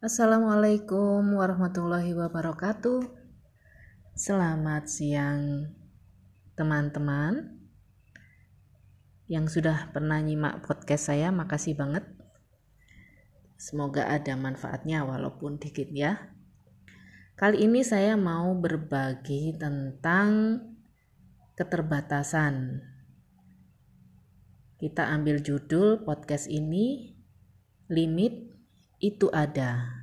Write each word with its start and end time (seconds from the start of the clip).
Assalamualaikum 0.00 1.36
warahmatullahi 1.36 2.16
wabarakatuh. 2.16 3.04
Selamat 4.16 4.88
siang, 4.88 5.76
teman-teman 6.56 7.60
yang 9.28 9.44
sudah 9.44 9.92
pernah 9.92 10.16
nyimak 10.24 10.64
podcast 10.64 11.12
saya. 11.12 11.28
Makasih 11.28 11.76
banget. 11.76 12.08
Semoga 13.60 14.08
ada 14.08 14.40
manfaatnya, 14.40 15.04
walaupun 15.04 15.60
dikit 15.60 15.92
ya. 15.92 16.32
Kali 17.36 17.68
ini 17.68 17.84
saya 17.84 18.16
mau 18.16 18.56
berbagi 18.56 19.52
tentang 19.60 20.64
keterbatasan. 21.60 22.80
Kita 24.80 25.12
ambil 25.12 25.44
judul 25.44 26.08
podcast 26.08 26.48
ini, 26.48 27.12
"Limit 27.92 28.49
itu 29.00 29.32
ada. 29.32 30.00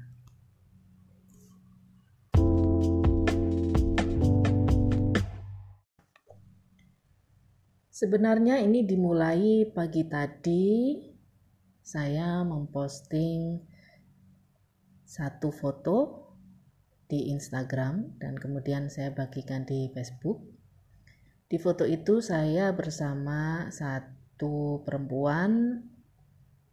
Sebenarnya 7.94 8.62
ini 8.62 8.86
dimulai 8.86 9.70
pagi 9.73 10.06
tadi 10.06 10.94
saya 11.82 12.46
memposting 12.46 13.58
satu 15.02 15.50
foto 15.50 15.98
di 17.09 17.34
Instagram 17.34 18.22
dan 18.22 18.38
kemudian 18.38 18.94
saya 18.94 19.09
bagikan 19.16 19.66
di 19.66 19.90
Facebook. 19.94 20.45
Di 21.48 21.58
foto 21.58 21.90
itu 21.90 22.22
saya 22.22 22.70
bersama 22.76 23.72
satu 23.73 24.86
perempuan 24.86 25.82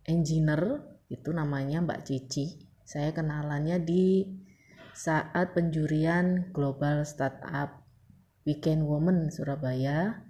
engineer 0.04 0.93
itu 1.14 1.30
namanya 1.30 1.78
Mbak 1.86 2.02
Cici. 2.02 2.58
Saya 2.82 3.14
kenalannya 3.14 3.78
di 3.80 4.26
saat 4.92 5.54
penjurian 5.54 6.50
Global 6.50 7.06
Startup 7.06 7.86
Weekend 8.42 8.84
Women 8.90 9.30
Surabaya. 9.30 10.26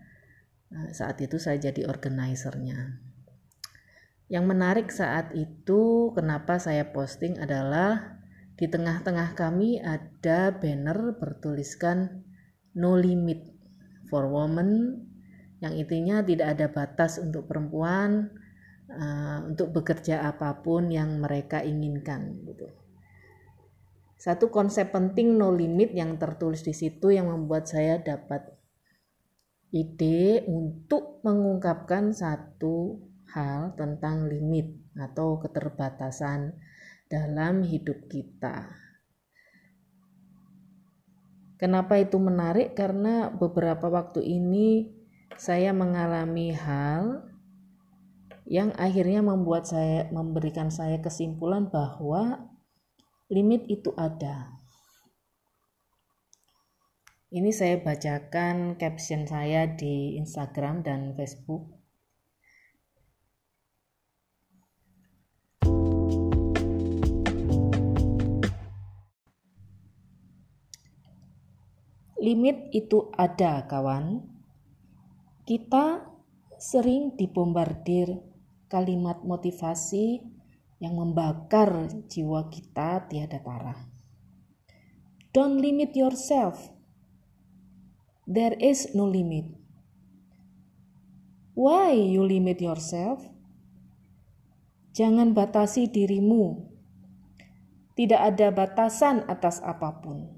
Nah, 0.69 0.92
saat 0.92 1.19
itu 1.25 1.41
saya 1.41 1.56
jadi 1.56 1.89
organisernya 1.89 3.05
yang 4.33 4.48
menarik 4.48 4.89
saat 4.89 5.36
itu 5.36 6.12
kenapa 6.17 6.56
saya 6.56 6.89
posting 6.91 7.36
adalah 7.36 8.17
di 8.56 8.70
tengah-tengah 8.70 9.36
kami 9.36 9.83
ada 9.83 10.55
banner 10.55 11.19
bertuliskan 11.20 12.25
no 12.73 12.97
limit 12.97 13.53
for 14.08 14.27
women 14.30 15.03
yang 15.61 15.77
intinya 15.77 16.25
tidak 16.25 16.56
ada 16.56 16.67
batas 16.73 17.20
untuk 17.20 17.47
perempuan 17.51 18.33
uh, 18.95 19.39
untuk 19.50 19.75
bekerja 19.75 20.25
apa 20.25 20.62
pun 20.62 20.89
yang 20.89 21.19
mereka 21.19 21.61
inginkan 21.61 22.42
gitu. 22.47 22.70
Satu 24.14 24.48
konsep 24.48 24.89
penting 24.89 25.36
no 25.36 25.53
limit 25.53 25.92
yang 25.92 26.17
tertulis 26.17 26.64
di 26.64 26.73
situ 26.73 27.12
yang 27.12 27.28
membuat 27.28 27.69
saya 27.69 28.01
dapat 28.01 28.55
ide 29.75 30.47
untuk 30.48 31.20
mengungkapkan 31.27 32.14
satu 32.14 33.05
hal 33.34 33.75
tentang 33.75 34.31
limit 34.31 34.70
atau 34.95 35.42
keterbatasan 35.42 36.55
dalam 37.11 37.67
hidup 37.67 38.06
kita. 38.06 38.70
Kenapa 41.58 41.98
itu 41.98 42.17
menarik? 42.17 42.79
Karena 42.79 43.29
beberapa 43.29 43.91
waktu 43.91 44.23
ini 44.23 44.95
saya 45.34 45.75
mengalami 45.75 46.55
hal 46.55 47.33
yang 48.45 48.77
akhirnya 48.77 49.25
membuat 49.25 49.64
saya 49.64 50.05
memberikan 50.12 50.69
saya 50.69 51.00
kesimpulan 51.00 51.73
bahwa 51.73 52.53
limit 53.33 53.64
itu 53.73 53.97
ada. 53.97 54.53
Ini 57.35 57.51
saya 57.51 57.83
bacakan 57.83 58.79
caption 58.79 59.27
saya 59.27 59.67
di 59.67 60.14
Instagram 60.20 60.86
dan 60.86 61.17
Facebook. 61.18 61.67
Limit 72.23 72.70
itu 72.73 73.11
ada, 73.18 73.67
kawan. 73.67 74.23
Kita 75.45 76.07
sering 76.57 77.18
dibombardir 77.18 78.33
kalimat 78.74 79.23
motivasi 79.23 80.18
yang 80.83 80.98
membakar 80.98 81.86
jiwa 82.11 82.51
kita 82.51 83.07
tiada 83.07 83.39
tara. 83.39 83.79
Don't 85.30 85.62
limit 85.62 85.95
yourself. 85.95 86.74
There 88.27 88.58
is 88.58 88.90
no 88.98 89.07
limit. 89.07 89.46
Why 91.55 91.95
you 91.95 92.27
limit 92.27 92.58
yourself? 92.58 93.23
Jangan 94.95 95.35
batasi 95.35 95.86
dirimu. 95.86 96.70
Tidak 97.95 98.18
ada 98.18 98.51
batasan 98.51 99.23
atas 99.30 99.62
apa 99.62 100.02
pun. 100.02 100.35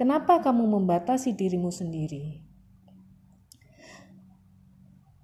Kenapa 0.00 0.40
kamu 0.40 0.64
membatasi 0.80 1.36
dirimu 1.36 1.68
sendiri? 1.68 2.44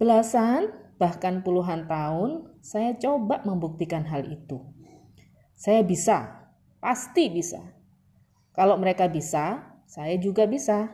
Belasan 0.01 0.80
bahkan 1.01 1.41
puluhan 1.41 1.89
tahun, 1.89 2.61
saya 2.61 2.93
coba 3.01 3.41
membuktikan 3.49 4.05
hal 4.05 4.29
itu. 4.29 4.61
Saya 5.57 5.81
bisa, 5.81 6.53
pasti 6.77 7.33
bisa. 7.33 7.65
Kalau 8.53 8.77
mereka 8.77 9.09
bisa, 9.09 9.65
saya 9.89 10.21
juga 10.21 10.45
bisa. 10.45 10.93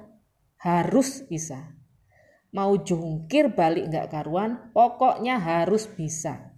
Harus 0.63 1.27
bisa. 1.27 1.75
Mau 2.55 2.79
jungkir 2.79 3.51
balik 3.51 3.91
nggak 3.91 4.15
karuan, 4.15 4.71
pokoknya 4.71 5.43
harus 5.43 5.91
bisa. 5.91 6.55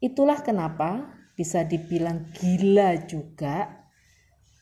Itulah 0.00 0.40
kenapa 0.40 1.12
bisa 1.36 1.68
dibilang 1.68 2.32
gila 2.32 3.04
juga 3.04 3.84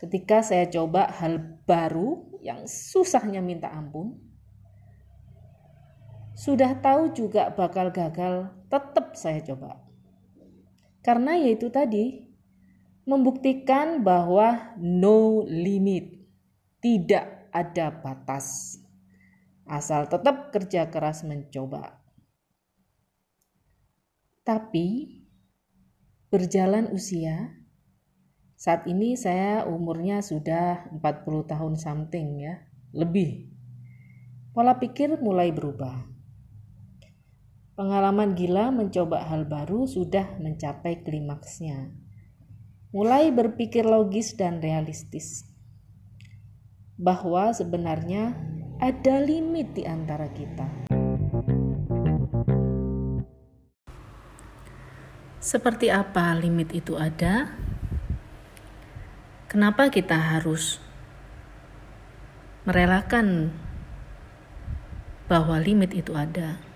ketika 0.03 0.43
saya 0.43 0.67
coba 0.67 1.07
hal 1.23 1.63
baru 1.63 2.39
yang 2.43 2.67
susahnya 2.67 3.39
minta 3.39 3.71
ampun 3.71 4.32
sudah 6.43 6.75
tahu 6.83 7.15
juga 7.15 7.55
bakal 7.55 7.95
gagal, 7.95 8.51
tetap 8.67 9.15
saya 9.15 9.39
coba. 9.47 9.79
Karena 10.99 11.39
yaitu 11.39 11.71
tadi, 11.71 12.27
membuktikan 13.07 14.03
bahwa 14.03 14.75
no 14.83 15.47
limit, 15.47 16.19
tidak 16.83 17.47
ada 17.55 17.95
batas. 17.95 18.75
Asal 19.71 20.11
tetap 20.11 20.51
kerja 20.51 20.91
keras 20.91 21.23
mencoba. 21.23 22.03
Tapi, 24.43 25.23
berjalan 26.27 26.91
usia, 26.91 27.55
saat 28.59 28.91
ini 28.91 29.15
saya 29.15 29.63
umurnya 29.71 30.19
sudah 30.27 30.91
40 30.91 31.07
tahun 31.47 31.79
something 31.79 32.43
ya, 32.43 32.67
lebih. 32.91 33.47
Pola 34.51 34.83
pikir 34.83 35.23
mulai 35.23 35.55
berubah 35.55 36.12
Pengalaman 37.83 38.39
gila 38.39 38.71
mencoba 38.71 39.27
hal 39.27 39.43
baru 39.43 39.91
sudah 39.91 40.39
mencapai 40.39 41.03
klimaksnya. 41.03 41.91
Mulai 42.95 43.35
berpikir 43.35 43.83
logis 43.83 44.39
dan 44.39 44.63
realistis 44.63 45.51
bahwa 46.95 47.51
sebenarnya 47.51 48.39
ada 48.79 49.19
limit 49.19 49.75
di 49.75 49.83
antara 49.83 50.31
kita. 50.31 50.71
Seperti 55.43 55.91
apa 55.91 56.39
limit 56.39 56.71
itu 56.71 56.95
ada? 56.95 57.51
Kenapa 59.51 59.91
kita 59.91 60.39
harus 60.39 60.79
merelakan 62.63 63.51
bahwa 65.27 65.59
limit 65.59 65.91
itu 65.99 66.15
ada? 66.15 66.71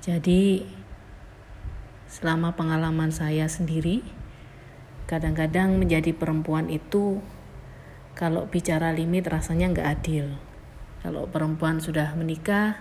Jadi, 0.00 0.64
selama 2.08 2.56
pengalaman 2.56 3.12
saya 3.12 3.44
sendiri, 3.52 4.00
kadang-kadang 5.04 5.76
menjadi 5.76 6.16
perempuan 6.16 6.72
itu 6.72 7.20
kalau 8.16 8.48
bicara 8.48 8.96
limit 8.96 9.28
rasanya 9.28 9.68
nggak 9.76 9.88
adil. 10.00 10.40
Kalau 11.04 11.28
perempuan 11.28 11.84
sudah 11.84 12.16
menikah 12.16 12.80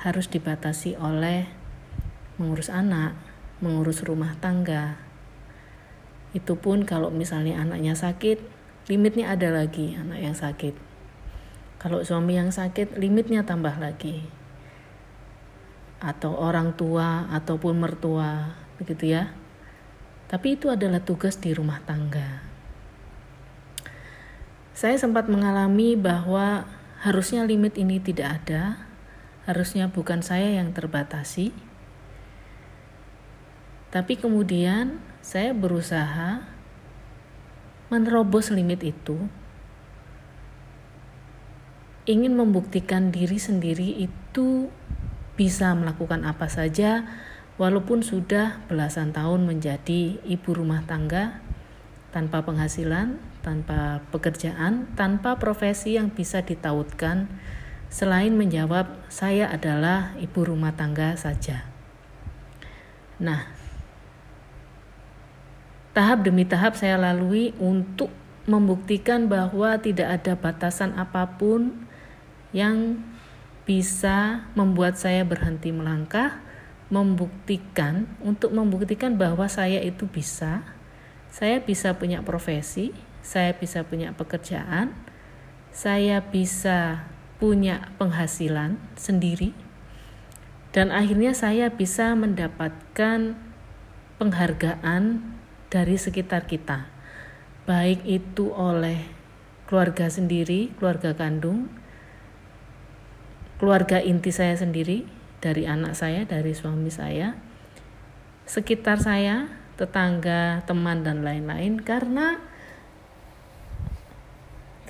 harus 0.00 0.32
dibatasi 0.32 0.96
oleh 0.96 1.44
mengurus 2.40 2.72
anak, 2.72 3.12
mengurus 3.60 4.00
rumah 4.00 4.32
tangga. 4.40 4.96
Itu 6.32 6.56
pun 6.56 6.88
kalau 6.88 7.12
misalnya 7.12 7.60
anaknya 7.60 7.92
sakit, 7.92 8.40
limitnya 8.88 9.28
ada 9.28 9.52
lagi 9.52 9.92
anak 9.92 10.24
yang 10.24 10.36
sakit. 10.36 10.72
Kalau 11.76 12.00
suami 12.00 12.40
yang 12.40 12.48
sakit, 12.48 12.96
limitnya 12.96 13.44
tambah 13.44 13.76
lagi 13.76 14.45
atau 16.00 16.36
orang 16.36 16.76
tua 16.76 17.28
ataupun 17.32 17.80
mertua 17.80 18.52
begitu 18.76 19.16
ya 19.16 19.32
tapi 20.26 20.58
itu 20.58 20.66
adalah 20.66 20.98
tugas 20.98 21.38
di 21.38 21.54
rumah 21.54 21.78
tangga. 21.86 22.42
Saya 24.74 24.98
sempat 24.98 25.30
mengalami 25.30 25.94
bahwa 25.94 26.66
harusnya 27.00 27.46
limit 27.46 27.78
ini 27.78 28.02
tidak 28.02 28.42
ada, 28.42 28.90
harusnya 29.46 29.86
bukan 29.86 30.26
saya 30.26 30.58
yang 30.58 30.74
terbatasi. 30.74 31.54
Tapi 33.94 34.18
kemudian 34.18 34.98
saya 35.22 35.54
berusaha 35.54 36.42
menerobos 37.86 38.50
limit 38.50 38.82
itu, 38.82 39.30
ingin 42.04 42.34
membuktikan 42.34 43.14
diri 43.14 43.38
sendiri 43.38 44.10
itu 44.10 44.74
bisa 45.36 45.76
melakukan 45.76 46.24
apa 46.24 46.48
saja 46.48 47.04
Walaupun 47.56 48.04
sudah 48.04 48.60
belasan 48.68 49.16
tahun 49.16 49.48
menjadi 49.48 50.20
ibu 50.28 50.50
rumah 50.52 50.84
tangga 50.84 51.40
tanpa 52.12 52.44
penghasilan, 52.44 53.16
tanpa 53.40 54.04
pekerjaan, 54.12 54.92
tanpa 54.92 55.40
profesi 55.40 55.96
yang 55.96 56.12
bisa 56.12 56.44
ditautkan, 56.44 57.32
selain 57.88 58.36
menjawab 58.36 59.00
saya 59.08 59.48
adalah 59.48 60.12
ibu 60.20 60.44
rumah 60.44 60.76
tangga 60.76 61.16
saja. 61.16 61.64
Nah, 63.16 63.48
tahap 65.96 66.28
demi 66.28 66.44
tahap 66.44 66.76
saya 66.76 67.00
lalui 67.00 67.56
untuk 67.56 68.12
membuktikan 68.44 69.32
bahwa 69.32 69.80
tidak 69.80 70.20
ada 70.20 70.36
batasan 70.36 70.92
apa 70.92 71.40
pun 71.40 71.88
yang 72.52 73.00
bisa 73.66 74.46
membuat 74.54 74.96
saya 74.96 75.26
berhenti 75.26 75.74
melangkah 75.74 76.40
membuktikan 76.86 78.06
untuk 78.22 78.54
membuktikan 78.54 79.18
bahwa 79.18 79.50
saya 79.50 79.82
itu 79.82 80.06
bisa. 80.06 80.62
Saya 81.34 81.60
bisa 81.60 81.98
punya 81.98 82.22
profesi 82.22 82.94
saya 83.26 83.58
bisa 83.58 83.82
punya 83.82 84.14
pekerjaan 84.14 84.94
saya 85.74 86.22
bisa 86.22 87.10
punya 87.42 87.90
penghasilan 87.98 88.78
sendiri 88.94 89.50
dan 90.70 90.94
akhirnya 90.94 91.34
saya 91.34 91.68
bisa 91.74 92.14
mendapatkan 92.14 93.34
penghargaan 94.16 95.20
dari 95.68 95.96
sekitar 95.98 96.48
kita. 96.48 96.88
Baik 97.66 98.06
itu 98.06 98.54
oleh 98.54 99.04
keluarga 99.68 100.06
sendiri, 100.08 100.72
keluarga 100.78 101.12
kandung, 101.12 101.68
keluarga 103.56 104.00
inti 104.00 104.32
saya 104.32 104.56
sendiri, 104.56 105.08
dari 105.40 105.68
anak 105.68 105.96
saya, 105.96 106.24
dari 106.24 106.52
suami 106.56 106.88
saya, 106.88 107.36
sekitar 108.48 109.00
saya, 109.02 109.50
tetangga, 109.76 110.64
teman 110.64 111.04
dan 111.04 111.20
lain-lain 111.20 111.76
karena 111.80 112.40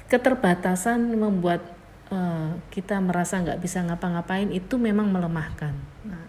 keterbatasan 0.07 1.19
membuat 1.19 1.67
uh, 2.15 2.55
kita 2.71 3.03
merasa 3.03 3.43
nggak 3.43 3.59
bisa 3.59 3.83
ngapa-ngapain 3.83 4.55
itu 4.55 4.79
memang 4.79 5.11
melemahkan. 5.11 5.75
Nah, 6.07 6.25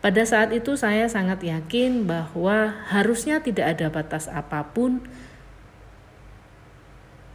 pada 0.00 0.22
saat 0.24 0.54
itu 0.56 0.72
saya 0.78 1.10
sangat 1.12 1.44
yakin 1.44 2.08
bahwa 2.08 2.72
harusnya 2.88 3.44
tidak 3.44 3.76
ada 3.76 3.92
batas 3.92 4.30
apa 4.32 4.64
pun 4.72 5.04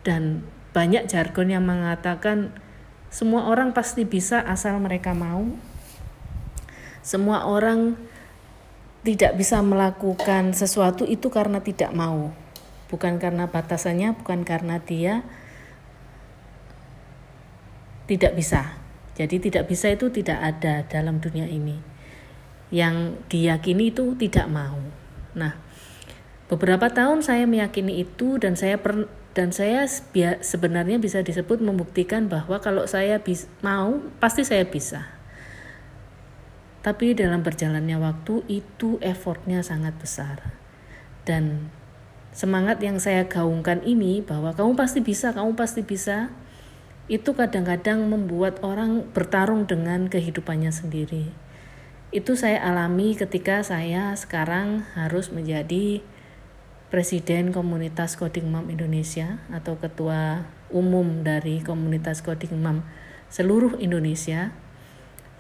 dan 0.02 0.42
banyak 0.74 1.06
jargon 1.06 1.54
yang 1.54 1.70
mengatakan 1.70 2.50
semua 3.14 3.46
orang 3.46 3.78
pasti 3.78 4.10
bisa 4.10 4.42
asal 4.42 4.82
mereka 4.82 5.14
mau. 5.14 5.46
Semua 7.06 7.46
orang 7.46 7.94
tidak 9.06 9.38
bisa 9.38 9.62
melakukan 9.62 10.58
sesuatu 10.58 11.06
itu 11.06 11.30
karena 11.30 11.62
tidak 11.62 11.94
mau. 11.94 12.34
Bukan 12.90 13.22
karena 13.22 13.46
batasannya, 13.46 14.18
bukan 14.18 14.42
karena 14.42 14.82
dia 14.82 15.22
tidak 18.10 18.34
bisa. 18.34 18.82
Jadi 19.14 19.38
tidak 19.38 19.70
bisa 19.70 19.94
itu 19.94 20.10
tidak 20.10 20.42
ada 20.42 20.82
dalam 20.90 21.22
dunia 21.22 21.46
ini. 21.46 21.78
Yang 22.74 23.22
diyakini 23.30 23.94
itu 23.94 24.18
tidak 24.18 24.50
mau. 24.50 24.82
Nah, 25.38 25.54
beberapa 26.50 26.90
tahun 26.90 27.22
saya 27.22 27.46
meyakini 27.46 28.02
itu 28.02 28.42
dan 28.42 28.58
saya 28.58 28.82
per, 28.82 29.06
dan 29.34 29.50
saya 29.50 29.90
sebenarnya 30.46 31.02
bisa 31.02 31.26
disebut 31.26 31.58
membuktikan 31.58 32.30
bahwa 32.30 32.62
kalau 32.62 32.86
saya 32.86 33.18
mau 33.66 33.98
pasti 34.22 34.46
saya 34.46 34.62
bisa. 34.70 35.10
Tapi 36.86 37.18
dalam 37.18 37.42
berjalannya 37.42 37.98
waktu 37.98 38.46
itu 38.46 39.02
effortnya 39.02 39.66
sangat 39.66 39.98
besar. 39.98 40.54
Dan 41.26 41.74
semangat 42.30 42.78
yang 42.86 43.02
saya 43.02 43.26
gaungkan 43.26 43.82
ini 43.82 44.22
bahwa 44.22 44.54
kamu 44.54 44.78
pasti 44.78 45.02
bisa 45.02 45.34
kamu 45.34 45.58
pasti 45.58 45.82
bisa 45.82 46.30
itu 47.10 47.34
kadang-kadang 47.34 48.06
membuat 48.06 48.62
orang 48.62 49.10
bertarung 49.18 49.66
dengan 49.66 50.14
kehidupannya 50.14 50.70
sendiri. 50.70 51.34
Itu 52.14 52.38
saya 52.38 52.62
alami 52.62 53.18
ketika 53.18 53.66
saya 53.66 54.14
sekarang 54.14 54.86
harus 54.94 55.34
menjadi 55.34 56.06
Presiden 56.94 57.50
Komunitas 57.50 58.14
Coding 58.14 58.54
Mom 58.54 58.70
Indonesia 58.70 59.42
atau 59.50 59.82
Ketua 59.82 60.46
Umum 60.70 61.26
dari 61.26 61.58
Komunitas 61.66 62.22
Coding 62.22 62.54
Mom 62.62 62.86
seluruh 63.34 63.82
Indonesia, 63.82 64.54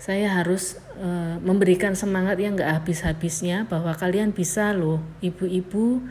saya 0.01 0.33
harus 0.33 0.81
e, 0.97 1.37
memberikan 1.45 1.93
semangat 1.93 2.41
yang 2.41 2.57
gak 2.57 2.81
habis-habisnya 2.81 3.69
bahwa 3.69 3.93
kalian 3.93 4.33
bisa 4.33 4.73
loh, 4.73 4.97
ibu-ibu 5.21 6.01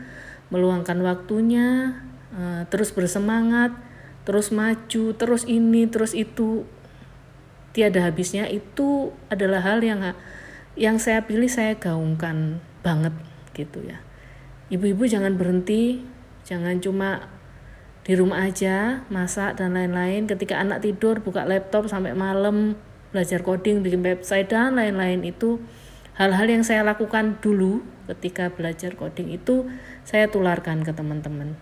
meluangkan 0.47 1.03
waktunya, 1.03 1.99
e, 2.31 2.63
terus 2.71 2.95
bersemangat, 2.95 3.75
terus 4.23 4.47
maju, 4.47 5.11
terus 5.11 5.43
ini, 5.43 5.91
terus 5.91 6.15
itu, 6.15 6.63
tiada 7.75 7.99
habisnya 8.07 8.47
itu 8.47 9.11
adalah 9.27 9.59
hal 9.59 9.83
yang 9.83 10.15
yang 10.79 11.03
saya 11.03 11.27
pilih 11.27 11.51
saya 11.51 11.75
gaungkan 11.75 12.63
banget 12.79 13.11
gitu 13.51 13.83
ya 13.83 13.99
ibu-ibu 14.73 15.05
jangan 15.05 15.37
berhenti 15.37 16.01
jangan 16.41 16.81
cuma 16.81 17.29
di 18.03 18.13
rumah 18.19 18.43
aja 18.51 19.07
masak 19.07 19.55
dan 19.55 19.79
lain-lain. 19.79 20.27
Ketika 20.27 20.59
anak 20.59 20.83
tidur 20.83 21.23
buka 21.23 21.47
laptop 21.47 21.87
sampai 21.87 22.11
malam 22.11 22.75
belajar 23.15 23.39
coding 23.45 23.79
bikin 23.79 24.03
website 24.03 24.51
dan 24.51 24.75
lain-lain 24.75 25.23
itu 25.23 25.63
hal-hal 26.19 26.45
yang 26.49 26.67
saya 26.67 26.83
lakukan 26.83 27.39
dulu 27.39 27.85
ketika 28.11 28.51
belajar 28.51 28.99
coding 28.99 29.31
itu 29.31 29.71
saya 30.03 30.27
tularkan 30.27 30.83
ke 30.83 30.91
teman-teman. 30.91 31.55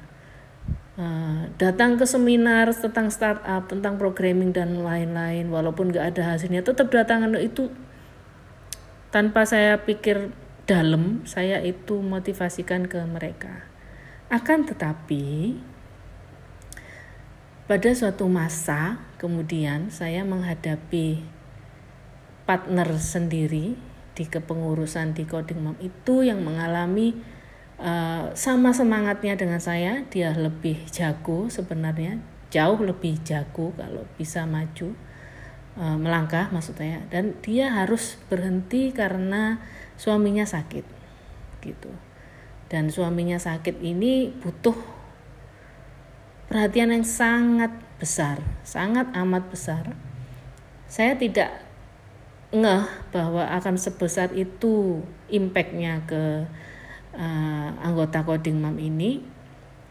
Uh, 0.99 1.47
datang 1.55 1.95
ke 1.95 2.03
seminar 2.03 2.73
tentang 2.75 3.07
startup 3.07 3.63
tentang 3.69 3.95
programming 3.95 4.51
dan 4.51 4.81
lain-lain 4.81 5.47
walaupun 5.47 5.93
nggak 5.93 6.17
ada 6.17 6.35
hasilnya 6.35 6.65
tetap 6.65 6.89
datang 6.89 7.29
itu. 7.37 7.69
Tanpa 9.13 9.43
saya 9.43 9.75
pikir 9.83 10.31
dalam 10.71 11.27
saya 11.27 11.59
itu 11.59 11.99
motivasikan 11.99 12.87
ke 12.87 13.03
mereka. 13.03 13.67
Akan 14.31 14.63
tetapi 14.63 15.59
pada 17.67 17.91
suatu 17.91 18.31
masa 18.31 19.03
kemudian 19.19 19.91
saya 19.91 20.23
menghadapi 20.23 21.27
partner 22.47 22.87
sendiri 22.95 23.75
di 24.15 24.23
kepengurusan 24.23 25.11
di 25.11 25.27
Coding 25.27 25.59
Mom 25.59 25.75
itu 25.83 26.23
yang 26.23 26.39
mengalami 26.39 27.19
uh, 27.75 28.31
sama 28.31 28.71
semangatnya 28.71 29.35
dengan 29.35 29.59
saya, 29.59 30.07
dia 30.07 30.31
lebih 30.31 30.87
jago 30.87 31.51
sebenarnya, 31.51 32.23
jauh 32.47 32.79
lebih 32.79 33.19
jago 33.27 33.75
kalau 33.75 34.07
bisa 34.15 34.47
maju 34.47 34.95
uh, 35.75 35.99
melangkah 35.99 36.47
maksud 36.51 36.79
saya 36.79 37.03
dan 37.11 37.35
dia 37.43 37.71
harus 37.71 38.15
berhenti 38.31 38.91
karena 38.91 39.59
suaminya 40.01 40.49
sakit 40.49 40.85
gitu. 41.61 41.93
Dan 42.65 42.89
suaminya 42.89 43.37
sakit 43.37 43.77
ini 43.85 44.33
butuh 44.41 44.73
perhatian 46.49 46.89
yang 46.89 47.05
sangat 47.05 47.69
besar 48.01 48.41
sangat 48.65 49.13
amat 49.13 49.45
besar. 49.53 49.93
Saya 50.89 51.13
tidak 51.13 51.53
ngeh 52.51 52.83
bahwa 53.13 53.45
akan 53.47 53.77
sebesar 53.77 54.33
itu 54.33 55.05
impactnya 55.29 56.03
ke 56.09 56.49
uh, 57.15 57.69
anggota 57.79 58.25
coding 58.25 58.59
mom 58.59 58.75
ini 58.81 59.23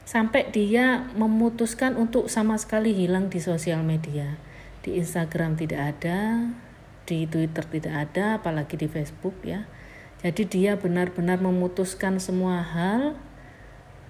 sampai 0.04 0.50
dia 0.50 1.06
memutuskan 1.14 1.94
untuk 1.94 2.26
sama 2.26 2.58
sekali 2.58 2.92
hilang 2.92 3.30
di 3.30 3.38
sosial 3.38 3.86
media. 3.86 4.36
Di 4.82 4.98
Instagram 4.98 5.54
tidak 5.54 5.96
ada 5.96 6.50
di 7.06 7.24
Twitter 7.30 7.64
tidak 7.64 7.94
ada 8.10 8.42
apalagi 8.42 8.76
di 8.76 8.86
Facebook 8.90 9.34
ya 9.46 9.64
jadi 10.20 10.42
dia 10.44 10.72
benar-benar 10.76 11.40
memutuskan 11.40 12.20
semua 12.20 12.60
hal. 12.60 13.16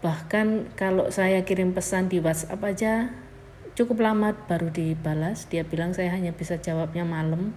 Bahkan 0.03 0.75
kalau 0.75 1.13
saya 1.13 1.45
kirim 1.47 1.77
pesan 1.77 2.11
di 2.11 2.19
WhatsApp 2.19 2.63
aja 2.67 2.93
cukup 3.79 4.03
lama 4.03 4.35
baru 4.49 4.73
dibalas. 4.73 5.47
Dia 5.47 5.63
bilang 5.63 5.95
saya 5.95 6.11
hanya 6.11 6.35
bisa 6.35 6.59
jawabnya 6.59 7.07
malam. 7.07 7.55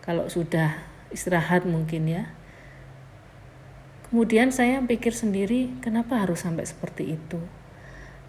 Kalau 0.00 0.26
sudah 0.26 0.92
istirahat 1.12 1.68
mungkin 1.68 2.08
ya. 2.08 2.24
kemudian 4.12 4.52
saya 4.52 4.80
pikir 4.84 5.16
sendiri 5.16 5.72
kenapa 5.80 6.20
harus 6.20 6.44
sampai 6.44 6.68
seperti 6.68 7.16
itu 7.16 7.40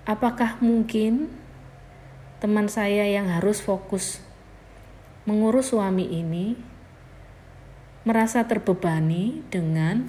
apakah 0.07 0.55
mungkin 0.63 1.27
teman 2.39 2.71
saya 2.71 3.03
yang 3.03 3.27
harus 3.27 3.59
fokus 3.59 4.23
mengurus 5.27 5.75
suami 5.75 6.07
ini 6.07 6.55
merasa 8.03 8.43
terbebani 8.47 9.43
dengan 9.47 10.07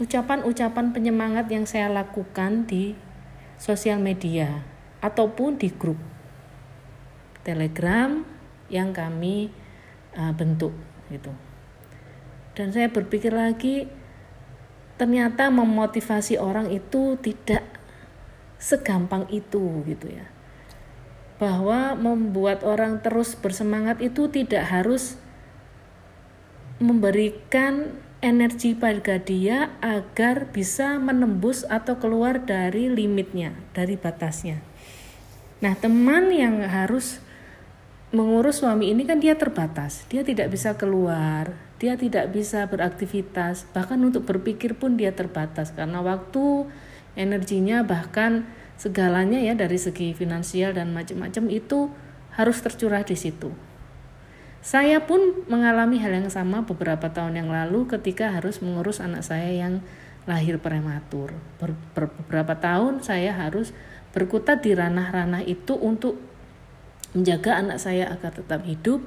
ucapan-ucapan 0.00 0.96
penyemangat 0.96 1.48
yang 1.52 1.68
saya 1.68 1.92
lakukan 1.92 2.64
di 2.68 2.96
sosial 3.60 4.00
media 4.00 4.64
ataupun 5.04 5.60
di 5.60 5.68
grup 5.68 6.00
Telegram 7.44 8.24
yang 8.72 8.96
kami 8.96 9.52
uh, 10.16 10.32
bentuk 10.32 10.72
gitu. 11.12 11.32
Dan 12.56 12.72
saya 12.72 12.88
berpikir 12.88 13.32
lagi 13.32 13.88
ternyata 14.96 15.48
memotivasi 15.52 16.36
orang 16.40 16.68
itu 16.72 17.16
tidak 17.20 17.64
segampang 18.60 19.28
itu 19.28 19.84
gitu 19.84 20.08
ya. 20.08 20.28
Bahwa 21.40 21.96
membuat 21.96 22.64
orang 22.64 23.00
terus 23.00 23.32
bersemangat 23.36 24.00
itu 24.04 24.28
tidak 24.28 24.68
harus 24.68 25.19
memberikan 26.80 27.94
energi 28.24 28.72
pada 28.72 29.20
dia 29.20 29.76
agar 29.84 30.48
bisa 30.48 30.96
menembus 30.96 31.64
atau 31.68 32.00
keluar 32.00 32.40
dari 32.40 32.88
limitnya, 32.88 33.52
dari 33.76 34.00
batasnya. 34.00 34.64
Nah, 35.60 35.76
teman 35.76 36.32
yang 36.32 36.64
harus 36.64 37.20
mengurus 38.10 38.64
suami 38.64 38.90
ini 38.90 39.04
kan 39.04 39.20
dia 39.20 39.36
terbatas, 39.36 40.08
dia 40.08 40.24
tidak 40.24 40.50
bisa 40.50 40.74
keluar, 40.74 41.52
dia 41.76 41.94
tidak 42.00 42.32
bisa 42.32 42.66
beraktivitas, 42.66 43.68
bahkan 43.70 44.00
untuk 44.00 44.26
berpikir 44.26 44.74
pun 44.74 44.96
dia 44.96 45.12
terbatas 45.12 45.70
karena 45.70 46.02
waktu, 46.02 46.66
energinya 47.14 47.84
bahkan 47.84 48.48
segalanya 48.80 49.38
ya 49.38 49.52
dari 49.52 49.76
segi 49.76 50.16
finansial 50.16 50.72
dan 50.72 50.96
macam-macam 50.96 51.52
itu 51.52 51.92
harus 52.34 52.58
tercurah 52.64 53.04
di 53.04 53.14
situ. 53.14 53.52
Saya 54.60 55.08
pun 55.08 55.48
mengalami 55.48 55.96
hal 56.04 56.12
yang 56.12 56.28
sama 56.28 56.68
beberapa 56.68 57.08
tahun 57.08 57.40
yang 57.40 57.48
lalu 57.48 57.88
ketika 57.88 58.28
harus 58.28 58.60
mengurus 58.60 59.00
anak 59.00 59.24
saya 59.24 59.48
yang 59.48 59.80
lahir 60.28 60.60
prematur. 60.60 61.32
Ber, 61.56 61.72
beberapa 61.96 62.52
tahun 62.60 63.00
saya 63.00 63.32
harus 63.32 63.72
berkutat 64.12 64.60
di 64.60 64.76
ranah-ranah 64.76 65.40
itu 65.48 65.72
untuk 65.80 66.20
menjaga 67.16 67.56
anak 67.56 67.80
saya 67.80 68.12
agar 68.12 68.36
tetap 68.36 68.60
hidup, 68.68 69.00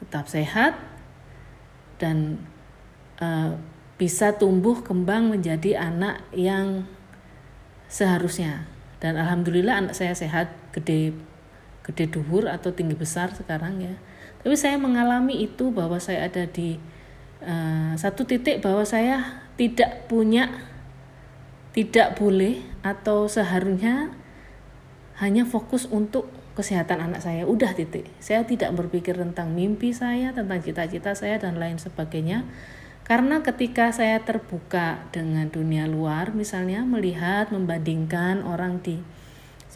tetap 0.00 0.26
sehat, 0.32 0.74
dan 2.00 2.40
uh, 3.20 3.60
bisa 4.00 4.32
tumbuh 4.36 4.80
kembang 4.80 5.28
menjadi 5.28 5.76
anak 5.76 6.24
yang 6.32 6.88
seharusnya. 7.92 8.64
Dan 8.98 9.20
alhamdulillah 9.20 9.76
anak 9.86 9.94
saya 9.94 10.16
sehat, 10.16 10.52
gede, 10.72 11.12
gede 11.84 12.04
duhur 12.08 12.48
atau 12.48 12.72
tinggi 12.72 12.96
besar 12.96 13.32
sekarang 13.36 13.84
ya. 13.84 13.94
Tapi 14.46 14.54
saya 14.54 14.78
mengalami 14.78 15.42
itu 15.42 15.74
bahwa 15.74 15.98
saya 15.98 16.30
ada 16.30 16.46
di 16.46 16.78
uh, 17.42 17.98
satu 17.98 18.22
titik 18.22 18.62
bahwa 18.62 18.86
saya 18.86 19.42
tidak 19.58 20.06
punya, 20.06 20.46
tidak 21.74 22.14
boleh 22.14 22.62
atau 22.86 23.26
seharusnya 23.26 24.14
hanya 25.18 25.42
fokus 25.50 25.90
untuk 25.90 26.30
kesehatan 26.54 27.10
anak 27.10 27.26
saya. 27.26 27.42
Udah 27.42 27.74
titik. 27.74 28.06
Saya 28.22 28.46
tidak 28.46 28.70
berpikir 28.78 29.18
tentang 29.18 29.50
mimpi 29.50 29.90
saya 29.90 30.30
tentang 30.30 30.62
cita-cita 30.62 31.18
saya 31.18 31.42
dan 31.42 31.58
lain 31.58 31.82
sebagainya. 31.82 32.46
Karena 33.02 33.42
ketika 33.42 33.90
saya 33.90 34.22
terbuka 34.22 35.10
dengan 35.10 35.50
dunia 35.50 35.90
luar 35.90 36.30
misalnya 36.38 36.86
melihat 36.86 37.50
membandingkan 37.50 38.46
orang 38.46 38.78
di 38.78 39.02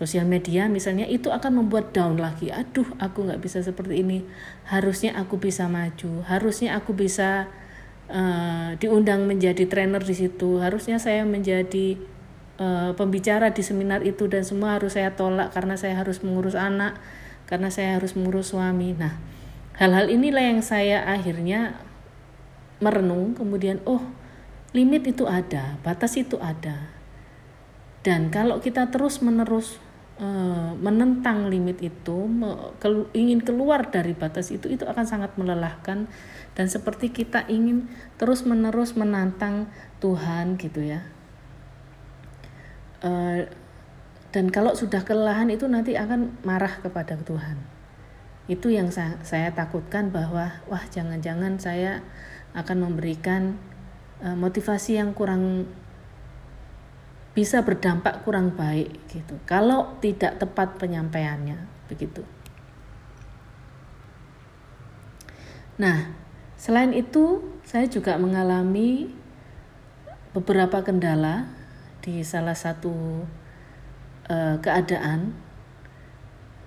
sosial 0.00 0.24
media 0.24 0.64
misalnya 0.66 1.04
itu 1.04 1.28
akan 1.28 1.60
membuat 1.60 1.92
down 1.92 2.16
lagi 2.16 2.48
aduh 2.48 2.88
aku 2.96 3.28
nggak 3.28 3.44
bisa 3.44 3.60
seperti 3.60 4.00
ini 4.00 4.24
harusnya 4.64 5.12
aku 5.20 5.36
bisa 5.36 5.68
maju 5.68 6.24
harusnya 6.24 6.72
aku 6.80 6.96
bisa 6.96 7.52
uh, 8.08 8.72
diundang 8.80 9.28
menjadi 9.28 9.68
trainer 9.68 10.00
di 10.00 10.16
situ 10.16 10.56
harusnya 10.56 10.96
saya 10.96 11.28
menjadi 11.28 12.00
uh, 12.60 12.90
pembicara 12.94 13.50
di 13.50 13.64
seminar 13.64 14.04
itu 14.04 14.28
dan 14.28 14.44
semua 14.44 14.76
harus 14.76 14.94
saya 14.94 15.16
tolak 15.16 15.50
karena 15.56 15.74
saya 15.80 15.96
harus 15.96 16.20
mengurus 16.20 16.54
anak, 16.54 17.00
karena 17.48 17.72
saya 17.72 17.96
harus 17.96 18.12
mengurus 18.14 18.52
suami. 18.52 18.92
Nah, 18.94 19.16
hal-hal 19.80 20.12
inilah 20.12 20.44
yang 20.44 20.60
saya 20.60 21.02
akhirnya 21.08 21.80
merenung, 22.78 23.32
kemudian 23.32 23.80
oh, 23.88 24.04
limit 24.76 25.08
itu 25.08 25.24
ada, 25.24 25.80
batas 25.80 26.20
itu 26.20 26.36
ada. 26.38 26.92
Dan 28.00 28.32
kalau 28.32 28.64
kita 28.64 28.88
terus-menerus 28.88 29.76
uh, 30.20 30.76
menentang 30.76 31.48
limit 31.48 31.80
itu, 31.80 32.18
ingin 33.16 33.40
keluar 33.40 33.88
dari 33.88 34.12
batas 34.12 34.52
itu, 34.52 34.68
itu 34.68 34.84
akan 34.84 35.08
sangat 35.08 35.34
melelahkan. 35.40 36.06
Dan 36.54 36.66
seperti 36.68 37.08
kita 37.10 37.48
ingin 37.48 37.88
terus-menerus 38.20 38.94
menantang 38.94 39.72
Tuhan 39.98 40.60
gitu 40.60 40.84
ya. 40.84 41.00
Uh, 43.00 43.48
dan 44.30 44.52
kalau 44.52 44.76
sudah 44.76 45.02
kelelahan 45.02 45.50
itu 45.50 45.66
nanti 45.66 45.98
akan 45.98 46.36
marah 46.46 46.78
kepada 46.78 47.18
Tuhan. 47.18 47.58
Itu 48.46 48.70
yang 48.70 48.92
saya, 48.92 49.50
takutkan 49.54 50.10
bahwa 50.14 50.58
wah 50.66 50.84
jangan-jangan 50.90 51.58
saya 51.58 52.02
akan 52.54 52.90
memberikan 52.90 53.58
uh, 54.22 54.34
motivasi 54.34 54.98
yang 54.98 55.14
kurang 55.14 55.70
bisa 57.40 57.64
berdampak 57.64 58.20
kurang 58.20 58.52
baik 58.52 59.00
gitu. 59.08 59.40
Kalau 59.48 59.96
tidak 60.04 60.36
tepat 60.36 60.76
penyampaiannya 60.76 61.56
begitu. 61.88 62.20
Nah 65.80 66.12
selain 66.60 66.92
itu 66.92 67.40
saya 67.64 67.88
juga 67.88 68.20
mengalami 68.20 69.08
beberapa 70.36 70.84
kendala 70.84 71.48
di 72.04 72.20
salah 72.20 72.52
satu 72.52 73.24
uh, 74.28 74.60
keadaan. 74.60 75.32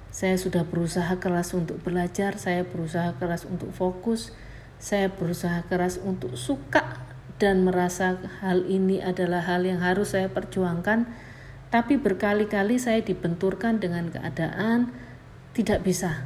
Saya 0.09 0.41
sudah 0.41 0.65
berusaha 0.65 1.21
keras 1.21 1.53
untuk 1.53 1.85
belajar, 1.85 2.41
saya 2.41 2.65
berusaha 2.65 3.13
keras 3.21 3.45
untuk 3.45 3.69
fokus, 3.77 4.33
saya 4.81 5.13
berusaha 5.13 5.69
keras 5.69 6.01
untuk 6.01 6.33
suka 6.33 7.02
dan 7.41 7.65
merasa 7.65 8.21
hal 8.41 8.65
ini 8.69 9.01
adalah 9.01 9.41
hal 9.45 9.65
yang 9.65 9.81
harus 9.81 10.13
saya 10.13 10.29
perjuangkan, 10.29 11.09
tapi 11.73 11.97
berkali-kali 11.97 12.77
saya 12.77 13.01
dibenturkan 13.01 13.81
dengan 13.81 14.13
keadaan 14.13 14.93
tidak 15.57 15.85
bisa. 15.85 16.25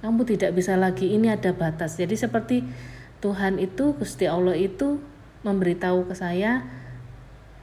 Kamu 0.00 0.24
tidak 0.24 0.56
bisa 0.56 0.78
lagi, 0.78 1.12
ini 1.12 1.28
ada 1.28 1.52
batas. 1.52 2.00
Jadi 2.00 2.16
seperti 2.16 2.64
Tuhan 3.20 3.60
itu, 3.60 3.92
Gusti 3.98 4.24
Allah 4.24 4.56
itu 4.56 5.02
memberitahu 5.44 6.08
ke 6.08 6.14
saya, 6.16 6.64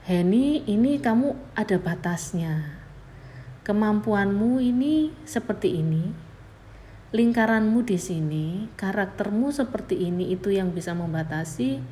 Heni, 0.08 0.64
ini 0.64 0.96
kamu 0.96 1.36
ada 1.52 1.76
batasnya. 1.76 2.80
Kemampuanmu 3.68 4.56
ini 4.56 5.12
seperti 5.28 5.84
ini. 5.84 6.08
Lingkaranmu 7.12 7.84
di 7.84 8.00
sini, 8.00 8.46
karaktermu 8.80 9.52
seperti 9.52 10.08
ini 10.08 10.32
itu 10.32 10.48
yang 10.48 10.72
bisa 10.72 10.96
membatasi. 10.96 11.84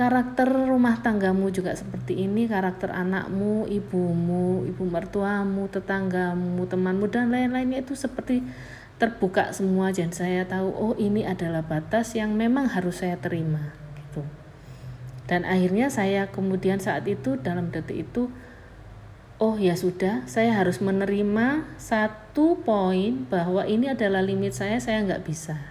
Karakter 0.00 0.48
rumah 0.48 1.04
tanggamu 1.04 1.52
juga 1.52 1.76
seperti 1.76 2.24
ini, 2.24 2.48
karakter 2.48 2.88
anakmu, 2.88 3.68
ibumu, 3.68 4.64
ibu 4.64 4.88
mertuamu, 4.88 5.68
tetanggamu, 5.68 6.64
temanmu 6.64 7.04
dan 7.12 7.28
lain-lainnya 7.28 7.84
itu 7.84 7.92
seperti 7.92 8.40
terbuka 8.96 9.52
semua 9.52 9.92
dan 9.92 10.08
saya 10.08 10.48
tahu 10.48 10.72
oh 10.72 10.94
ini 10.96 11.28
adalah 11.28 11.60
batas 11.60 12.16
yang 12.16 12.32
memang 12.32 12.72
harus 12.72 13.04
saya 13.04 13.20
terima 13.20 13.76
gitu. 14.00 14.24
Dan 15.28 15.44
akhirnya 15.44 15.92
saya 15.92 16.32
kemudian 16.32 16.80
saat 16.80 17.04
itu 17.04 17.36
dalam 17.36 17.68
detik 17.68 18.08
itu 18.08 18.32
oh 19.36 19.60
ya 19.60 19.76
sudah 19.76 20.24
saya 20.24 20.56
harus 20.56 20.80
menerima 20.80 21.68
satu 21.76 22.56
poin 22.64 23.28
bahwa 23.28 23.68
ini 23.68 23.92
adalah 23.92 24.24
limit 24.24 24.56
saya 24.56 24.80
saya 24.80 25.04
nggak 25.04 25.28
bisa 25.28 25.69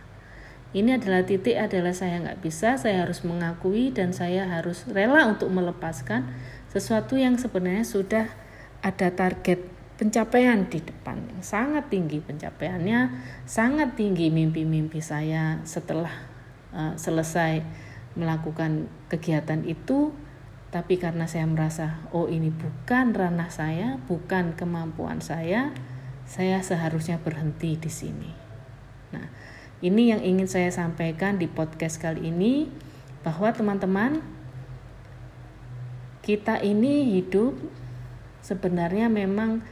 ini 0.74 0.94
adalah 0.96 1.26
titik 1.26 1.58
adalah 1.58 1.94
saya 1.94 2.22
nggak 2.22 2.46
bisa 2.46 2.78
saya 2.78 3.06
harus 3.06 3.26
mengakui 3.26 3.90
dan 3.90 4.14
saya 4.14 4.46
harus 4.46 4.86
rela 4.90 5.26
untuk 5.26 5.50
melepaskan 5.50 6.30
sesuatu 6.70 7.18
yang 7.18 7.42
sebenarnya 7.42 7.86
sudah 7.86 8.26
ada 8.86 9.10
target 9.10 9.66
pencapaian 9.98 10.70
di 10.70 10.80
depan 10.80 11.20
yang 11.28 11.44
sangat 11.44 11.92
tinggi 11.92 12.24
pencapaiannya 12.24 13.12
sangat 13.44 14.00
tinggi 14.00 14.32
mimpi-mimpi 14.32 15.04
saya 15.04 15.60
setelah 15.68 16.14
uh, 16.72 16.96
selesai 16.96 17.66
melakukan 18.16 18.88
kegiatan 19.12 19.66
itu 19.66 20.14
tapi 20.70 21.02
karena 21.02 21.26
saya 21.26 21.50
merasa 21.50 22.06
oh 22.14 22.30
ini 22.30 22.54
bukan 22.54 23.10
ranah 23.18 23.50
saya, 23.50 23.98
bukan 24.06 24.54
kemampuan 24.54 25.18
saya, 25.18 25.74
saya 26.30 26.62
seharusnya 26.62 27.18
berhenti 27.18 27.74
di 27.74 27.90
sini. 27.90 28.30
Nah, 29.10 29.26
ini 29.80 30.12
yang 30.12 30.20
ingin 30.20 30.48
saya 30.52 30.68
sampaikan 30.76 31.40
di 31.40 31.48
podcast 31.48 32.04
kali 32.04 32.28
ini 32.28 32.68
bahwa 33.24 33.48
teman-teman 33.56 34.20
kita 36.20 36.60
ini 36.60 37.16
hidup 37.16 37.56
sebenarnya 38.44 39.08
memang 39.08 39.64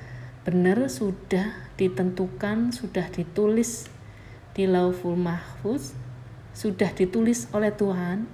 benar 0.48 0.88
sudah 0.88 1.52
ditentukan, 1.76 2.72
sudah 2.72 3.12
ditulis 3.12 3.92
di 4.56 4.64
Lauful 4.64 5.20
Mahfuz, 5.20 5.92
sudah 6.56 6.88
ditulis 6.96 7.52
oleh 7.52 7.76
Tuhan, 7.76 8.32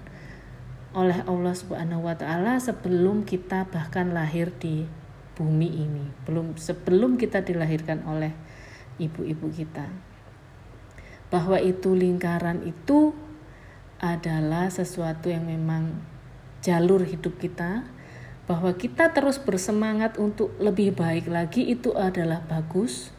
oleh 0.94 1.26
Allah 1.26 1.58
Subhanahu 1.58 2.06
wa 2.06 2.14
taala 2.14 2.62
sebelum 2.62 3.26
kita 3.26 3.66
bahkan 3.74 4.14
lahir 4.14 4.54
di 4.62 4.86
bumi 5.34 5.70
ini, 5.74 6.06
belum 6.30 6.54
sebelum 6.54 7.18
kita 7.18 7.42
dilahirkan 7.42 8.06
oleh 8.06 8.30
ibu-ibu 9.02 9.50
kita. 9.50 10.13
Bahwa 11.34 11.58
itu 11.58 11.98
lingkaran 11.98 12.62
itu 12.62 13.18
adalah 13.98 14.70
sesuatu 14.70 15.34
yang 15.34 15.50
memang 15.50 15.98
jalur 16.62 17.02
hidup 17.02 17.42
kita 17.42 17.90
bahwa 18.44 18.76
kita 18.76 19.16
terus 19.16 19.40
bersemangat 19.40 20.20
untuk 20.20 20.52
lebih 20.60 20.92
baik 20.92 21.32
lagi 21.32 21.64
itu 21.72 21.96
adalah 21.96 22.44
bagus. 22.44 23.16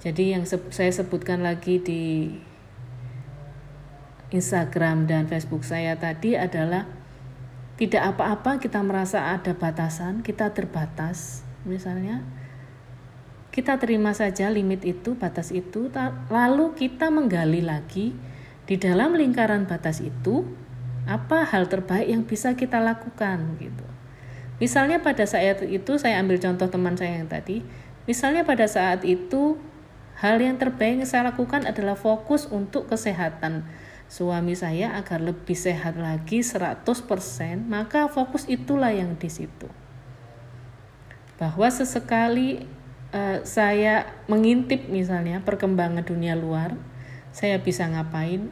Jadi 0.00 0.36
yang 0.36 0.44
saya 0.48 0.92
sebutkan 0.92 1.40
lagi 1.40 1.80
di 1.80 2.28
Instagram 4.30 5.08
dan 5.08 5.26
Facebook 5.28 5.64
saya 5.64 5.96
tadi 5.96 6.36
adalah 6.36 6.88
tidak 7.80 8.16
apa-apa 8.16 8.60
kita 8.60 8.80
merasa 8.84 9.32
ada 9.32 9.56
batasan, 9.56 10.20
kita 10.20 10.52
terbatas. 10.52 11.44
Misalnya 11.64 12.24
kita 13.50 13.82
terima 13.82 14.14
saja 14.14 14.46
limit 14.46 14.86
itu, 14.86 15.18
batas 15.18 15.50
itu, 15.50 15.90
lalu 16.30 16.70
kita 16.78 17.10
menggali 17.10 17.62
lagi 17.62 18.14
di 18.70 18.78
dalam 18.78 19.18
lingkaran 19.18 19.66
batas 19.66 19.98
itu 19.98 20.46
apa 21.10 21.42
hal 21.42 21.66
terbaik 21.66 22.06
yang 22.06 22.22
bisa 22.22 22.54
kita 22.54 22.78
lakukan 22.78 23.58
gitu. 23.58 23.86
Misalnya 24.62 25.02
pada 25.02 25.26
saat 25.26 25.66
itu 25.66 25.98
saya 25.98 26.22
ambil 26.22 26.38
contoh 26.38 26.70
teman 26.70 26.94
saya 26.94 27.18
yang 27.18 27.26
tadi, 27.26 27.66
misalnya 28.06 28.46
pada 28.46 28.70
saat 28.70 29.02
itu 29.02 29.58
hal 30.22 30.38
yang 30.38 30.54
terbaik 30.54 31.02
yang 31.02 31.08
saya 31.08 31.34
lakukan 31.34 31.66
adalah 31.66 31.98
fokus 31.98 32.46
untuk 32.46 32.86
kesehatan 32.86 33.66
suami 34.06 34.58
saya 34.58 34.94
agar 34.94 35.18
lebih 35.22 35.58
sehat 35.58 35.98
lagi 35.98 36.42
100%, 36.42 36.82
maka 37.66 38.06
fokus 38.06 38.46
itulah 38.46 38.94
yang 38.94 39.18
di 39.18 39.30
situ. 39.30 39.66
Bahwa 41.40 41.66
sesekali 41.72 42.68
uh, 43.14 43.42
saya 43.42 44.08
mengintip 44.26 44.88
misalnya 44.90 45.42
perkembangan 45.42 46.02
dunia 46.02 46.36
luar, 46.38 46.74
saya 47.30 47.60
bisa 47.60 47.86
ngapain? 47.86 48.50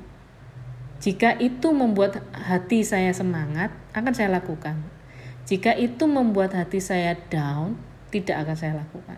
Jika 0.99 1.39
itu 1.39 1.71
membuat 1.71 2.27
hati 2.35 2.83
saya 2.83 3.15
semangat, 3.15 3.71
akan 3.95 4.13
saya 4.15 4.35
lakukan 4.35 4.99
jika 5.49 5.73
itu 5.73 6.05
membuat 6.05 6.53
hati 6.53 6.77
saya 6.77 7.17
down, 7.33 7.81
tidak 8.13 8.45
akan 8.45 8.53
saya 8.53 8.85
lakukan. 8.85 9.17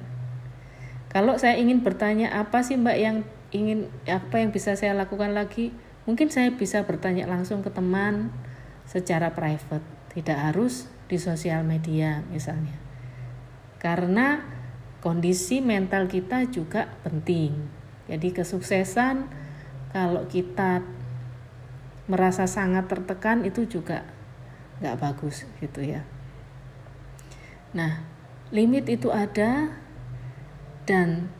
Kalau 1.10 1.34
saya 1.34 1.58
ingin 1.58 1.82
bertanya 1.82 2.30
apa 2.38 2.62
sih 2.62 2.78
Mbak 2.78 2.96
yang 3.02 3.16
ingin 3.50 3.90
apa 4.06 4.38
yang 4.38 4.54
bisa 4.54 4.78
saya 4.78 4.94
lakukan 4.94 5.34
lagi, 5.34 5.74
mungkin 6.06 6.30
saya 6.30 6.54
bisa 6.54 6.86
bertanya 6.86 7.26
langsung 7.26 7.66
ke 7.66 7.74
teman 7.74 8.30
secara 8.86 9.34
private, 9.34 9.82
tidak 10.14 10.38
harus 10.38 10.86
di 11.10 11.18
sosial 11.18 11.66
media 11.66 12.22
misalnya. 12.30 12.78
Karena 13.82 14.46
kondisi 15.00 15.64
mental 15.64 16.06
kita 16.06 16.48
juga 16.48 16.88
penting. 17.04 17.56
Jadi 18.08 18.36
kesuksesan 18.36 19.28
kalau 19.90 20.28
kita 20.28 20.84
merasa 22.10 22.44
sangat 22.44 22.90
tertekan 22.90 23.42
itu 23.46 23.66
juga 23.66 24.06
nggak 24.80 24.98
bagus 24.98 25.44
gitu 25.60 25.84
ya. 25.84 26.02
Nah, 27.70 28.02
limit 28.50 28.90
itu 28.90 29.14
ada 29.14 29.70
dan 30.88 31.30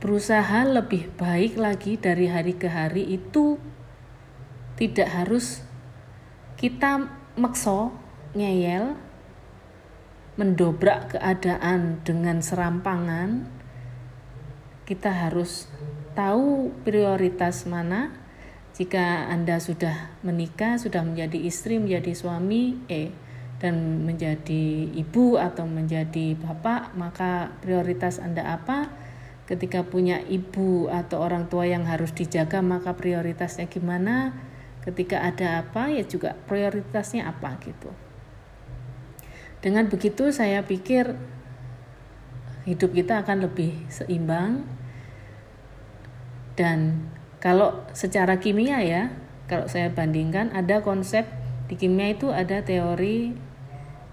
berusaha 0.00 0.64
lebih 0.64 1.12
baik 1.20 1.60
lagi 1.60 2.00
dari 2.00 2.32
hari 2.32 2.56
ke 2.56 2.68
hari 2.68 3.04
itu 3.16 3.60
tidak 4.76 5.08
harus 5.08 5.64
kita 6.56 7.08
makso 7.36 7.92
ngeyel 8.32 8.96
mendobrak 10.36 11.16
keadaan 11.16 12.04
dengan 12.04 12.44
serampangan 12.44 13.48
kita 14.86 15.10
harus 15.10 15.66
tahu 16.14 16.70
prioritas 16.86 17.66
mana 17.66 18.14
jika 18.76 19.32
Anda 19.32 19.56
sudah 19.56 20.12
menikah, 20.20 20.76
sudah 20.76 21.00
menjadi 21.00 21.48
istri, 21.48 21.80
menjadi 21.80 22.12
suami, 22.12 22.76
eh 22.92 23.08
dan 23.56 24.04
menjadi 24.04 24.92
ibu 24.92 25.40
atau 25.40 25.64
menjadi 25.64 26.36
bapak, 26.36 26.92
maka 26.92 27.56
prioritas 27.64 28.20
Anda 28.20 28.44
apa? 28.60 28.92
Ketika 29.48 29.80
punya 29.80 30.20
ibu 30.20 30.92
atau 30.92 31.24
orang 31.24 31.48
tua 31.48 31.64
yang 31.64 31.88
harus 31.88 32.12
dijaga, 32.12 32.60
maka 32.60 32.92
prioritasnya 32.92 33.64
gimana? 33.72 34.36
Ketika 34.84 35.24
ada 35.24 35.64
apa, 35.64 35.88
ya 35.88 36.04
juga 36.04 36.36
prioritasnya 36.44 37.32
apa 37.32 37.56
gitu. 37.64 37.88
Dengan 39.66 39.90
begitu 39.90 40.30
saya 40.30 40.62
pikir 40.62 41.18
hidup 42.70 42.94
kita 42.94 43.26
akan 43.26 43.50
lebih 43.50 43.74
seimbang 43.90 44.62
dan 46.54 47.10
kalau 47.42 47.82
secara 47.90 48.38
kimia 48.38 48.78
ya, 48.86 49.10
kalau 49.50 49.66
saya 49.66 49.90
bandingkan 49.90 50.54
ada 50.54 50.86
konsep 50.86 51.26
di 51.66 51.74
kimia 51.74 52.14
itu 52.14 52.30
ada 52.30 52.62
teori 52.62 53.34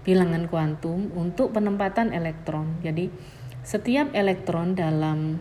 bilangan 0.02 0.50
kuantum 0.50 1.14
untuk 1.14 1.54
penempatan 1.54 2.10
elektron. 2.10 2.82
Jadi 2.82 3.14
setiap 3.62 4.10
elektron 4.10 4.74
dalam 4.74 5.38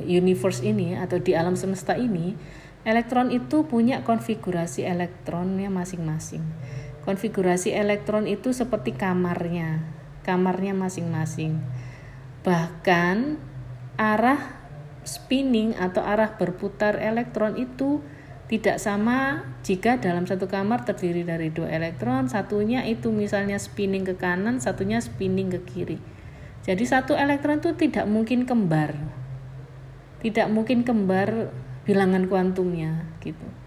universe 0.00 0.64
ini 0.64 0.96
atau 0.96 1.20
di 1.20 1.36
alam 1.36 1.54
semesta 1.60 1.92
ini, 1.94 2.34
elektron 2.88 3.28
itu 3.30 3.68
punya 3.68 4.00
konfigurasi 4.00 4.82
elektronnya 4.82 5.68
masing-masing. 5.68 6.40
Konfigurasi 7.04 7.76
elektron 7.76 8.24
itu 8.24 8.56
seperti 8.56 8.96
kamarnya, 8.96 9.84
kamarnya 10.24 10.72
masing-masing. 10.72 11.60
Bahkan 12.40 13.36
arah 14.00 14.64
spinning 15.04 15.76
atau 15.76 16.00
arah 16.00 16.40
berputar 16.40 16.96
elektron 16.96 17.60
itu 17.60 18.00
tidak 18.48 18.76
sama 18.80 19.44
jika 19.64 19.96
dalam 20.00 20.28
satu 20.28 20.48
kamar 20.48 20.84
terdiri 20.84 21.24
dari 21.24 21.48
dua 21.48 21.68
elektron, 21.72 22.28
satunya 22.28 22.84
itu 22.84 23.08
misalnya 23.08 23.56
spinning 23.56 24.04
ke 24.04 24.16
kanan, 24.20 24.60
satunya 24.60 25.00
spinning 25.00 25.48
ke 25.52 25.60
kiri. 25.64 25.98
Jadi 26.64 26.84
satu 26.88 27.16
elektron 27.16 27.60
itu 27.60 27.76
tidak 27.76 28.08
mungkin 28.08 28.48
kembar. 28.48 28.96
Tidak 30.24 30.48
mungkin 30.48 30.84
kembar 30.84 31.52
bilangan 31.84 32.24
kuantumnya 32.28 33.04
gitu. 33.20 33.63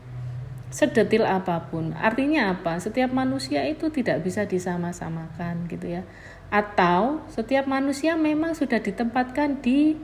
Sedetil 0.68 1.24
apa 1.24 1.72
pun. 1.72 1.96
Artinya 1.96 2.52
apa? 2.52 2.76
Setiap 2.78 3.16
manusia 3.16 3.64
itu 3.64 3.88
tidak 3.88 4.28
bisa 4.28 4.44
disama-samakan 4.44 5.72
gitu 5.72 6.00
ya. 6.00 6.04
Atau 6.52 7.24
setiap 7.32 7.68
manusia 7.68 8.20
memang 8.20 8.52
sudah 8.52 8.84
ditempatkan 8.84 9.64
di 9.64 9.96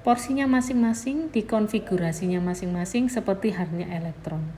porsinya 0.00 0.48
masing-masing, 0.48 1.28
dikonfigurasinya 1.28 2.40
masing-masing 2.40 3.12
seperti 3.12 3.52
halnya 3.52 3.84
elektron. 3.92 4.48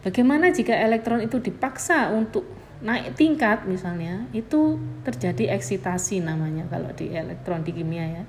Bagaimana 0.00 0.48
jika 0.48 0.72
elektron 0.72 1.20
itu 1.20 1.38
dipaksa 1.38 2.08
untuk 2.08 2.48
naik 2.80 3.14
tingkat 3.14 3.68
misalnya, 3.68 4.26
itu 4.32 4.80
terjadi 5.04 5.52
eksitasi 5.54 6.24
namanya 6.24 6.66
kalau 6.72 6.90
di 6.96 7.12
elektron 7.12 7.62
di 7.62 7.76
kimia 7.76 8.06
ya. 8.08 8.24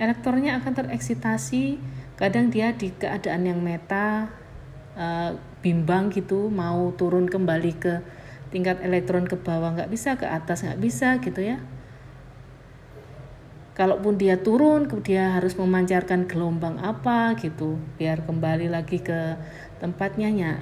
Elektronnya 0.00 0.58
akan 0.58 0.72
tereksitasi, 0.74 1.78
kadang 2.18 2.50
dia 2.50 2.74
di 2.74 2.90
keadaan 2.90 3.46
yang 3.46 3.62
meta, 3.62 4.26
uh, 4.98 5.38
bimbang 5.64 6.12
gitu, 6.12 6.52
mau 6.52 6.92
turun 6.92 7.24
kembali 7.24 7.72
ke 7.80 8.04
tingkat 8.52 8.84
elektron 8.84 9.24
ke 9.24 9.40
bawah 9.40 9.72
nggak 9.72 9.88
bisa, 9.88 10.20
ke 10.20 10.28
atas 10.28 10.60
nggak 10.60 10.80
bisa 10.84 11.16
gitu 11.24 11.40
ya. 11.40 11.64
Kalaupun 13.74 14.14
dia 14.20 14.38
turun 14.38 14.86
dia 15.02 15.34
harus 15.34 15.58
memancarkan 15.58 16.30
gelombang 16.30 16.78
apa 16.78 17.34
gitu 17.40 17.80
biar 17.98 18.22
kembali 18.22 18.70
lagi 18.70 19.02
ke 19.02 19.34
tempatnya. 19.82 20.30
Ya 20.30 20.52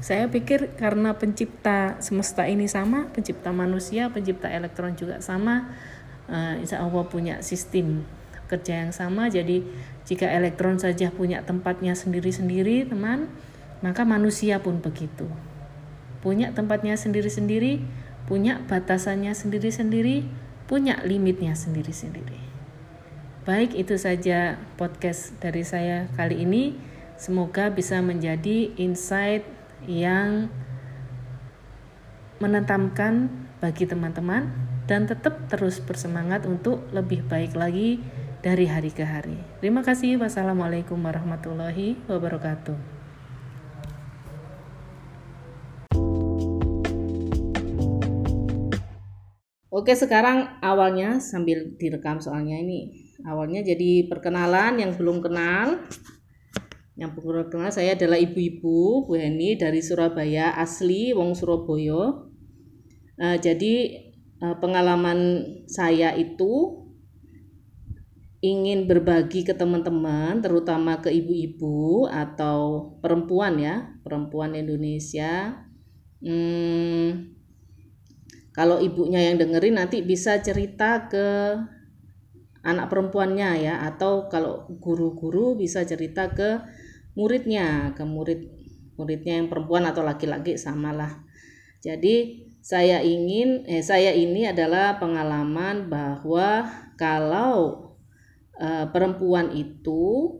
saya 0.00 0.30
pikir 0.32 0.72
karena 0.80 1.12
pencipta 1.14 2.00
semesta 2.00 2.48
ini 2.48 2.64
sama 2.64 3.12
pencipta 3.12 3.52
manusia 3.52 4.08
pencipta 4.08 4.48
elektron 4.48 4.96
juga 4.96 5.20
sama 5.20 5.68
uh, 6.32 6.56
insya 6.56 6.80
Allah 6.80 7.04
punya 7.04 7.44
sistem 7.44 8.08
kerja 8.48 8.88
yang 8.88 8.92
sama. 8.96 9.28
Jadi 9.28 9.68
jika 10.08 10.32
elektron 10.32 10.80
saja 10.80 11.12
punya 11.12 11.44
tempatnya 11.44 11.92
sendiri-sendiri 11.92 12.88
teman 12.88 13.28
maka 13.82 14.06
manusia 14.06 14.62
pun 14.62 14.78
begitu 14.78 15.26
punya 16.22 16.54
tempatnya 16.54 16.94
sendiri-sendiri 16.94 17.82
punya 18.30 18.62
batasannya 18.70 19.34
sendiri-sendiri 19.34 20.24
punya 20.70 21.02
limitnya 21.02 21.52
sendiri-sendiri 21.58 22.52
Baik, 23.42 23.74
itu 23.74 23.98
saja 23.98 24.54
podcast 24.78 25.34
dari 25.42 25.66
saya 25.66 26.06
kali 26.14 26.46
ini. 26.46 26.78
Semoga 27.18 27.74
bisa 27.74 27.98
menjadi 27.98 28.70
insight 28.78 29.42
yang 29.82 30.46
menentamkan 32.38 33.30
bagi 33.58 33.90
teman-teman 33.90 34.46
dan 34.86 35.10
tetap 35.10 35.50
terus 35.50 35.82
bersemangat 35.82 36.46
untuk 36.46 36.86
lebih 36.94 37.26
baik 37.26 37.58
lagi 37.58 37.98
dari 38.46 38.70
hari 38.70 38.94
ke 38.94 39.02
hari. 39.02 39.38
Terima 39.58 39.82
kasih. 39.82 40.22
Wassalamualaikum 40.22 41.02
warahmatullahi 41.02 41.98
wabarakatuh. 42.06 42.91
Oke, 49.72 49.96
sekarang 49.96 50.60
awalnya 50.60 51.16
sambil 51.16 51.72
direkam 51.80 52.20
soalnya 52.20 52.60
ini. 52.60 53.08
Awalnya 53.24 53.64
jadi 53.64 54.04
perkenalan 54.04 54.76
yang 54.76 54.92
belum 55.00 55.24
kenal. 55.24 55.80
Yang 56.92 57.10
belum 57.16 57.48
kenal 57.48 57.72
saya 57.72 57.96
adalah 57.96 58.20
ibu-ibu 58.20 59.08
Bu 59.08 59.12
Heni 59.16 59.56
dari 59.56 59.80
Surabaya, 59.80 60.52
asli 60.60 61.16
wong 61.16 61.32
Surabaya. 61.32 62.28
Uh, 63.16 63.36
jadi 63.40 63.96
uh, 64.44 64.60
pengalaman 64.60 65.40
saya 65.64 66.12
itu 66.20 66.84
ingin 68.44 68.84
berbagi 68.84 69.40
ke 69.40 69.56
teman-teman, 69.56 70.44
terutama 70.44 71.00
ke 71.00 71.08
ibu-ibu 71.08 72.12
atau 72.12 72.92
perempuan 73.00 73.56
ya, 73.56 73.88
perempuan 74.04 74.52
Indonesia. 74.52 75.64
Hmm, 76.20 77.40
kalau 78.52 78.80
ibunya 78.80 79.32
yang 79.32 79.40
dengerin 79.40 79.80
nanti 79.80 80.04
bisa 80.04 80.40
cerita 80.44 81.08
ke 81.08 81.56
anak 82.62 82.86
perempuannya 82.92 83.64
ya, 83.64 83.74
atau 83.88 84.28
kalau 84.28 84.68
guru-guru 84.78 85.56
bisa 85.58 85.82
cerita 85.82 86.30
ke 86.30 86.62
muridnya, 87.16 87.96
ke 87.96 88.04
murid 88.04 88.48
muridnya 89.00 89.40
yang 89.40 89.48
perempuan 89.48 89.88
atau 89.88 90.04
laki-laki 90.04 90.60
samalah. 90.60 91.24
Jadi 91.82 92.46
saya 92.62 93.02
ingin, 93.02 93.66
eh, 93.66 93.82
saya 93.82 94.14
ini 94.14 94.46
adalah 94.46 95.02
pengalaman 95.02 95.90
bahwa 95.90 96.70
kalau 96.94 97.90
uh, 98.62 98.86
perempuan 98.94 99.50
itu 99.50 100.38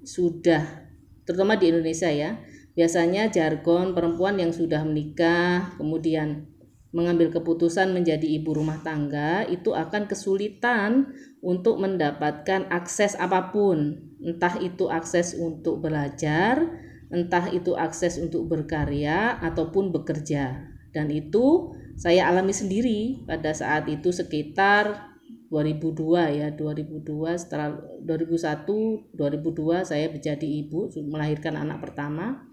sudah 0.00 0.88
terutama 1.28 1.60
di 1.60 1.68
Indonesia 1.68 2.08
ya 2.08 2.40
biasanya 2.72 3.28
jargon 3.28 3.92
perempuan 3.92 4.40
yang 4.40 4.50
sudah 4.50 4.82
menikah 4.82 5.76
kemudian 5.76 6.49
mengambil 6.90 7.30
keputusan 7.30 7.94
menjadi 7.94 8.26
ibu 8.26 8.50
rumah 8.50 8.82
tangga 8.82 9.46
itu 9.46 9.74
akan 9.74 10.10
kesulitan 10.10 11.14
untuk 11.38 11.78
mendapatkan 11.78 12.66
akses 12.70 13.14
apa 13.14 13.54
pun. 13.54 14.10
Entah 14.20 14.58
itu 14.58 14.90
akses 14.90 15.38
untuk 15.38 15.80
belajar 15.80 16.66
entah 17.10 17.50
itu 17.50 17.74
akses 17.74 18.22
untuk 18.22 18.46
berkarya 18.46 19.42
ataupun 19.42 19.90
bekerja. 19.90 20.70
Dan 20.94 21.10
itu 21.10 21.74
saya 21.98 22.30
alami 22.30 22.54
sendiri 22.54 23.26
pada 23.26 23.50
saat 23.54 23.86
itu 23.90 24.14
sekitar 24.14 25.10
2002 25.50 26.38
ya 26.38 26.48
2002 26.54 27.34
setelah 27.34 27.74
2001 28.06 29.10
2002 29.18 29.82
saya 29.82 30.06
menjadi 30.06 30.46
ibu 30.46 30.86
melahirkan 31.10 31.58
anak 31.58 31.82
pertama. 31.82 32.46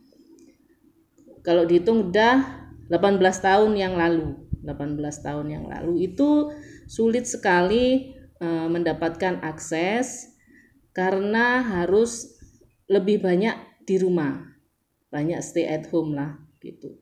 Kalau 1.46 1.64
dihitung 1.64 2.10
udah 2.12 2.67
18 2.90 3.20
tahun 3.22 3.74
yang 3.76 3.96
lalu. 3.96 4.36
18 4.64 5.00
tahun 5.24 5.48
yang 5.48 5.66
lalu 5.72 6.12
itu 6.12 6.52
sulit 6.92 7.24
sekali 7.24 8.12
e, 8.36 8.48
mendapatkan 8.68 9.40
akses 9.40 10.28
karena 10.92 11.64
harus 11.64 12.36
lebih 12.92 13.24
banyak 13.24 13.56
di 13.88 13.96
rumah 13.96 14.58
banyak 15.08 15.40
stay 15.40 15.68
at 15.68 15.88
home 15.88 16.16
lah 16.16 16.36
gitu. 16.60 17.00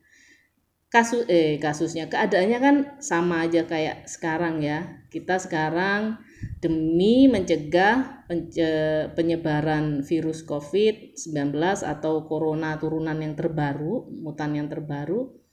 Kasus 0.94 1.28
eh 1.28 1.60
kasusnya 1.60 2.08
keadaannya 2.08 2.60
kan 2.62 2.76
sama 3.04 3.44
aja 3.44 3.68
kayak 3.68 4.08
sekarang 4.08 4.64
ya. 4.64 5.04
Kita 5.12 5.42
sekarang 5.42 6.22
demi 6.62 7.28
mencegah 7.28 8.26
penyebaran 9.12 10.06
virus 10.06 10.46
COVID-19 10.48 11.52
atau 11.84 12.24
corona 12.30 12.80
turunan 12.80 13.18
yang 13.20 13.36
terbaru 13.36 14.08
mutan 14.24 14.56
yang 14.56 14.72
terbaru 14.72 15.45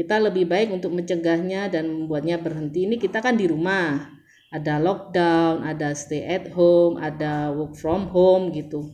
kita 0.00 0.16
lebih 0.16 0.48
baik 0.48 0.72
untuk 0.72 0.96
mencegahnya 0.96 1.68
dan 1.68 1.92
membuatnya 1.92 2.40
berhenti 2.40 2.88
ini 2.88 2.96
kita 2.96 3.20
kan 3.20 3.36
di 3.36 3.44
rumah 3.44 4.08
ada 4.48 4.80
lockdown 4.80 5.60
ada 5.60 5.92
stay 5.92 6.24
at 6.24 6.48
home 6.56 6.96
ada 6.96 7.52
work 7.52 7.76
from 7.76 8.08
home 8.08 8.48
gitu 8.56 8.88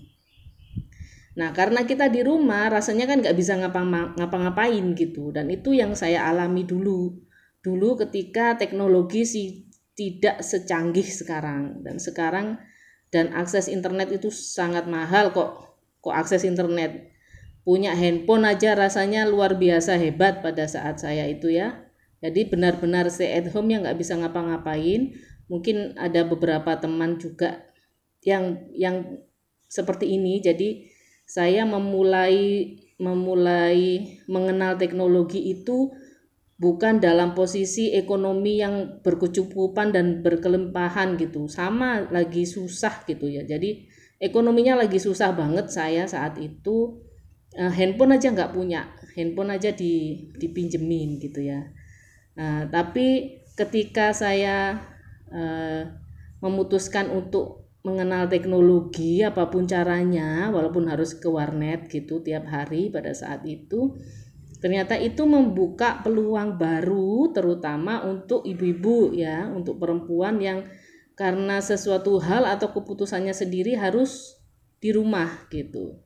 Nah, 1.37 1.53
karena 1.53 1.85
kita 1.85 2.09
di 2.09 2.25
rumah, 2.25 2.73
rasanya 2.73 3.05
kan 3.05 3.21
nggak 3.21 3.37
bisa 3.37 3.61
ngapa-ngapain 3.61 4.97
gitu. 4.97 5.29
Dan 5.37 5.53
itu 5.53 5.77
yang 5.77 5.93
saya 5.93 6.25
alami 6.33 6.65
dulu. 6.65 7.13
Dulu 7.61 7.89
ketika 8.09 8.57
teknologi 8.57 9.29
sih 9.29 9.69
tidak 9.93 10.41
secanggih 10.41 11.05
sekarang. 11.05 11.85
Dan 11.85 12.01
sekarang, 12.01 12.57
dan 13.13 13.37
akses 13.37 13.69
internet 13.69 14.17
itu 14.17 14.33
sangat 14.33 14.89
mahal 14.89 15.29
kok. 15.37 15.77
Kok 16.01 16.17
akses 16.17 16.41
internet. 16.49 17.13
Punya 17.67 17.99
handphone 17.99 18.47
aja 18.47 18.79
rasanya 18.79 19.27
luar 19.27 19.59
biasa 19.59 19.99
hebat 19.99 20.39
pada 20.39 20.71
saat 20.71 21.03
saya 21.03 21.27
itu 21.27 21.51
ya. 21.51 21.83
Jadi 22.23 22.47
benar-benar 22.47 23.11
stay 23.11 23.35
at 23.35 23.51
home 23.51 23.75
yang 23.75 23.83
nggak 23.83 23.99
bisa 23.99 24.15
ngapa-ngapain. 24.15 25.19
Mungkin 25.51 25.99
ada 25.99 26.23
beberapa 26.23 26.79
teman 26.79 27.19
juga 27.19 27.67
yang 28.23 28.71
yang 28.71 29.19
seperti 29.67 30.15
ini. 30.15 30.39
Jadi 30.39 30.87
saya 31.27 31.67
memulai 31.67 32.71
memulai 33.03 34.15
mengenal 34.31 34.79
teknologi 34.79 35.51
itu 35.51 35.91
bukan 36.57 36.97
dalam 37.05 37.37
posisi 37.37 37.93
ekonomi 37.93 38.65
yang 38.65 39.05
berkecukupan 39.05 39.93
dan 39.93 40.25
berkelimpahan 40.25 41.21
gitu 41.21 41.45
sama 41.53 42.09
lagi 42.09 42.49
susah 42.49 43.05
gitu 43.05 43.29
ya 43.29 43.45
jadi 43.45 43.85
ekonominya 44.17 44.81
lagi 44.81 44.97
susah 44.97 45.37
banget 45.37 45.69
saya 45.69 46.09
saat 46.09 46.41
itu 46.41 47.05
uh, 47.57 47.73
handphone 47.73 48.15
aja 48.15 48.31
nggak 48.31 48.53
punya. 48.53 48.93
Handphone 49.17 49.57
aja 49.57 49.73
di 49.73 50.29
dipinjemin 50.37 51.19
gitu 51.19 51.41
ya. 51.41 51.65
Nah, 52.37 52.69
tapi 52.69 53.41
ketika 53.57 54.13
saya 54.13 54.77
uh, 55.33 55.83
memutuskan 56.45 57.09
untuk 57.09 57.67
mengenal 57.81 58.27
teknologi 58.27 59.23
apa 59.23 59.47
pun 59.49 59.65
caranya 59.65 60.51
walaupun 60.51 60.91
harus 60.91 61.15
ke 61.17 61.31
warnet 61.31 61.87
gitu 61.87 62.19
tiap 62.19 62.51
hari 62.51 62.91
pada 62.91 63.15
saat 63.15 63.47
itu 63.47 63.95
ternyata 64.59 64.99
itu 64.99 65.23
membuka 65.23 66.03
peluang 66.03 66.59
baru 66.59 67.31
terutama 67.31 68.03
untuk 68.03 68.43
ibu-ibu 68.43 69.15
ya 69.15 69.47
untuk 69.55 69.79
perempuan 69.79 70.43
yang 70.43 70.67
karena 71.17 71.65
sesuatu 71.65 72.21
hal 72.21 72.45
atau 72.45 72.75
keputusannya 72.75 73.33
sendiri 73.33 73.79
harus 73.79 74.37
di 74.77 74.93
rumah 74.93 75.49
gitu. 75.49 75.97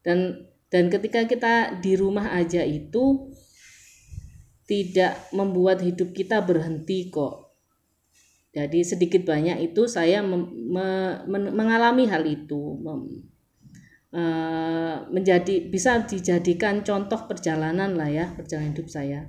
Dan 0.00 0.48
dan 0.74 0.90
ketika 0.90 1.22
kita 1.30 1.78
di 1.78 1.94
rumah 1.94 2.34
aja 2.34 2.66
itu 2.66 3.30
tidak 4.66 5.30
membuat 5.30 5.78
hidup 5.86 6.10
kita 6.10 6.42
berhenti 6.42 7.14
kok 7.14 7.44
jadi 8.54 8.86
sedikit 8.86 9.26
banyak 9.26 9.74
itu 9.74 9.90
saya 9.90 10.22
me, 10.22 10.46
me, 10.46 10.86
mengalami 11.50 12.06
hal 12.06 12.22
itu 12.22 12.78
mem, 12.78 13.26
e, 14.14 14.22
menjadi 15.10 15.66
bisa 15.66 16.06
dijadikan 16.06 16.86
contoh 16.86 17.26
perjalanan 17.26 17.98
lah 17.98 18.06
ya 18.06 18.30
perjalanan 18.38 18.70
hidup 18.70 18.86
saya. 18.86 19.26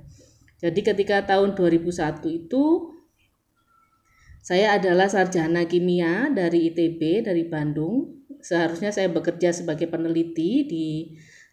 Jadi 0.62 0.78
ketika 0.78 1.26
tahun 1.26 1.58
2001 1.58 2.22
itu 2.22 2.94
saya 4.46 4.78
adalah 4.78 5.10
sarjana 5.10 5.66
kimia 5.66 6.30
dari 6.30 6.70
ITB 6.70 7.26
dari 7.26 7.50
Bandung. 7.50 8.22
Seharusnya 8.38 8.94
saya 8.94 9.10
bekerja 9.10 9.50
sebagai 9.50 9.90
peneliti 9.90 10.70
di 10.70 10.86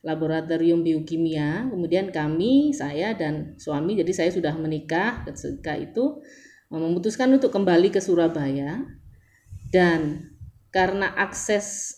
laboratorium 0.04 0.84
biokimia. 0.84 1.72
Kemudian 1.72 2.12
kami, 2.12 2.76
saya 2.76 3.16
dan 3.16 3.56
suami, 3.56 3.96
jadi 3.96 4.12
saya 4.12 4.30
sudah 4.30 4.54
menikah 4.60 5.24
ketika 5.26 5.74
itu 5.80 6.20
memutuskan 6.68 7.32
untuk 7.32 7.54
kembali 7.56 7.94
ke 7.94 8.02
Surabaya 8.04 8.84
dan 9.72 10.30
karena 10.74 11.10
akses 11.13 11.98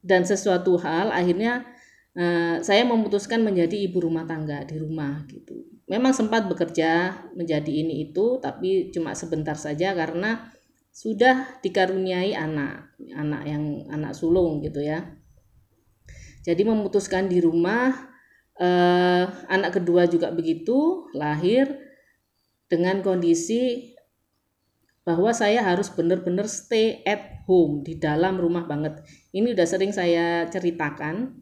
dan 0.00 0.22
sesuatu 0.22 0.78
hal 0.80 1.10
akhirnya 1.10 1.66
eh, 2.14 2.62
saya 2.64 2.86
memutuskan 2.86 3.42
menjadi 3.42 3.76
ibu 3.90 4.00
rumah 4.00 4.24
tangga 4.24 4.62
di 4.64 4.78
rumah 4.78 5.26
gitu. 5.26 5.66
Memang 5.90 6.14
sempat 6.14 6.46
bekerja 6.46 7.18
menjadi 7.34 7.70
ini 7.70 8.10
itu 8.10 8.38
tapi 8.38 8.94
cuma 8.94 9.12
sebentar 9.12 9.58
saja 9.58 9.90
karena 9.92 10.54
sudah 10.90 11.58
dikaruniai 11.62 12.34
anak, 12.34 12.94
anak 13.14 13.42
yang 13.46 13.90
anak 13.90 14.14
sulung 14.14 14.62
gitu 14.62 14.82
ya. 14.82 15.19
Jadi 16.40 16.62
memutuskan 16.64 17.28
di 17.28 17.38
rumah 17.44 17.92
eh, 18.56 19.24
anak 19.48 19.80
kedua 19.80 20.08
juga 20.08 20.32
begitu 20.32 21.08
lahir 21.12 21.68
dengan 22.70 23.02
kondisi 23.02 23.92
bahwa 25.02 25.32
saya 25.34 25.64
harus 25.64 25.90
benar-benar 25.90 26.46
stay 26.46 27.02
at 27.02 27.42
home 27.48 27.82
di 27.82 27.98
dalam 27.98 28.38
rumah 28.38 28.68
banget. 28.68 29.00
Ini 29.34 29.56
udah 29.56 29.66
sering 29.66 29.90
saya 29.90 30.46
ceritakan. 30.48 31.40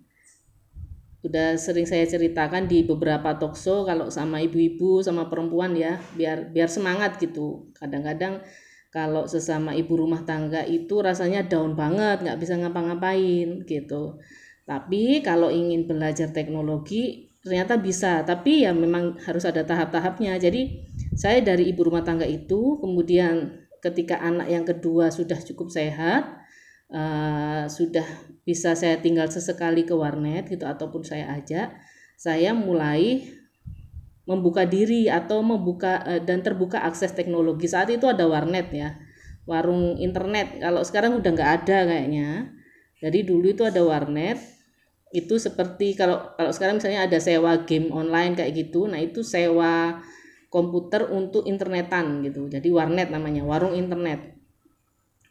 udah 1.19 1.59
sering 1.59 1.83
saya 1.83 2.07
ceritakan 2.07 2.71
di 2.71 2.87
beberapa 2.87 3.35
talkshow 3.35 3.83
kalau 3.83 4.07
sama 4.07 4.39
ibu-ibu 4.39 5.03
sama 5.03 5.27
perempuan 5.27 5.75
ya 5.75 5.99
biar 6.15 6.55
biar 6.55 6.71
semangat 6.71 7.19
gitu 7.19 7.75
kadang-kadang 7.75 8.39
kalau 8.95 9.27
sesama 9.27 9.75
ibu 9.75 9.99
rumah 9.99 10.23
tangga 10.23 10.63
itu 10.63 11.03
rasanya 11.03 11.43
down 11.43 11.75
banget 11.75 12.23
nggak 12.23 12.39
bisa 12.39 12.55
ngapa-ngapain 12.63 13.67
gitu 13.67 14.23
tapi 14.69 15.25
kalau 15.25 15.49
ingin 15.49 15.89
belajar 15.89 16.29
teknologi 16.29 17.33
ternyata 17.41 17.81
bisa. 17.81 18.21
Tapi 18.21 18.69
ya 18.69 18.77
memang 18.77 19.17
harus 19.25 19.49
ada 19.49 19.65
tahap-tahapnya. 19.65 20.37
Jadi 20.37 20.85
saya 21.17 21.41
dari 21.41 21.73
ibu 21.73 21.89
rumah 21.89 22.05
tangga 22.05 22.29
itu 22.29 22.77
kemudian 22.77 23.65
ketika 23.81 24.21
anak 24.21 24.53
yang 24.53 24.69
kedua 24.69 25.09
sudah 25.09 25.41
cukup 25.41 25.73
sehat 25.73 26.29
uh, 26.93 27.65
sudah 27.71 28.05
bisa 28.43 28.75
saya 28.75 29.01
tinggal 29.01 29.31
sesekali 29.31 29.87
ke 29.87 29.95
warnet 29.95 30.51
gitu 30.51 30.67
ataupun 30.67 31.07
saya 31.07 31.31
ajak 31.39 31.79
saya 32.19 32.51
mulai 32.51 33.23
membuka 34.27 34.67
diri 34.67 35.07
atau 35.07 35.41
membuka 35.47 36.03
uh, 36.05 36.21
dan 36.21 36.45
terbuka 36.45 36.85
akses 36.85 37.17
teknologi. 37.17 37.71
Saat 37.71 37.89
itu 37.89 38.05
ada 38.05 38.29
warnet 38.29 38.69
ya 38.75 38.99
warung 39.49 39.97
internet. 39.97 40.61
Kalau 40.61 40.85
sekarang 40.85 41.17
udah 41.17 41.31
nggak 41.33 41.53
ada 41.65 41.89
kayaknya. 41.89 42.53
Jadi 42.99 43.25
dulu 43.25 43.47
itu 43.55 43.63
ada 43.63 43.81
warnet 43.81 44.58
itu 45.13 45.41
seperti 45.41 45.97
kalau 45.97 46.37
kalau 46.37 46.53
sekarang 46.53 46.77
misalnya 46.81 47.09
ada 47.09 47.17
sewa 47.17 47.65
game 47.65 47.89
online 47.93 48.37
kayak 48.37 48.53
gitu 48.53 48.85
nah 48.85 49.01
itu 49.01 49.25
sewa 49.25 50.05
komputer 50.49 51.09
untuk 51.13 51.45
internetan 51.45 52.25
gitu. 52.25 52.49
Jadi 52.49 52.73
warnet 52.73 53.13
namanya 53.13 53.45
warung 53.45 53.77
internet. 53.77 54.37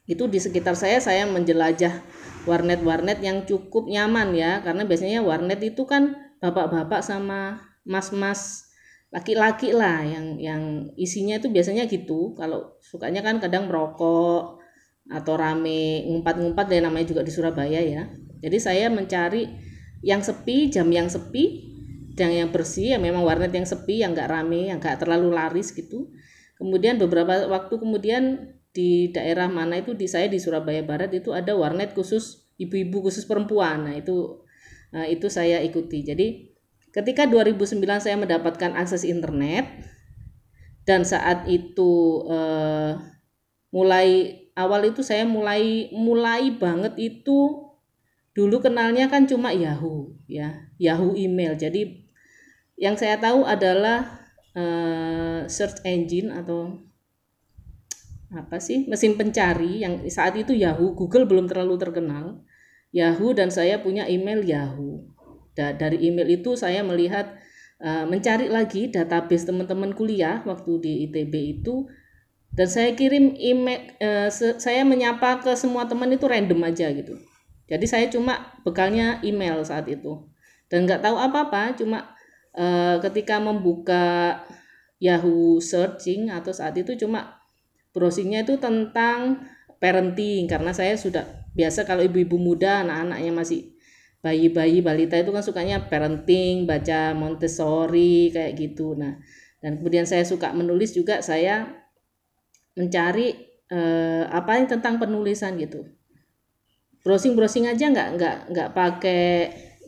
Itu 0.07 0.29
di 0.31 0.39
sekitar 0.39 0.77
saya 0.77 1.03
saya 1.03 1.27
menjelajah 1.27 2.05
warnet-warnet 2.47 3.19
yang 3.19 3.43
cukup 3.43 3.89
nyaman 3.89 4.31
ya. 4.37 4.61
Karena 4.63 4.85
biasanya 4.85 5.25
warnet 5.25 5.59
itu 5.59 5.83
kan 5.89 6.15
bapak-bapak 6.39 7.01
sama 7.01 7.59
mas-mas 7.83 8.69
laki-laki 9.07 9.71
lah 9.71 10.03
yang 10.03 10.37
yang 10.37 10.61
isinya 10.95 11.41
itu 11.41 11.49
biasanya 11.49 11.89
gitu. 11.89 12.37
Kalau 12.37 12.77
sukanya 12.79 13.25
kan 13.25 13.41
kadang 13.41 13.67
merokok 13.67 14.61
atau 15.07 15.33
rame 15.39 16.03
ngumpat-ngumpat 16.07 16.65
dan 16.67 16.87
namanya 16.87 17.09
juga 17.09 17.25
di 17.25 17.33
Surabaya 17.33 17.81
ya. 17.81 18.05
Jadi 18.37 18.57
saya 18.61 18.87
mencari 18.93 19.49
yang 20.01 20.21
sepi 20.21 20.69
jam 20.69 20.87
yang 20.89 21.09
sepi 21.09 21.73
dan 22.17 22.33
yang 22.33 22.49
bersih 22.49 22.95
ya 22.95 22.97
memang 22.97 23.21
warnet 23.21 23.53
yang 23.53 23.65
sepi 23.65 24.01
yang 24.01 24.13
nggak 24.17 24.29
rame 24.29 24.73
yang 24.73 24.81
nggak 24.81 25.01
terlalu 25.01 25.33
laris 25.33 25.73
gitu 25.73 26.09
kemudian 26.57 26.97
beberapa 26.97 27.45
waktu 27.45 27.77
kemudian 27.77 28.53
di 28.77 29.09
daerah 29.09 29.49
mana 29.49 29.81
itu 29.81 29.97
di 29.97 30.05
saya 30.05 30.29
di 30.29 30.37
Surabaya 30.37 30.85
Barat 30.85 31.09
itu 31.09 31.33
ada 31.33 31.57
warnet 31.57 31.97
khusus 31.97 32.45
ibu-ibu 32.61 33.09
khusus 33.09 33.25
perempuan. 33.25 33.89
Nah, 33.89 33.97
itu 33.97 34.45
nah, 34.93 35.09
itu 35.09 35.33
saya 35.33 35.65
ikuti. 35.65 36.05
Jadi 36.05 36.53
ketika 36.93 37.25
2009 37.25 37.81
saya 37.97 38.13
mendapatkan 38.21 38.77
akses 38.77 39.01
internet 39.01 39.65
dan 40.85 41.01
saat 41.05 41.49
itu 41.49 42.21
eh, 42.29 43.01
mulai 43.73 44.09
awal 44.53 44.89
itu 44.89 45.01
saya 45.01 45.25
mulai 45.25 45.89
mulai 45.93 46.53
banget 46.53 46.93
itu 46.97 47.66
dulu 48.37 48.61
kenalnya 48.61 49.09
kan 49.09 49.25
cuma 49.25 49.49
Yahoo 49.49 50.13
ya, 50.29 50.69
Yahoo 50.77 51.17
email. 51.17 51.57
Jadi 51.57 52.05
yang 52.77 52.93
saya 52.93 53.17
tahu 53.17 53.41
adalah 53.41 54.29
eh, 54.53 55.49
search 55.49 55.81
engine 55.81 56.29
atau 56.29 56.77
apa 58.27 58.59
sih 58.59 58.85
mesin 58.85 59.15
pencari 59.17 59.81
yang 59.81 60.03
saat 60.11 60.35
itu 60.37 60.51
Yahoo 60.53 60.93
Google 60.93 61.25
belum 61.25 61.49
terlalu 61.49 61.81
terkenal. 61.81 62.45
Yahoo 62.93 63.33
dan 63.33 63.49
saya 63.49 63.81
punya 63.81 64.05
email 64.05 64.45
Yahoo. 64.45 65.03
Da 65.57 65.73
dari 65.73 66.05
email 66.05 66.29
itu 66.37 66.53
saya 66.53 66.85
melihat 66.85 67.33
uh, 67.81 68.05
mencari 68.05 68.47
lagi 68.47 68.89
database 68.93 69.49
teman-teman 69.49 69.93
kuliah 69.93 70.41
waktu 70.45 70.71
di 70.81 70.93
ITB 71.09 71.33
itu 71.59 71.89
dan 72.53 72.67
saya 72.69 72.93
kirim 72.95 73.35
email 73.37 73.91
uh, 74.01 74.29
saya 74.33 74.81
menyapa 74.87 75.43
ke 75.43 75.51
semua 75.57 75.85
teman 75.85 76.09
itu 76.13 76.25
random 76.25 76.61
aja 76.63 76.89
gitu 76.93 77.19
jadi 77.67 77.85
saya 77.85 78.05
cuma 78.07 78.55
bekalnya 78.63 79.19
email 79.27 79.59
saat 79.67 79.91
itu. 79.91 80.23
Dan 80.71 80.87
nggak 80.87 81.03
tahu 81.03 81.19
apa-apa 81.19 81.75
cuma 81.75 82.15
uh, 82.55 82.99
ketika 83.03 83.43
membuka 83.43 84.39
Yahoo 85.03 85.59
searching 85.59 86.31
atau 86.31 86.55
saat 86.55 86.73
itu 86.79 86.95
cuma 86.95 87.43
browsingnya 87.91 88.47
itu 88.47 88.55
tentang 88.55 89.43
parenting. 89.83 90.47
Karena 90.47 90.71
saya 90.71 90.95
sudah 90.95 91.27
biasa 91.53 91.83
kalau 91.83 92.07
ibu-ibu 92.07 92.39
muda 92.39 92.87
anak-anaknya 92.87 93.31
masih 93.35 93.61
bayi-bayi 94.23 94.81
balita 94.81 95.19
itu 95.19 95.29
kan 95.29 95.43
sukanya 95.45 95.91
parenting 95.91 96.65
baca 96.65 97.11
Montessori 97.13 98.31
kayak 98.31 98.55
gitu. 98.55 98.95
Nah 98.95 99.19
dan 99.61 99.81
kemudian 99.81 100.05
saya 100.05 100.23
suka 100.23 100.53
menulis 100.53 100.93
juga 100.93 101.19
saya 101.25 101.65
mencari 102.77 103.33
eh, 103.73 104.23
apa 104.29 104.61
yang 104.61 104.69
tentang 104.69 105.01
penulisan 105.01 105.57
gitu 105.57 105.96
browsing 107.05 107.37
browsing 107.37 107.65
aja 107.69 107.89
nggak 107.89 108.09
nggak 108.17 108.37
nggak 108.51 108.69
pakai 108.73 109.25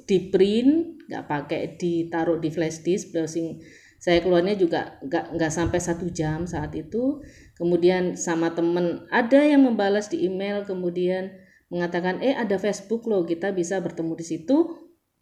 di 0.09 0.33
print 0.33 0.99
nggak 1.09 1.25
pakai 1.25 1.61
ditaruh 1.77 2.37
di 2.37 2.49
flash 2.53 2.85
disk. 2.85 3.09
Browsing 3.13 3.57
saya 3.99 4.21
keluarnya 4.23 4.55
juga 4.55 5.01
nggak 5.03 5.35
nggak 5.35 5.51
sampai 5.51 5.79
satu 5.81 6.07
jam 6.13 6.45
saat 6.45 6.71
itu. 6.77 7.19
Kemudian 7.57 8.15
sama 8.15 8.53
temen 8.53 9.09
ada 9.09 9.41
yang 9.41 9.65
membalas 9.65 10.07
di 10.07 10.23
email 10.29 10.63
kemudian 10.63 11.33
mengatakan 11.69 12.21
eh 12.21 12.33
ada 12.33 12.57
Facebook 12.57 13.05
loh 13.09 13.25
kita 13.25 13.51
bisa 13.51 13.81
bertemu 13.81 14.13
di 14.15 14.25
situ. 14.25 14.57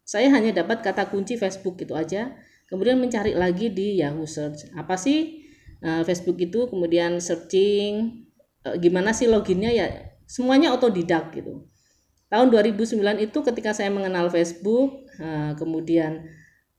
Saya 0.08 0.32
hanya 0.32 0.63
dapat 0.63 0.84
kata 0.84 1.12
kunci 1.12 1.36
Facebook 1.36 1.80
gitu 1.80 1.95
aja. 1.95 2.36
Kemudian 2.67 3.00
mencari 3.00 3.32
lagi 3.36 3.71
di 3.71 4.00
Yahoo 4.00 4.28
Search. 4.28 4.71
Apa 4.76 4.95
sih 5.00 5.43
uh, 5.84 6.04
Facebook 6.04 6.39
itu? 6.39 6.67
Kemudian 6.67 7.19
searching 7.19 8.23
uh, 8.63 8.76
gimana 8.80 9.12
sih 9.12 9.28
loginnya? 9.28 9.71
Ya 9.71 10.15
semuanya 10.28 10.76
otodidak 10.76 11.32
gitu 11.36 11.67
tahun 12.27 12.47
2009 12.51 13.23
itu 13.23 13.39
ketika 13.43 13.71
saya 13.71 13.87
mengenal 13.87 14.27
Facebook 14.27 15.07
uh, 15.19 15.55
kemudian 15.55 16.27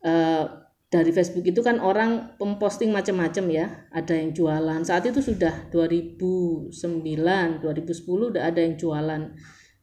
uh, 0.05 0.69
dari 0.89 1.13
Facebook 1.13 1.45
itu 1.45 1.61
kan 1.61 1.85
orang 1.85 2.33
memposting 2.41 2.89
macam-macam 2.89 3.45
ya. 3.53 3.67
Ada 3.93 4.25
yang 4.25 4.33
jualan. 4.33 4.81
Saat 4.89 5.05
itu 5.13 5.21
sudah 5.21 5.69
2009 5.69 6.73
2010 6.73 8.33
udah 8.33 8.43
ada 8.49 8.61
yang 8.65 8.81
jualan 8.81 9.23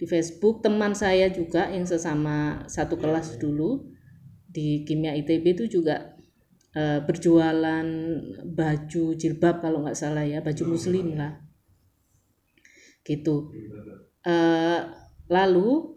di 0.01 0.05
Facebook. 0.09 0.65
Teman 0.65 0.97
saya 0.97 1.29
juga 1.29 1.69
yang 1.69 1.85
sesama 1.85 2.65
satu 2.65 2.97
kelas 2.97 3.37
dulu 3.37 3.85
di 4.49 4.81
kimia 4.81 5.13
ITB 5.13 5.45
itu 5.61 5.65
juga 5.69 6.17
uh, 6.73 7.05
berjualan 7.05 7.85
baju 8.41 9.03
jilbab 9.13 9.61
kalau 9.61 9.85
nggak 9.85 9.97
salah 9.97 10.25
ya 10.25 10.41
baju 10.41 10.73
muslim 10.73 11.13
lah. 11.13 11.37
Gitu 13.05 13.53
lalu 15.29 15.95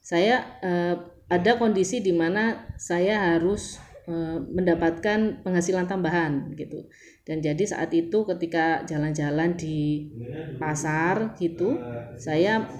saya 0.00 0.36
uh, 0.62 0.94
ada 1.26 1.58
kondisi 1.58 1.98
di 1.98 2.14
mana 2.14 2.70
saya 2.78 3.34
harus 3.34 3.82
e, 4.06 4.14
mendapatkan 4.46 5.42
penghasilan 5.42 5.90
tambahan 5.90 6.54
gitu. 6.54 6.86
Dan 7.26 7.42
jadi 7.42 7.58
saat 7.66 7.90
itu 7.90 8.22
ketika 8.22 8.86
jalan-jalan 8.86 9.58
di 9.58 10.06
pasar 10.54 11.34
gitu 11.34 11.90
saya 12.14 12.70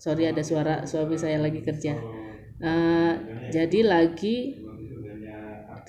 sorry 0.00 0.24
ada 0.28 0.42
suara 0.42 0.74
suami 0.88 1.14
saya 1.14 1.38
lagi 1.38 1.60
kerja. 1.62 1.94
E, 2.58 2.72
jadi 3.46 3.80
lagi 3.86 4.36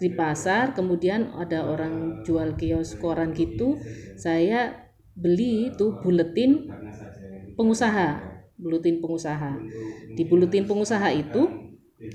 di 0.01 0.09
pasar 0.17 0.73
kemudian 0.73 1.29
ada 1.37 1.65
orang 1.69 2.21
jual 2.25 2.57
kios 2.57 2.97
koran 2.97 3.37
gitu 3.37 3.85
saya 4.17 4.89
beli 5.13 5.73
itu 5.73 6.01
buletin 6.01 6.73
pengusaha 7.61 8.31
buletin 8.61 9.01
pengusaha. 9.01 9.57
Di 10.13 10.23
buletin 10.29 10.69
pengusaha 10.69 11.09
itu 11.09 11.49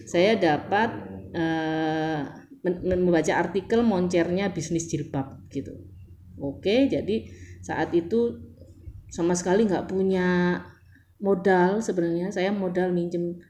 saya 0.07 0.39
dapat 0.39 0.91
uh, 1.35 2.23
membaca 2.63 3.33
artikel 3.35 3.83
moncernya 3.83 4.55
bisnis 4.55 4.87
jilbab 4.87 5.43
gitu. 5.51 5.75
Oke, 6.39 6.87
jadi 6.87 7.27
saat 7.63 7.91
itu 7.95 8.39
sama 9.11 9.35
sekali 9.35 9.67
nggak 9.67 9.91
punya 9.91 10.59
modal 11.19 11.83
sebenarnya 11.83 12.29
saya 12.31 12.53
modal 12.53 12.93
minjem 12.93 13.41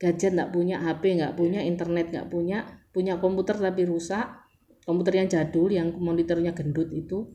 gadget 0.00 0.32
nggak 0.32 0.54
punya 0.54 0.80
HP 0.80 1.20
nggak 1.20 1.36
punya 1.36 1.60
internet 1.60 2.08
nggak 2.08 2.32
punya 2.32 2.64
punya 2.96 3.20
komputer 3.20 3.60
tapi 3.60 3.84
rusak 3.84 4.24
komputer 4.88 5.20
yang 5.20 5.28
jadul 5.28 5.68
yang 5.68 5.92
monitornya 5.92 6.56
gendut 6.56 6.88
itu 6.88 7.28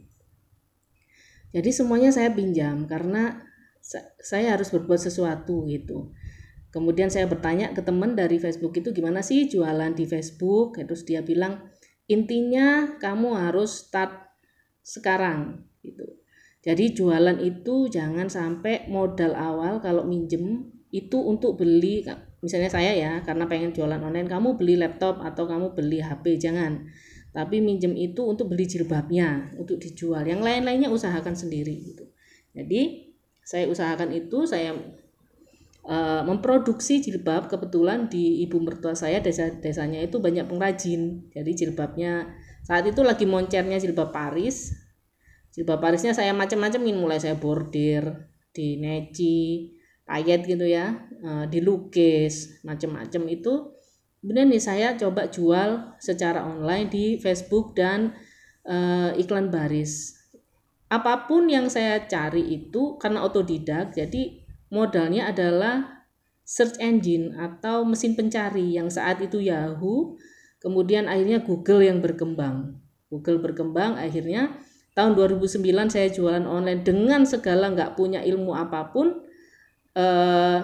jadi 1.53 1.69
semuanya 1.69 2.09
saya 2.09 2.33
pinjam 2.33 2.89
karena 2.89 3.45
saya 4.19 4.57
harus 4.57 4.73
berbuat 4.73 4.97
sesuatu 4.97 5.69
gitu. 5.69 6.09
Kemudian 6.73 7.07
saya 7.07 7.29
bertanya 7.29 7.71
ke 7.71 7.79
teman 7.85 8.17
dari 8.17 8.41
Facebook 8.41 8.75
itu 8.75 8.91
gimana 8.91 9.23
sih 9.23 9.47
jualan 9.47 9.95
di 9.95 10.03
Facebook? 10.09 10.75
Terus 10.75 11.07
dia 11.07 11.23
bilang 11.23 11.71
intinya 12.09 12.97
kamu 12.99 13.37
harus 13.37 13.87
start 13.87 14.11
sekarang 14.83 15.69
gitu. 15.85 16.03
Jadi 16.65 16.97
jualan 16.97 17.37
itu 17.45 17.87
jangan 17.93 18.25
sampai 18.25 18.89
modal 18.89 19.37
awal 19.37 19.79
kalau 19.79 20.01
minjem 20.03 20.73
itu 20.89 21.21
untuk 21.21 21.61
beli 21.61 22.01
misalnya 22.41 22.69
saya 22.73 22.91
ya 22.97 23.13
karena 23.21 23.45
pengen 23.45 23.69
jualan 23.69 24.01
online 24.01 24.25
kamu 24.25 24.57
beli 24.57 24.75
laptop 24.81 25.21
atau 25.21 25.45
kamu 25.45 25.77
beli 25.77 26.01
HP 26.01 26.41
jangan. 26.41 26.89
Tapi 27.31 27.61
minjem 27.61 27.93
itu 27.93 28.23
untuk 28.25 28.49
beli 28.49 28.65
jilbabnya 28.65 29.53
untuk 29.59 29.77
dijual. 29.77 30.25
Yang 30.25 30.41
lain-lainnya 30.41 30.89
usahakan 30.89 31.35
sendiri 31.35 31.75
gitu. 31.83 32.09
Jadi 32.55 33.04
saya 33.45 33.69
usahakan 33.69 34.09
itu 34.09 34.49
saya 34.49 34.73
uh, 35.85 36.25
memproduksi 36.25 36.99
jilbab. 36.99 37.45
Kebetulan 37.45 38.09
di 38.09 38.41
ibu 38.41 38.57
mertua 38.57 38.97
saya 38.97 39.21
desa 39.21 39.53
desanya 39.61 40.01
itu 40.01 40.17
banyak 40.17 40.49
pengrajin. 40.49 41.29
Jadi 41.29 41.51
jilbabnya 41.53 42.33
saat 42.65 42.89
itu 42.89 43.05
lagi 43.05 43.29
moncernya 43.29 43.77
jilbab 43.77 44.09
Paris. 44.09 44.73
Jilbab 45.53 45.79
Parisnya 45.79 46.11
saya 46.11 46.35
macam-macamin 46.35 46.97
mulai 46.99 47.21
saya 47.21 47.37
bordir 47.39 48.27
di 48.51 48.75
neci 48.75 49.71
payet 50.03 50.43
gitu 50.43 50.67
ya 50.67 51.05
uh, 51.23 51.45
dilukis 51.45 52.65
macam-macam 52.65 53.23
itu. 53.29 53.71
Kemudian 54.25 54.49
nih 54.49 54.63
saya 54.63 54.97
coba 54.97 55.29
jual 55.29 55.93
secara 56.01 56.41
online 56.49 56.89
di 56.89 57.05
Facebook 57.21 57.77
dan 57.77 58.17
uh, 58.65 59.13
iklan 59.21 59.53
baris 59.53 60.24
apa 60.85 61.25
pun 61.25 61.49
yang 61.49 61.65
saya 61.65 62.05
cari 62.05 62.45
itu 62.45 63.01
karena 63.01 63.25
otodidak 63.25 63.97
jadi 63.97 64.45
modalnya 64.69 65.33
adalah 65.33 65.95
search 66.45 66.77
engine 66.77 67.33
atau 67.35 67.81
mesin 67.83 68.13
pencari 68.13 68.77
yang 68.77 68.87
saat 68.87 69.17
itu 69.19 69.41
Yahoo, 69.41 70.13
kemudian 70.61 71.09
akhirnya 71.09 71.41
Google 71.41 71.81
yang 71.81 71.99
berkembang. 72.05 72.77
Google 73.09 73.41
berkembang 73.41 73.97
akhirnya 73.97 74.53
tahun 74.93 75.17
2009 75.17 75.65
saya 75.89 76.07
jualan 76.13 76.45
online 76.45 76.85
dengan 76.85 77.25
segala 77.25 77.73
nggak 77.73 77.97
punya 77.97 78.21
ilmu 78.21 78.53
apa 78.53 78.93
pun. 78.93 79.25
Eh, 79.97 80.59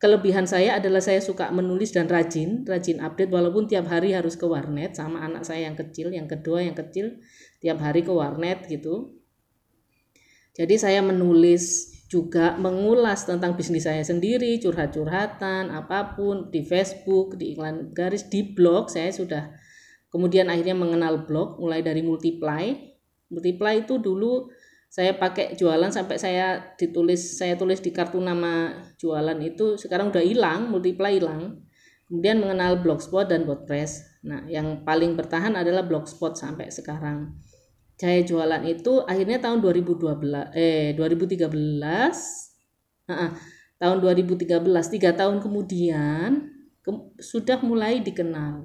kelebihan 0.00 0.48
saya 0.48 0.80
adalah 0.80 1.00
saya 1.00 1.20
suka 1.20 1.52
menulis 1.52 1.92
dan 1.92 2.08
rajin, 2.08 2.64
rajin 2.64 3.04
update 3.04 3.28
walaupun 3.32 3.68
tiap 3.68 3.88
hari 3.88 4.16
harus 4.16 4.36
ke 4.36 4.48
warnet 4.48 4.96
sama 4.96 5.24
anak 5.24 5.44
saya 5.44 5.68
yang 5.68 5.76
kecil, 5.76 6.12
yang 6.12 6.28
kedua 6.28 6.64
yang 6.64 6.76
kecil 6.76 7.20
tiap 7.60 7.78
hari 7.84 8.00
ke 8.02 8.10
warnet 8.10 8.66
gitu. 8.66 9.20
Jadi 10.56 10.74
saya 10.80 11.00
menulis 11.04 11.94
juga 12.10 12.58
mengulas 12.58 13.22
tentang 13.22 13.54
bisnis 13.54 13.86
saya 13.86 14.02
sendiri, 14.02 14.58
curhat-curhatan, 14.58 15.70
apa 15.70 16.18
pun 16.18 16.50
di 16.50 16.66
Facebook, 16.66 17.38
di 17.38 17.54
iklan 17.54 17.94
garis, 17.94 18.26
di 18.26 18.42
blog 18.50 18.90
saya 18.90 19.14
sudah 19.14 19.54
kemudian 20.10 20.50
akhirnya 20.50 20.74
mengenal 20.74 21.22
blog 21.22 21.62
mulai 21.62 21.86
dari 21.86 22.02
multiply. 22.02 22.74
Multiply 23.30 23.86
itu 23.86 24.02
dulu 24.02 24.50
saya 24.90 25.14
pakai 25.14 25.54
jualan 25.54 25.94
sampai 25.94 26.18
saya 26.18 26.74
ditulis 26.74 27.38
saya 27.38 27.54
tulis 27.54 27.78
di 27.78 27.94
kartu 27.94 28.18
nama 28.18 28.74
jualan 28.98 29.38
itu 29.38 29.78
sekarang 29.78 30.10
udah 30.10 30.24
hilang, 30.26 30.66
multiply 30.66 31.14
hilang. 31.14 31.62
Kemudian 32.10 32.42
mengenal 32.42 32.82
blogspot 32.82 33.30
dan 33.30 33.46
WordPress. 33.46 34.26
Nah, 34.26 34.42
yang 34.50 34.82
paling 34.82 35.14
bertahan 35.14 35.54
adalah 35.54 35.86
blogspot 35.86 36.34
sampai 36.34 36.74
sekarang. 36.74 37.38
Jaya 38.00 38.24
jualan 38.24 38.64
itu 38.64 39.04
akhirnya 39.04 39.44
tahun 39.44 39.60
2012 39.60 40.56
eh 40.56 40.96
2013 40.96 41.52
nah, 43.12 43.36
tahun 43.76 43.96
2013 44.00 44.48
tiga 44.96 45.10
tahun 45.12 45.44
kemudian 45.44 46.48
ke, 46.80 46.90
sudah 47.20 47.60
mulai 47.60 48.00
dikenal. 48.00 48.64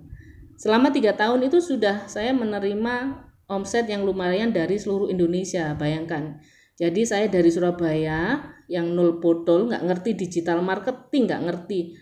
Selama 0.55 0.87
tiga 0.95 1.11
tahun 1.19 1.51
itu 1.51 1.59
sudah 1.59 2.07
saya 2.07 2.31
menerima 2.31 3.27
omset 3.51 3.91
yang 3.91 4.07
lumayan 4.07 4.55
dari 4.55 4.79
seluruh 4.79 5.11
Indonesia 5.11 5.75
bayangkan. 5.75 6.39
Jadi 6.79 7.03
saya 7.03 7.27
dari 7.27 7.51
Surabaya 7.51 8.39
yang 8.71 8.95
nol 8.95 9.19
botol 9.19 9.67
nggak 9.67 9.83
ngerti 9.83 10.15
digital 10.15 10.63
marketing 10.63 11.27
nggak 11.27 11.43
ngerti 11.43 11.95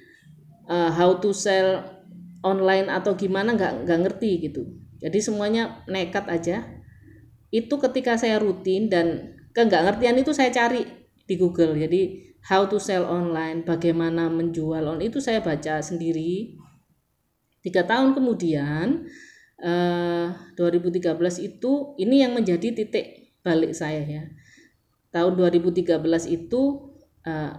uh, 0.69 0.93
how 0.93 1.17
to 1.17 1.33
sell 1.33 1.81
online 2.45 2.93
atau 2.93 3.17
gimana 3.17 3.57
nggak 3.57 3.89
nggak 3.89 3.99
ngerti 4.05 4.31
gitu. 4.49 4.69
Jadi 5.01 5.17
semuanya 5.17 5.81
nekat 5.89 6.29
aja 6.29 6.63
itu 7.53 7.77
ketika 7.77 8.17
saya 8.17 8.41
rutin 8.41 8.89
dan 8.89 9.37
ke 9.53 9.61
nggak 9.61 9.85
ngertian 9.85 10.17
itu 10.17 10.33
saya 10.33 10.49
cari 10.49 10.81
di 11.29 11.35
Google. 11.37 11.77
Jadi 11.77 12.33
how 12.49 12.65
to 12.65 12.81
sell 12.81 13.05
online 13.05 13.61
bagaimana 13.61 14.25
menjual 14.27 14.81
online 14.81 15.13
itu 15.13 15.21
saya 15.21 15.45
baca 15.45 15.77
sendiri. 15.85 16.57
Tiga 17.61 17.85
tahun 17.85 18.17
kemudian 18.17 19.05
eh, 19.61 20.27
2013 20.57 21.13
itu 21.45 21.93
ini 22.01 22.25
yang 22.25 22.33
menjadi 22.33 22.73
titik 22.73 23.37
balik 23.45 23.77
saya 23.77 24.01
ya. 24.01 24.23
Tahun 25.13 25.37
2013 25.37 26.01
itu 26.33 26.61
eh, 27.21 27.53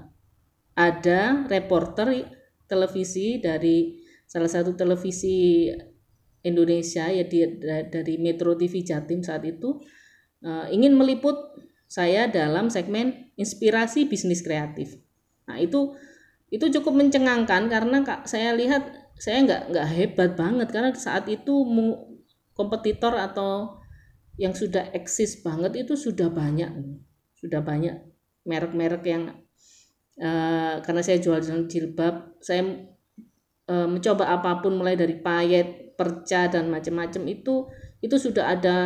ada 0.74 1.20
reporter 1.46 2.34
televisi 2.66 3.38
dari 3.38 4.02
salah 4.26 4.50
satu 4.50 4.74
televisi 4.74 5.70
Indonesia 6.44 7.08
ya 7.08 7.24
di, 7.24 7.40
dari 7.88 8.14
Metro 8.20 8.52
TV 8.54 8.84
Jatim 8.84 9.24
saat 9.24 9.42
itu 9.48 9.80
uh, 10.44 10.68
ingin 10.68 10.92
meliput 10.92 11.56
saya 11.88 12.28
dalam 12.28 12.68
segmen 12.68 13.32
inspirasi 13.40 14.04
bisnis 14.04 14.44
kreatif. 14.44 15.00
Nah 15.48 15.56
itu 15.56 15.96
itu 16.52 16.70
cukup 16.80 17.00
mencengangkan 17.00 17.66
karena 17.66 18.04
kak 18.04 18.28
saya 18.28 18.52
lihat 18.54 18.84
saya 19.18 19.42
nggak 19.42 19.62
nggak 19.72 19.88
hebat 19.90 20.30
banget 20.36 20.68
karena 20.70 20.90
saat 20.94 21.26
itu 21.26 21.64
kompetitor 22.54 23.16
atau 23.18 23.82
yang 24.38 24.54
sudah 24.54 24.90
eksis 24.94 25.42
banget 25.42 25.86
itu 25.86 25.94
sudah 25.94 26.30
banyak 26.30 26.70
sudah 27.38 27.62
banyak 27.62 28.02
merek-merek 28.46 29.02
yang 29.06 29.22
uh, 30.18 30.82
karena 30.82 31.02
saya 31.02 31.18
jual 31.22 31.38
jilbab 31.70 32.34
saya 32.42 32.86
uh, 33.70 33.86
mencoba 33.86 34.30
apa 34.30 34.62
pun 34.62 34.74
mulai 34.74 34.98
dari 34.98 35.18
payet 35.18 35.83
perca 35.94 36.50
dan 36.50 36.70
macam-macam 36.70 37.22
itu 37.30 37.70
itu 38.04 38.16
sudah 38.20 38.52
ada 38.52 38.78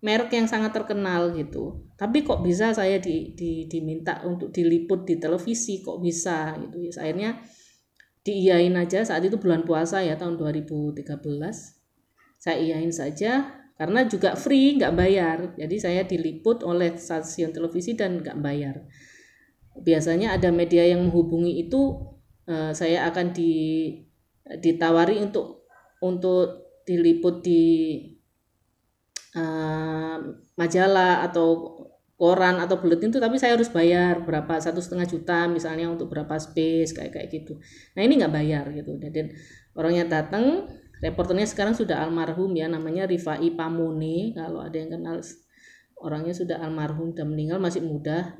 merek 0.00 0.32
yang 0.32 0.48
sangat 0.48 0.72
terkenal 0.72 1.32
gitu. 1.36 1.84
Tapi 2.00 2.24
kok 2.24 2.40
bisa 2.40 2.72
saya 2.72 2.96
di, 2.96 3.36
di, 3.36 3.68
diminta 3.68 4.24
untuk 4.24 4.48
diliput 4.48 5.04
di 5.04 5.20
televisi 5.20 5.84
kok 5.84 6.00
bisa 6.00 6.56
gitu. 6.56 6.88
Ya, 6.88 6.92
akhirnya 6.96 7.30
diiyain 8.24 8.76
aja 8.76 9.04
saat 9.04 9.24
itu 9.24 9.36
bulan 9.36 9.68
puasa 9.68 10.00
ya 10.00 10.16
tahun 10.16 10.40
2013. 10.40 11.04
Saya 12.40 12.56
iyain 12.56 12.88
saja 12.88 13.60
karena 13.76 14.08
juga 14.08 14.32
free 14.36 14.80
nggak 14.80 14.94
bayar. 14.96 15.36
Jadi 15.60 15.76
saya 15.76 16.02
diliput 16.08 16.64
oleh 16.64 16.96
stasiun 16.96 17.52
televisi 17.52 17.92
dan 17.92 18.24
nggak 18.24 18.40
bayar. 18.40 18.80
Biasanya 19.76 20.32
ada 20.40 20.48
media 20.48 20.88
yang 20.88 21.04
menghubungi 21.04 21.60
itu 21.60 22.00
eh, 22.48 22.72
saya 22.72 23.04
akan 23.12 23.36
di 23.36 23.52
ditawari 24.46 25.20
untuk 25.20 25.68
untuk 26.00 26.80
diliput 26.88 27.44
di 27.44 27.64
uh, 29.36 30.16
majalah 30.56 31.22
atau 31.28 31.78
koran 32.20 32.60
atau 32.60 32.76
buletin 32.76 33.08
itu 33.08 33.16
tapi 33.16 33.40
saya 33.40 33.56
harus 33.56 33.72
bayar 33.72 34.20
berapa 34.20 34.60
satu 34.60 34.76
setengah 34.76 35.08
juta 35.08 35.48
misalnya 35.48 35.88
untuk 35.88 36.12
berapa 36.12 36.36
space 36.36 36.92
kayak 36.92 37.16
kayak 37.16 37.28
gitu. 37.32 37.56
Nah 37.96 38.04
ini 38.04 38.20
nggak 38.20 38.34
bayar 38.34 38.64
gitu. 38.76 39.00
Dan 39.00 39.32
orangnya 39.72 40.04
datang 40.20 40.68
reporternya 41.00 41.48
sekarang 41.48 41.72
sudah 41.72 42.04
almarhum 42.04 42.52
ya 42.52 42.68
namanya 42.68 43.08
Rifai 43.08 43.56
Pamuni 43.56 44.36
kalau 44.36 44.60
ada 44.60 44.76
yang 44.76 44.92
kenal 44.92 45.24
orangnya 45.96 46.36
sudah 46.36 46.60
almarhum 46.60 47.16
dan 47.16 47.32
meninggal 47.32 47.56
masih 47.56 47.80
muda. 47.80 48.36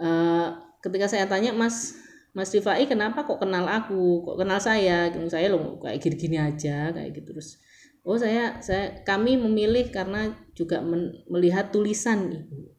Uh, 0.00 0.56
ketika 0.80 1.04
saya 1.04 1.28
tanya 1.28 1.52
mas 1.52 2.03
Mas 2.34 2.50
Rifai 2.50 2.90
kenapa 2.90 3.22
kok 3.22 3.38
kenal 3.38 3.64
aku? 3.70 4.26
Kok 4.26 4.36
kenal 4.42 4.58
saya? 4.58 5.08
Gitu. 5.08 5.30
Saya 5.30 5.54
loh 5.54 5.78
kayak 5.78 6.02
gini-gini 6.02 6.36
aja 6.36 6.90
kayak 6.90 7.14
gitu. 7.14 7.30
Terus 7.30 7.62
oh 8.02 8.18
saya 8.18 8.58
saya 8.58 9.00
kami 9.06 9.38
memilih 9.38 9.88
karena 9.94 10.34
juga 10.52 10.82
men, 10.82 11.24
melihat 11.30 11.70
tulisan 11.70 12.28
ibu 12.34 12.74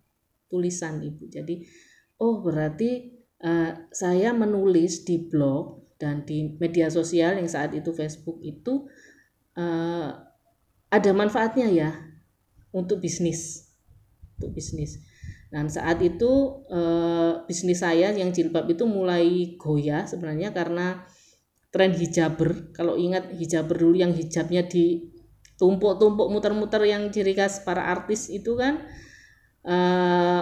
tulisan 0.52 1.00
ibu. 1.02 1.26
Jadi 1.32 1.64
oh 2.20 2.44
berarti 2.44 3.16
uh, 3.42 3.72
saya 3.96 4.36
menulis 4.36 5.08
di 5.08 5.24
blog 5.24 5.96
dan 5.96 6.28
di 6.28 6.60
media 6.60 6.92
sosial 6.92 7.40
yang 7.40 7.48
saat 7.48 7.72
itu 7.72 7.96
Facebook 7.96 8.44
itu 8.44 8.88
uh, 9.56 10.12
ada 10.92 11.12
manfaatnya 11.16 11.68
ya 11.72 11.92
untuk 12.76 13.00
bisnis 13.00 13.72
untuk 14.36 14.52
bisnis 14.52 15.00
dan 15.56 15.72
saat 15.72 16.04
itu 16.04 16.68
eh, 16.68 17.48
bisnis 17.48 17.80
saya 17.80 18.12
yang 18.12 18.36
jilbab 18.36 18.68
itu 18.68 18.84
mulai 18.84 19.56
goyah 19.56 20.04
sebenarnya 20.04 20.52
karena 20.52 21.08
tren 21.72 21.96
hijaber. 21.96 22.76
Kalau 22.76 23.00
ingat 23.00 23.32
hijaber 23.32 23.80
dulu 23.80 23.96
yang 23.96 24.12
hijabnya 24.12 24.68
di 24.68 25.16
tumpuk-tumpuk 25.56 26.28
muter-muter 26.28 26.84
yang 26.84 27.08
ciri 27.08 27.32
khas 27.32 27.64
para 27.64 27.88
artis 27.88 28.28
itu 28.28 28.60
kan 28.60 28.84
eh, 29.64 30.42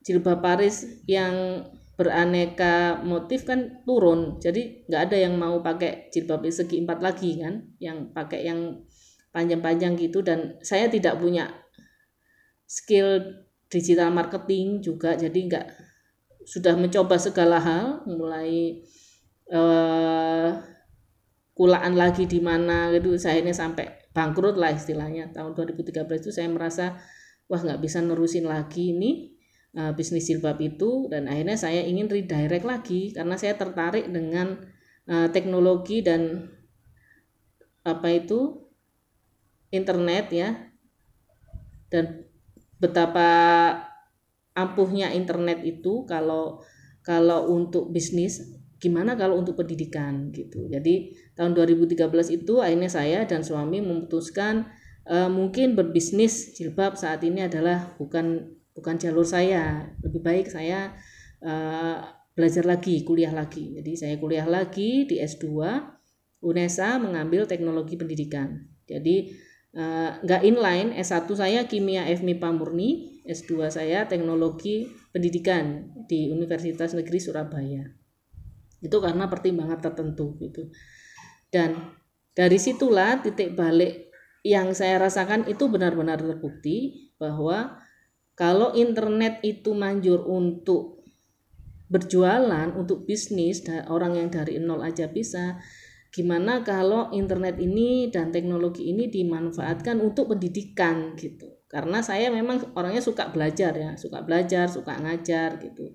jilbab 0.00 0.40
Paris 0.40 1.04
yang 1.04 1.68
beraneka 2.00 3.04
motif 3.04 3.44
kan 3.44 3.84
turun. 3.84 4.40
Jadi 4.40 4.88
nggak 4.88 5.02
ada 5.12 5.16
yang 5.20 5.36
mau 5.36 5.60
pakai 5.60 6.08
jilbab 6.08 6.48
segi 6.48 6.80
empat 6.80 7.04
lagi 7.04 7.44
kan, 7.44 7.60
yang 7.76 8.08
pakai 8.16 8.48
yang 8.48 8.88
panjang-panjang 9.36 10.00
gitu 10.00 10.24
dan 10.24 10.56
saya 10.64 10.88
tidak 10.88 11.20
punya 11.20 11.52
skill 12.64 13.44
digital 13.76 14.08
marketing 14.08 14.80
juga 14.80 15.12
jadi 15.12 15.36
nggak 15.36 15.66
sudah 16.46 16.78
mencoba 16.78 17.20
segala 17.20 17.60
hal 17.60 18.06
mulai 18.08 18.80
uh, 19.50 20.56
kulaan 21.56 21.98
lagi 21.98 22.28
di 22.30 22.38
mana 22.38 22.94
gitu. 22.94 23.18
Saya 23.18 23.42
ini 23.42 23.50
sampai 23.50 24.12
bangkrut 24.14 24.54
lah 24.54 24.70
istilahnya. 24.76 25.34
Tahun 25.34 25.56
2013 25.56 26.06
itu 26.22 26.30
saya 26.30 26.46
merasa 26.52 26.94
wah 27.50 27.58
nggak 27.58 27.82
bisa 27.82 27.98
nerusin 28.04 28.46
lagi 28.46 28.94
ini 28.94 29.34
uh, 29.74 29.90
bisnis 29.96 30.30
jilbab 30.30 30.60
itu. 30.62 31.10
Dan 31.10 31.26
akhirnya 31.26 31.58
saya 31.58 31.82
ingin 31.82 32.06
redirect 32.06 32.62
lagi 32.62 33.10
karena 33.10 33.34
saya 33.34 33.58
tertarik 33.58 34.06
dengan 34.06 34.60
uh, 35.10 35.28
teknologi 35.34 36.04
dan 36.04 36.52
apa 37.82 38.06
itu 38.12 38.70
internet 39.74 40.26
ya. 40.30 40.48
Dan 41.90 42.25
betapa 42.76 43.28
ampuhnya 44.56 45.12
internet 45.12 45.64
itu 45.64 46.08
kalau 46.08 46.64
kalau 47.04 47.52
untuk 47.52 47.92
bisnis 47.92 48.56
gimana 48.76 49.16
kalau 49.16 49.40
untuk 49.40 49.56
pendidikan 49.56 50.28
gitu. 50.32 50.68
Jadi 50.68 51.16
tahun 51.32 51.56
2013 51.56 52.12
itu 52.28 52.60
akhirnya 52.60 52.90
saya 52.92 53.24
dan 53.24 53.40
suami 53.40 53.80
memutuskan 53.80 54.68
uh, 55.08 55.30
mungkin 55.32 55.72
berbisnis 55.72 56.52
jilbab 56.56 56.98
saat 56.98 57.24
ini 57.24 57.48
adalah 57.48 57.96
bukan 57.96 58.52
bukan 58.76 58.94
jalur 59.00 59.24
saya. 59.24 59.88
Lebih 60.04 60.20
baik 60.20 60.46
saya 60.52 60.92
uh, 61.40 62.04
belajar 62.36 62.68
lagi, 62.68 63.00
kuliah 63.00 63.32
lagi. 63.32 63.80
Jadi 63.80 63.92
saya 63.96 64.14
kuliah 64.20 64.44
lagi 64.44 65.08
di 65.08 65.24
S2 65.24 65.46
UNESA 66.44 67.00
mengambil 67.00 67.48
teknologi 67.48 67.96
pendidikan. 67.96 68.60
Jadi 68.84 69.32
uh, 69.76 70.10
nggak 70.24 70.42
inline 70.42 70.90
S1 70.96 71.28
saya 71.36 71.68
kimia 71.68 72.08
FMIPA 72.08 72.48
murni 72.56 73.20
S2 73.28 73.68
saya 73.68 74.08
teknologi 74.08 74.88
pendidikan 75.12 75.92
di 76.08 76.32
Universitas 76.32 76.96
Negeri 76.96 77.18
Surabaya. 77.20 77.84
Itu 78.80 78.98
karena 78.98 79.28
pertimbangan 79.28 79.78
tertentu 79.78 80.34
gitu. 80.40 80.72
Dan 81.52 81.94
dari 82.32 82.58
situlah 82.58 83.20
titik 83.20 83.54
balik 83.54 84.08
yang 84.46 84.72
saya 84.72 85.02
rasakan 85.02 85.48
itu 85.50 85.66
benar-benar 85.66 86.22
terbukti 86.22 87.10
bahwa 87.18 87.82
kalau 88.36 88.76
internet 88.76 89.40
itu 89.42 89.72
manjur 89.72 90.22
untuk 90.28 91.02
berjualan, 91.88 92.70
untuk 92.74 93.06
bisnis, 93.06 93.64
orang 93.88 94.18
yang 94.18 94.28
dari 94.28 94.58
nol 94.58 94.82
aja 94.82 95.08
bisa, 95.08 95.58
gimana 96.16 96.64
kalau 96.64 97.12
internet 97.12 97.60
ini 97.60 98.08
dan 98.08 98.32
teknologi 98.32 98.88
ini 98.88 99.12
dimanfaatkan 99.12 100.00
untuk 100.00 100.32
pendidikan 100.32 101.12
gitu? 101.12 101.60
Karena 101.68 102.00
saya 102.00 102.32
memang 102.32 102.72
orangnya 102.72 103.04
suka 103.04 103.28
belajar 103.28 103.76
ya 103.76 103.92
suka 104.00 104.24
belajar 104.24 104.64
suka 104.64 104.96
ngajar 104.96 105.60
gitu. 105.60 105.92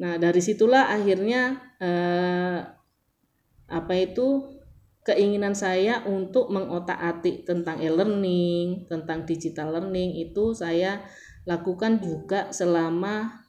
Nah 0.00 0.16
dari 0.16 0.40
situlah 0.40 0.88
akhirnya 0.88 1.60
eh, 1.76 2.64
apa 3.68 3.94
itu 4.00 4.56
keinginan 5.04 5.52
saya 5.52 6.00
untuk 6.08 6.48
mengotak-atik 6.48 7.44
tentang 7.44 7.76
e-learning 7.80 8.88
tentang 8.88 9.28
digital 9.28 9.76
learning 9.76 10.16
itu 10.16 10.56
saya 10.56 11.04
lakukan 11.44 12.00
juga 12.00 12.52
selama 12.52 13.44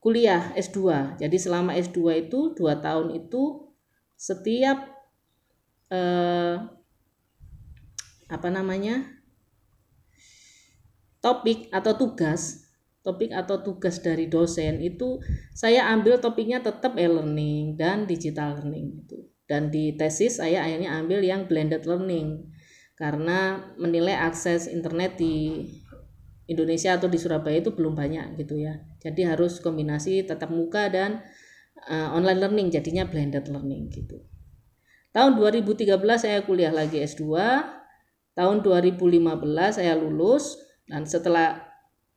kuliah 0.00 0.52
S2 0.56 1.16
jadi 1.20 1.36
selama 1.36 1.76
S2 1.76 2.28
itu 2.28 2.56
dua 2.56 2.80
tahun 2.80 3.16
itu 3.16 3.71
setiap 4.16 4.88
eh, 5.92 6.56
apa 8.32 8.48
namanya 8.48 9.04
topik 11.20 11.68
atau 11.70 11.92
tugas 11.94 12.70
topik 13.02 13.34
atau 13.34 13.58
tugas 13.60 13.98
dari 13.98 14.30
dosen 14.30 14.78
itu 14.78 15.18
saya 15.52 15.90
ambil 15.90 16.22
topiknya 16.22 16.62
tetap 16.62 16.94
e-learning 16.94 17.74
dan 17.74 18.06
digital 18.06 18.56
learning 18.62 19.04
itu 19.04 19.26
dan 19.50 19.68
di 19.68 19.98
tesis 19.98 20.38
saya 20.38 20.64
akhirnya 20.64 20.96
ambil 20.96 21.20
yang 21.20 21.50
blended 21.50 21.82
learning 21.84 22.46
karena 22.94 23.58
menilai 23.74 24.14
akses 24.14 24.70
internet 24.70 25.18
di 25.18 25.66
Indonesia 26.46 26.94
atau 26.94 27.06
di 27.10 27.18
Surabaya 27.18 27.58
itu 27.58 27.72
belum 27.72 27.94
banyak 27.94 28.38
gitu 28.38 28.58
ya. 28.58 28.78
Jadi 29.02 29.26
harus 29.26 29.58
kombinasi 29.58 30.26
tatap 30.26 30.50
muka 30.50 30.90
dan 30.90 31.22
uh, 31.88 32.14
online 32.14 32.40
learning 32.42 32.68
jadinya 32.70 33.06
blended 33.06 33.46
learning 33.48 33.88
gitu 33.90 34.22
tahun 35.14 35.38
2013 35.38 35.98
saya 36.18 36.38
kuliah 36.42 36.74
lagi 36.74 37.02
S2 37.02 37.24
tahun 38.34 38.56
2015 38.64 39.78
saya 39.78 39.92
lulus 39.98 40.58
dan 40.88 41.04
setelah 41.04 41.72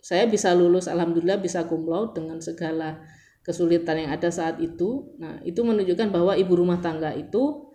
saya 0.05 0.29
bisa 0.29 0.53
lulus 0.53 0.85
alhamdulillah 0.85 1.41
bisa 1.41 1.65
cum 1.65 1.85
dengan 2.13 2.37
segala 2.37 3.01
kesulitan 3.45 4.01
yang 4.01 4.11
ada 4.11 4.33
saat 4.33 4.57
itu. 4.57 5.13
Nah, 5.21 5.37
itu 5.45 5.61
menunjukkan 5.61 6.09
bahwa 6.09 6.33
ibu 6.33 6.53
rumah 6.57 6.81
tangga 6.81 7.13
itu 7.13 7.69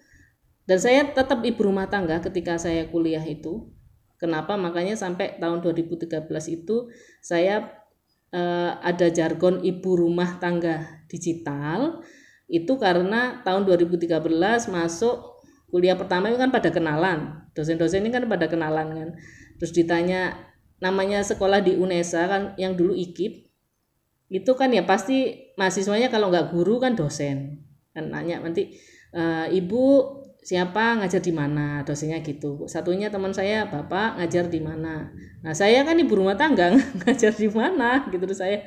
dan 0.67 0.79
saya 0.83 1.07
tetap 1.07 1.47
ibu 1.47 1.63
rumah 1.63 1.87
tangga 1.87 2.19
ketika 2.19 2.59
saya 2.59 2.91
kuliah 2.91 3.23
itu. 3.23 3.71
Kenapa? 4.19 4.59
Makanya 4.59 4.99
sampai 4.99 5.41
tahun 5.41 5.65
2013 5.65 6.07
itu 6.53 6.93
saya 7.25 7.80
eh, 8.35 8.73
ada 8.81 9.07
jargon 9.11 9.63
ibu 9.63 9.99
rumah 9.99 10.39
tangga 10.39 11.05
digital 11.11 12.03
itu 12.51 12.75
karena 12.83 13.43
tahun 13.47 13.63
2013 13.63 14.11
masuk 14.75 15.39
kuliah 15.71 15.95
pertama 15.95 16.29
itu 16.29 16.39
kan 16.39 16.51
pada 16.51 16.75
kenalan. 16.75 17.47
Dosen-dosen 17.55 18.03
ini 18.03 18.11
kan 18.11 18.27
pada 18.27 18.51
kenalan 18.51 18.89
kan. 18.91 19.09
Terus 19.63 19.71
ditanya 19.71 20.35
namanya 20.83 21.23
sekolah 21.23 21.63
di 21.63 21.79
UNESA 21.79 22.27
kan 22.27 22.43
yang 22.59 22.75
dulu 22.75 22.97
IKIP 22.97 23.47
itu 24.31 24.53
kan 24.55 24.71
ya 24.71 24.87
pasti 24.87 25.51
mahasiswanya 25.55 26.11
kalau 26.11 26.31
nggak 26.31 26.51
guru 26.51 26.83
kan 26.83 26.99
dosen. 26.99 27.63
Kan 27.95 28.11
nanya 28.11 28.43
nanti 28.43 28.75
e, 29.15 29.23
ibu 29.55 29.83
siapa 30.41 30.97
ngajar 31.01 31.21
di 31.21 31.33
mana 31.37 31.85
dosennya 31.85 32.25
gitu. 32.25 32.65
Satunya 32.65 33.13
teman 33.13 33.33
saya 33.37 33.69
bapak 33.69 34.17
ngajar 34.21 34.49
di 34.49 34.61
mana. 34.61 35.13
Nah 35.45 35.53
saya 35.53 35.85
kan 35.85 35.97
ibu 36.01 36.17
rumah 36.17 36.37
tangga 36.37 36.73
ngajar 37.05 37.33
di 37.37 37.49
mana 37.53 38.09
gitu. 38.09 38.25
Terus 38.25 38.41
saya 38.41 38.59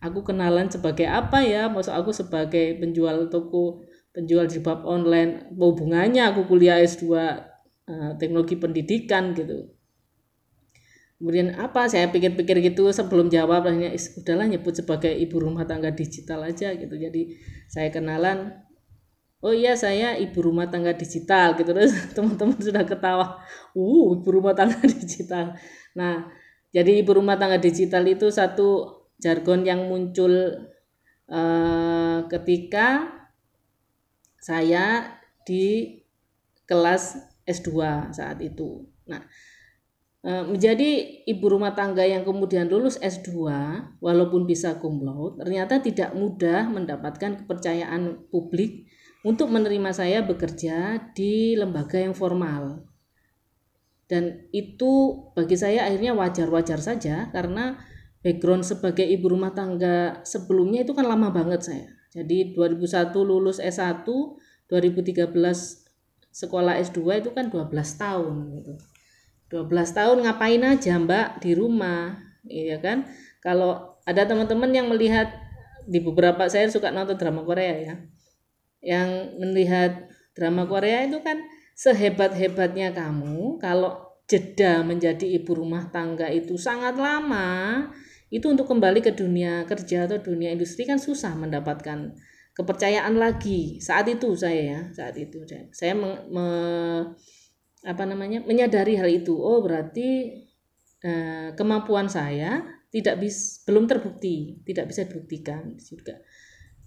aku 0.00 0.24
kenalan 0.24 0.72
sebagai 0.72 1.04
apa 1.04 1.44
ya? 1.44 1.68
Maksud 1.68 1.92
aku 1.92 2.10
sebagai 2.16 2.80
penjual 2.80 3.28
toko 3.28 3.84
penjual 4.16 4.48
jilbab 4.48 4.88
online. 4.88 5.52
Hubungannya 5.52 6.32
aku 6.32 6.48
kuliah 6.48 6.80
S2 6.80 7.04
uh, 7.06 7.16
eh, 7.88 8.12
teknologi 8.16 8.56
pendidikan 8.56 9.36
gitu. 9.36 9.68
Kemudian 11.18 11.58
apa? 11.58 11.90
Saya 11.90 12.08
pikir-pikir 12.14 12.62
gitu 12.62 12.94
sebelum 12.94 13.26
jawab 13.26 13.66
akhirnya 13.66 13.90
udahlah 13.92 14.46
nyebut 14.46 14.70
sebagai 14.78 15.10
ibu 15.10 15.42
rumah 15.42 15.66
tangga 15.66 15.90
digital 15.90 16.46
aja 16.46 16.70
gitu. 16.78 16.94
Jadi 16.94 17.34
saya 17.66 17.90
kenalan 17.90 18.67
oh 19.44 19.54
iya 19.54 19.78
saya 19.78 20.18
ibu 20.18 20.38
rumah 20.42 20.66
tangga 20.68 20.94
digital 20.94 21.54
gitu. 21.58 21.70
Terus 21.70 21.94
teman-teman 22.16 22.58
sudah 22.58 22.84
ketawa. 22.84 23.42
Uh 23.72 24.18
ibu 24.18 24.28
rumah 24.28 24.54
tangga 24.54 24.78
digital. 25.02 25.54
Nah 25.98 26.26
jadi 26.74 27.00
ibu 27.00 27.10
rumah 27.16 27.40
tangga 27.40 27.56
digital 27.56 28.04
itu 28.04 28.28
satu 28.28 29.00
jargon 29.18 29.66
yang 29.66 29.88
muncul 29.88 30.30
uh, 31.30 32.18
ketika 32.30 33.08
saya 34.38 35.18
di 35.42 35.98
kelas 36.68 37.18
S2 37.48 37.72
saat 38.12 38.38
itu. 38.44 38.84
Nah 39.08 39.24
Eh, 40.18 40.44
menjadi 40.44 40.88
ibu 41.30 41.46
rumah 41.46 41.78
tangga 41.78 42.02
yang 42.02 42.26
kemudian 42.26 42.66
lulus 42.66 42.98
S2 42.98 43.38
walaupun 44.02 44.50
bisa 44.50 44.74
cum 44.82 44.98
laude 44.98 45.38
ternyata 45.38 45.78
tidak 45.78 46.10
mudah 46.10 46.66
mendapatkan 46.66 47.38
kepercayaan 47.38 48.26
publik 48.26 48.90
untuk 49.26 49.50
menerima 49.50 49.90
saya 49.90 50.22
bekerja 50.22 51.10
di 51.14 51.58
lembaga 51.58 51.98
yang 51.98 52.14
formal. 52.14 52.86
Dan 54.08 54.48
itu 54.54 55.20
bagi 55.36 55.58
saya 55.58 55.84
akhirnya 55.84 56.16
wajar-wajar 56.16 56.80
saja 56.80 57.28
karena 57.28 57.76
background 58.24 58.64
sebagai 58.64 59.04
ibu 59.04 59.28
rumah 59.28 59.52
tangga 59.52 60.24
sebelumnya 60.24 60.86
itu 60.86 60.96
kan 60.96 61.04
lama 61.04 61.28
banget 61.28 61.60
saya. 61.60 61.88
Jadi 62.14 62.56
2001 62.56 63.12
lulus 63.20 63.60
S1 63.60 64.08
2013 64.68 65.28
sekolah 66.32 66.76
S2 66.80 67.00
itu 67.20 67.30
kan 67.36 67.52
12 67.52 67.68
tahun 68.00 68.34
gitu. 68.56 68.74
12 69.52 69.68
tahun 69.92 70.16
ngapain 70.24 70.62
aja 70.64 70.96
mbak? 70.96 71.44
Di 71.44 71.52
rumah 71.52 72.16
iya 72.48 72.80
kan? 72.80 73.04
Kalau 73.44 74.00
ada 74.08 74.24
teman-teman 74.24 74.72
yang 74.72 74.88
melihat 74.88 75.28
di 75.84 76.00
beberapa 76.00 76.48
saya 76.48 76.68
suka 76.72 76.88
nonton 76.88 77.16
drama 77.16 77.44
Korea 77.44 77.76
ya 77.76 77.96
yang 78.82 79.38
melihat 79.38 80.06
drama 80.34 80.64
Korea 80.64 81.06
itu 81.06 81.18
kan 81.22 81.42
sehebat-hebatnya 81.74 82.94
kamu 82.94 83.58
kalau 83.58 83.98
jeda 84.28 84.84
menjadi 84.84 85.24
ibu 85.40 85.56
rumah 85.56 85.88
tangga 85.88 86.28
itu 86.28 86.60
sangat 86.60 86.94
lama 87.00 87.88
itu 88.28 88.44
untuk 88.44 88.68
kembali 88.68 89.00
ke 89.00 89.16
dunia 89.16 89.64
kerja 89.64 90.04
atau 90.04 90.20
dunia 90.20 90.52
industri 90.52 90.84
kan 90.84 91.00
susah 91.00 91.32
mendapatkan 91.32 92.12
kepercayaan 92.52 93.16
lagi. 93.16 93.80
Saat 93.80 94.12
itu 94.12 94.36
saya 94.36 94.60
ya 94.60 94.80
saat 94.92 95.16
itu 95.16 95.46
saya, 95.48 95.64
saya 95.72 95.96
me, 95.96 96.28
me, 96.28 96.46
apa 97.88 98.04
namanya 98.04 98.44
menyadari 98.44 99.00
hal 99.00 99.08
itu. 99.08 99.32
Oh 99.32 99.64
berarti 99.64 100.44
eh, 101.00 101.48
kemampuan 101.56 102.12
saya 102.12 102.66
tidak 102.92 103.20
bis 103.20 103.64
belum 103.68 103.84
terbukti 103.84 104.64
tidak 104.64 104.88
bisa 104.88 105.04
dibuktikan 105.04 105.76
juga 105.76 106.16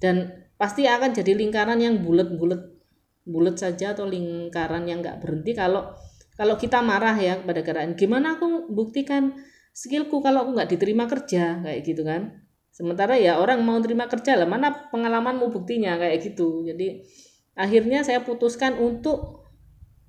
dan 0.02 0.50
pasti 0.58 0.90
akan 0.90 1.14
jadi 1.14 1.38
lingkaran 1.38 1.78
yang 1.78 2.02
bulat-bulat 2.02 2.82
bulat 3.22 3.56
saja 3.56 3.94
atau 3.94 4.10
lingkaran 4.10 4.90
yang 4.90 5.06
nggak 5.06 5.22
berhenti 5.22 5.54
kalau 5.54 5.94
kalau 6.34 6.58
kita 6.58 6.82
marah 6.82 7.14
ya 7.22 7.38
kepada 7.38 7.62
keadaan. 7.62 7.94
Gimana 7.94 8.42
aku 8.42 8.66
buktikan 8.74 9.38
skillku 9.78 10.26
kalau 10.26 10.50
aku 10.50 10.58
nggak 10.58 10.74
diterima 10.74 11.06
kerja? 11.06 11.62
Kayak 11.62 11.80
gitu 11.86 12.02
kan. 12.02 12.42
Sementara 12.74 13.14
ya 13.20 13.38
orang 13.38 13.62
mau 13.62 13.78
terima 13.78 14.10
kerja 14.10 14.40
lah 14.40 14.50
mana 14.50 14.90
pengalamanmu 14.90 15.54
buktinya? 15.54 16.02
Kayak 16.02 16.34
gitu. 16.34 16.66
Jadi 16.66 17.06
akhirnya 17.54 18.02
saya 18.02 18.26
putuskan 18.26 18.80
untuk 18.82 19.46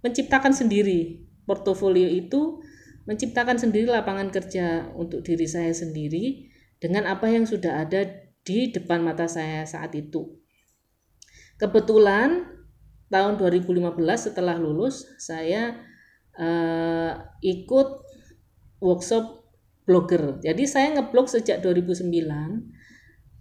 menciptakan 0.00 0.56
sendiri 0.56 1.26
portofolio 1.44 2.06
itu 2.06 2.62
menciptakan 3.04 3.58
sendiri 3.58 3.90
lapangan 3.90 4.30
kerja 4.30 4.94
untuk 4.94 5.26
diri 5.26 5.44
saya 5.44 5.74
sendiri 5.74 6.48
dengan 6.78 7.10
apa 7.10 7.26
yang 7.28 7.44
sudah 7.44 7.82
ada 7.82 8.21
di 8.42 8.70
depan 8.74 9.02
mata 9.02 9.30
saya 9.30 9.62
saat 9.66 9.94
itu. 9.94 10.38
Kebetulan 11.58 12.46
tahun 13.06 13.38
2015 13.38 13.94
setelah 14.18 14.58
lulus 14.58 15.06
saya 15.22 15.78
uh, 16.38 17.12
ikut 17.44 17.88
workshop 18.82 19.46
blogger. 19.86 20.42
Jadi 20.42 20.64
saya 20.66 20.98
ngeblog 20.98 21.30
sejak 21.30 21.62
2009 21.62 22.10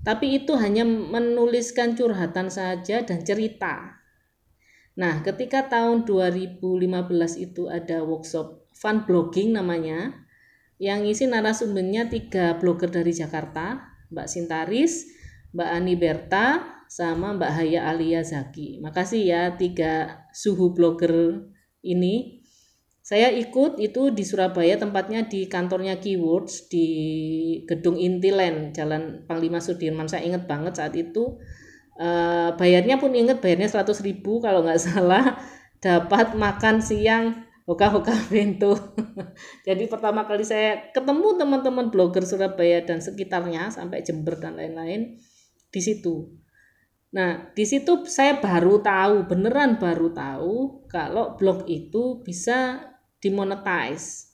tapi 0.01 0.41
itu 0.41 0.57
hanya 0.57 0.81
menuliskan 0.85 1.93
curhatan 1.93 2.49
saja 2.49 3.05
dan 3.05 3.21
cerita. 3.21 4.01
Nah, 4.97 5.21
ketika 5.21 5.69
tahun 5.69 6.09
2015 6.09 6.57
itu 7.37 7.69
ada 7.69 8.01
workshop 8.01 8.65
fun 8.73 9.05
blogging 9.05 9.53
namanya 9.53 10.25
yang 10.81 11.05
isi 11.05 11.29
narasumbernya 11.29 12.09
tiga 12.09 12.57
blogger 12.57 12.89
dari 12.89 13.13
Jakarta 13.13 13.90
Mbak 14.11 14.27
Sintaris, 14.27 15.07
Mbak 15.55 15.69
Ani 15.71 15.95
Berta, 15.95 16.45
sama 16.91 17.31
Mbak 17.39 17.51
Haya 17.55 17.87
Alia 17.87 18.19
Zaki. 18.19 18.83
Makasih 18.83 19.23
ya 19.23 19.41
tiga 19.55 20.27
suhu 20.35 20.75
blogger 20.75 21.47
ini. 21.87 22.43
Saya 23.01 23.31
ikut 23.33 23.81
itu 23.81 24.13
di 24.13 24.21
Surabaya 24.21 24.77
tempatnya 24.77 25.25
di 25.25 25.49
kantornya 25.49 25.97
Keywords 25.97 26.69
di 26.69 26.87
Gedung 27.65 27.97
Intiland 27.97 28.75
Jalan 28.75 29.25
Panglima 29.25 29.57
Sudirman. 29.63 30.05
Saya 30.05 30.27
ingat 30.27 30.45
banget 30.45 30.77
saat 30.77 30.93
itu 30.93 31.39
uh, 31.97 32.53
bayarnya 32.59 33.01
pun 33.01 33.15
ingat 33.15 33.41
bayarnya 33.41 33.71
100 33.71 34.05
ribu 34.05 34.43
kalau 34.43 34.61
nggak 34.61 34.81
salah 34.91 35.39
dapat 35.81 36.37
makan 36.37 36.83
siang 36.83 37.47
hoka-hoka 37.65 38.13
bento. 38.29 38.73
Jadi 39.67 39.85
pertama 39.85 40.25
kali 40.25 40.41
saya 40.41 40.89
ketemu 40.91 41.37
teman-teman 41.37 41.93
blogger 41.93 42.25
Surabaya 42.25 42.81
dan 42.81 42.99
sekitarnya 42.99 43.69
sampai 43.69 44.01
Jember 44.01 44.37
dan 44.41 44.57
lain-lain 44.57 45.17
di 45.71 45.81
situ. 45.81 46.29
Nah, 47.11 47.51
di 47.51 47.67
situ 47.67 48.07
saya 48.07 48.39
baru 48.39 48.79
tahu, 48.79 49.27
beneran 49.27 49.75
baru 49.75 50.15
tahu 50.15 50.87
kalau 50.87 51.35
blog 51.35 51.67
itu 51.67 52.23
bisa 52.23 52.79
dimonetize. 53.19 54.31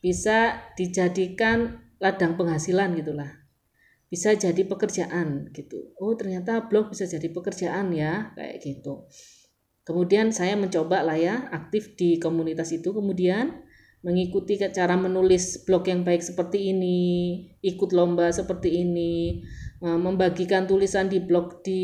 Bisa 0.00 0.56
dijadikan 0.78 1.84
ladang 2.00 2.38
penghasilan 2.38 2.96
gitulah. 2.96 3.28
Bisa 4.08 4.32
jadi 4.32 4.64
pekerjaan 4.64 5.52
gitu. 5.52 5.92
Oh, 6.00 6.16
ternyata 6.16 6.64
blog 6.64 6.96
bisa 6.96 7.04
jadi 7.04 7.28
pekerjaan 7.28 7.92
ya, 7.92 8.32
kayak 8.32 8.56
gitu. 8.64 9.04
Kemudian 9.88 10.36
saya 10.36 10.52
mencoba 10.52 11.00
lah 11.00 11.16
ya 11.16 11.48
aktif 11.48 11.96
di 11.96 12.20
komunitas 12.20 12.68
itu 12.76 12.92
kemudian 12.92 13.64
mengikuti 14.04 14.60
cara 14.60 15.00
menulis 15.00 15.64
blog 15.64 15.88
yang 15.88 16.04
baik 16.04 16.20
seperti 16.20 16.76
ini, 16.76 17.00
ikut 17.64 17.96
lomba 17.96 18.28
seperti 18.28 18.84
ini, 18.84 19.40
eh, 19.80 19.98
membagikan 19.98 20.68
tulisan 20.68 21.08
di 21.08 21.24
blog 21.24 21.64
di 21.64 21.82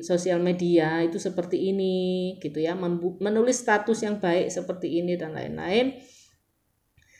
sosial 0.00 0.40
media 0.40 1.04
itu 1.04 1.20
seperti 1.20 1.68
ini 1.68 2.34
gitu 2.40 2.56
ya, 2.56 2.72
menulis 3.20 3.60
status 3.60 4.00
yang 4.00 4.16
baik 4.16 4.48
seperti 4.48 5.04
ini 5.04 5.20
dan 5.20 5.36
lain-lain. 5.36 6.00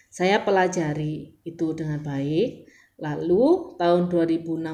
Saya 0.09 0.41
pelajari 0.41 1.45
itu 1.45 1.77
dengan 1.77 2.01
baik. 2.01 2.73
Lalu 3.01 3.77
tahun 3.77 4.09
2016 4.09 4.65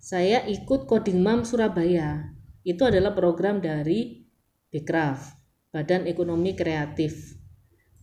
saya 0.00 0.40
ikut 0.48 0.88
Coding 0.88 1.20
Mam 1.20 1.44
Surabaya 1.44 2.39
itu 2.70 2.86
adalah 2.86 3.10
program 3.10 3.58
dari 3.58 4.22
Bekraf, 4.70 5.34
Badan 5.74 6.06
Ekonomi 6.06 6.54
Kreatif 6.54 7.34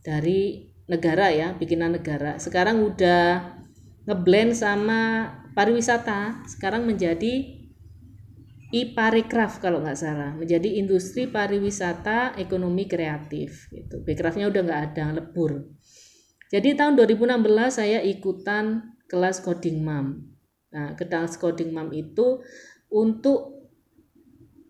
dari 0.04 0.68
negara 0.88 1.32
ya, 1.32 1.56
bikinan 1.56 1.96
negara. 1.96 2.36
Sekarang 2.36 2.84
udah 2.84 3.56
ngeblend 4.08 4.52
sama 4.56 5.32
pariwisata, 5.56 6.44
sekarang 6.48 6.84
menjadi 6.84 7.58
IParekraf 8.68 9.64
kalau 9.64 9.80
nggak 9.80 9.96
salah, 9.96 10.36
menjadi 10.36 10.76
industri 10.76 11.24
pariwisata 11.24 12.36
ekonomi 12.36 12.84
kreatif 12.84 13.72
gitu. 13.72 14.04
Bekrafnya 14.04 14.52
udah 14.52 14.60
nggak 14.60 14.82
ada, 14.92 15.16
lebur. 15.16 15.72
Jadi 16.52 16.76
tahun 16.76 16.96
2016 17.00 17.44
saya 17.72 18.04
ikutan 18.04 18.96
kelas 19.08 19.40
coding 19.40 19.80
mam. 19.80 20.20
Nah, 20.68 20.92
kelas 20.96 21.40
coding 21.40 21.72
mam 21.72 21.92
itu 21.96 22.44
untuk 22.92 23.57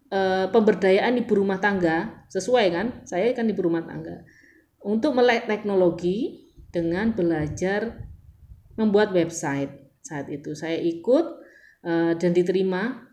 e, 0.09 0.21
pemberdayaan 0.51 1.21
ibu 1.21 1.33
rumah 1.39 1.61
tangga. 1.61 2.27
Sesuai 2.33 2.67
kan? 2.73 2.87
Saya 3.05 3.33
kan 3.33 3.49
ibu 3.49 3.61
rumah 3.65 3.85
tangga. 3.85 4.25
Untuk 4.85 5.17
melek 5.17 5.49
teknologi 5.49 6.49
dengan 6.69 7.13
belajar 7.13 8.09
membuat 8.77 9.13
website 9.13 9.73
saat 10.05 10.29
itu. 10.33 10.57
Saya 10.57 10.77
ikut 10.81 11.27
e, 11.85 11.93
dan 12.17 12.31
diterima 12.33 13.09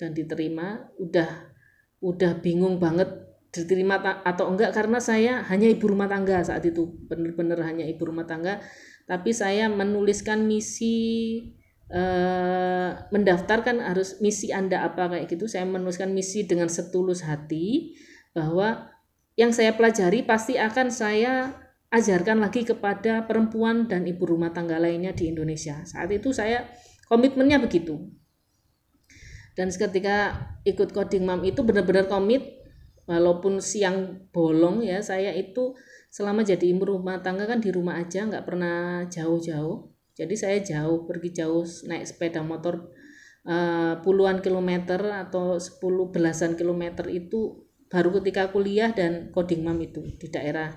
dan 0.00 0.16
diterima. 0.16 0.88
Udah 0.96 1.52
udah 2.00 2.40
bingung 2.40 2.80
banget 2.80 3.12
diterima 3.50 3.98
atau 4.22 4.48
enggak 4.48 4.72
karena 4.72 5.02
saya 5.02 5.42
hanya 5.50 5.68
ibu 5.68 5.84
rumah 5.90 6.08
tangga 6.08 6.40
saat 6.40 6.64
itu. 6.64 6.88
Benar-benar 7.06 7.60
hanya 7.66 7.84
ibu 7.84 8.08
rumah 8.08 8.24
tangga. 8.24 8.62
Tapi 9.10 9.34
saya 9.34 9.66
menuliskan 9.66 10.46
misi 10.46 11.42
Eh, 11.90 12.90
mendaftarkan 13.10 13.82
harus 13.82 14.22
misi 14.22 14.54
Anda 14.54 14.86
apa 14.86 15.10
kayak 15.10 15.26
gitu. 15.26 15.50
Saya 15.50 15.66
menuliskan 15.66 16.14
misi 16.14 16.46
dengan 16.46 16.70
setulus 16.70 17.26
hati 17.26 17.98
bahwa 18.30 18.94
yang 19.34 19.50
saya 19.50 19.74
pelajari 19.74 20.22
pasti 20.22 20.54
akan 20.54 20.94
saya 20.94 21.50
ajarkan 21.90 22.38
lagi 22.38 22.62
kepada 22.62 23.26
perempuan 23.26 23.90
dan 23.90 24.06
ibu 24.06 24.22
rumah 24.22 24.54
tangga 24.54 24.78
lainnya 24.78 25.10
di 25.10 25.34
Indonesia. 25.34 25.82
Saat 25.82 26.14
itu 26.14 26.30
saya 26.30 26.62
komitmennya 27.10 27.58
begitu. 27.58 27.98
Dan 29.58 29.74
ketika 29.74 30.46
ikut 30.62 30.94
coding 30.94 31.26
mam 31.26 31.42
itu 31.42 31.66
benar-benar 31.66 32.06
komit 32.06 32.62
walaupun 33.10 33.58
siang 33.58 34.30
bolong 34.30 34.86
ya 34.86 35.02
saya 35.02 35.34
itu 35.34 35.74
selama 36.06 36.46
jadi 36.46 36.70
ibu 36.70 36.86
rumah 36.86 37.18
tangga 37.18 37.50
kan 37.50 37.58
di 37.58 37.74
rumah 37.74 37.98
aja 37.98 38.22
nggak 38.30 38.46
pernah 38.46 39.10
jauh-jauh 39.10 39.90
jadi 40.20 40.34
saya 40.36 40.58
jauh 40.60 41.08
pergi 41.08 41.32
jauh 41.32 41.64
naik 41.88 42.04
sepeda 42.04 42.44
motor 42.44 42.92
uh, 43.48 44.04
puluhan 44.04 44.44
kilometer 44.44 45.00
atau 45.00 45.56
sepuluh 45.56 46.12
belasan 46.12 46.60
kilometer 46.60 47.08
itu 47.08 47.64
baru 47.88 48.20
ketika 48.20 48.52
kuliah 48.52 48.92
dan 48.92 49.32
coding 49.32 49.64
mam 49.64 49.80
itu 49.80 50.04
di 50.20 50.28
daerah 50.28 50.76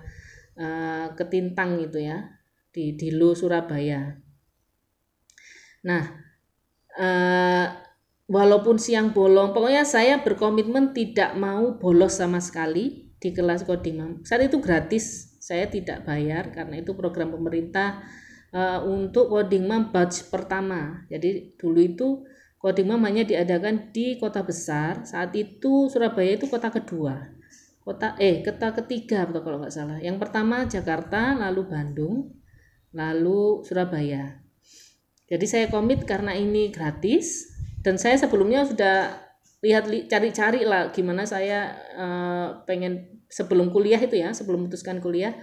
uh, 0.56 1.12
Ketintang 1.14 1.84
itu 1.84 2.00
ya 2.00 2.40
di 2.74 2.98
Dilo 2.98 3.36
Surabaya. 3.36 4.16
Nah 5.84 6.04
uh, 6.96 7.68
walaupun 8.32 8.80
siang 8.80 9.12
bolong 9.12 9.52
pokoknya 9.52 9.84
saya 9.84 10.24
berkomitmen 10.24 10.96
tidak 10.96 11.36
mau 11.36 11.76
bolos 11.78 12.18
sama 12.18 12.40
sekali 12.40 13.14
di 13.20 13.30
kelas 13.36 13.68
coding 13.68 13.96
mam. 14.00 14.12
Saat 14.24 14.48
itu 14.48 14.64
gratis 14.64 15.36
saya 15.44 15.68
tidak 15.68 16.08
bayar 16.08 16.56
karena 16.56 16.80
itu 16.80 16.96
program 16.96 17.36
pemerintah 17.36 18.00
uh, 18.54 18.80
untuk 18.86 19.34
coding 19.34 19.66
mam 19.66 19.90
batch 19.90 20.30
pertama. 20.30 21.04
Jadi 21.10 21.58
dulu 21.58 21.80
itu 21.82 22.08
coding 22.62 22.94
mam 22.94 23.04
hanya 23.04 23.26
diadakan 23.26 23.92
di 23.92 24.16
kota 24.22 24.46
besar. 24.46 25.04
Saat 25.04 25.34
itu 25.36 25.90
Surabaya 25.90 26.38
itu 26.38 26.48
kota 26.48 26.70
kedua. 26.70 27.20
Kota 27.84 28.16
eh 28.16 28.40
kota 28.46 28.72
ketiga 28.80 29.28
atau 29.28 29.44
kalau 29.44 29.60
nggak 29.60 29.74
salah. 29.74 29.98
Yang 30.00 30.24
pertama 30.24 30.64
Jakarta, 30.70 31.36
lalu 31.36 31.68
Bandung, 31.68 32.32
lalu 32.96 33.66
Surabaya. 33.68 34.40
Jadi 35.28 35.46
saya 35.50 35.66
komit 35.68 36.06
karena 36.06 36.32
ini 36.38 36.70
gratis 36.70 37.52
dan 37.84 38.00
saya 38.00 38.16
sebelumnya 38.16 38.64
sudah 38.64 39.18
lihat 39.64 39.88
li, 39.88 40.06
cari-cari 40.06 40.68
lah 40.68 40.92
gimana 40.92 41.24
saya 41.24 41.74
uh, 41.96 42.48
pengen 42.68 43.24
sebelum 43.32 43.74
kuliah 43.74 43.98
itu 43.98 44.20
ya, 44.20 44.32
sebelum 44.32 44.68
memutuskan 44.68 45.02
kuliah 45.02 45.34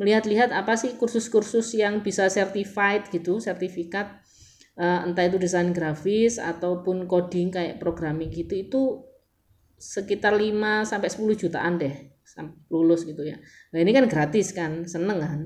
melihat-lihat 0.00 0.52
apa 0.52 0.76
sih 0.78 0.96
kursus-kursus 0.96 1.76
yang 1.76 2.00
bisa 2.00 2.28
certified 2.32 3.08
gitu, 3.12 3.40
sertifikat 3.40 4.22
uh, 4.80 5.04
entah 5.04 5.28
itu 5.28 5.36
desain 5.36 5.72
grafis 5.72 6.40
ataupun 6.40 7.04
coding 7.04 7.52
kayak 7.52 7.76
programming 7.82 8.32
gitu 8.32 8.54
itu 8.56 8.82
sekitar 9.76 10.38
5 10.38 10.86
sampai 10.86 11.08
10 11.10 11.42
jutaan 11.42 11.74
deh 11.76 12.12
lulus 12.72 13.04
gitu 13.04 13.28
ya. 13.28 13.36
Nah, 13.74 13.78
ini 13.82 13.92
kan 13.92 14.08
gratis 14.08 14.56
kan, 14.56 14.88
seneng 14.88 15.20
kan. 15.20 15.40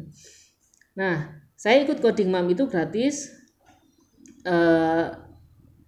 Nah, 0.94 1.16
saya 1.59 1.82
ikut 1.82 1.99
coding 1.99 2.30
mam 2.30 2.47
itu 2.47 2.68
gratis 2.70 3.32
uh, 4.47 5.11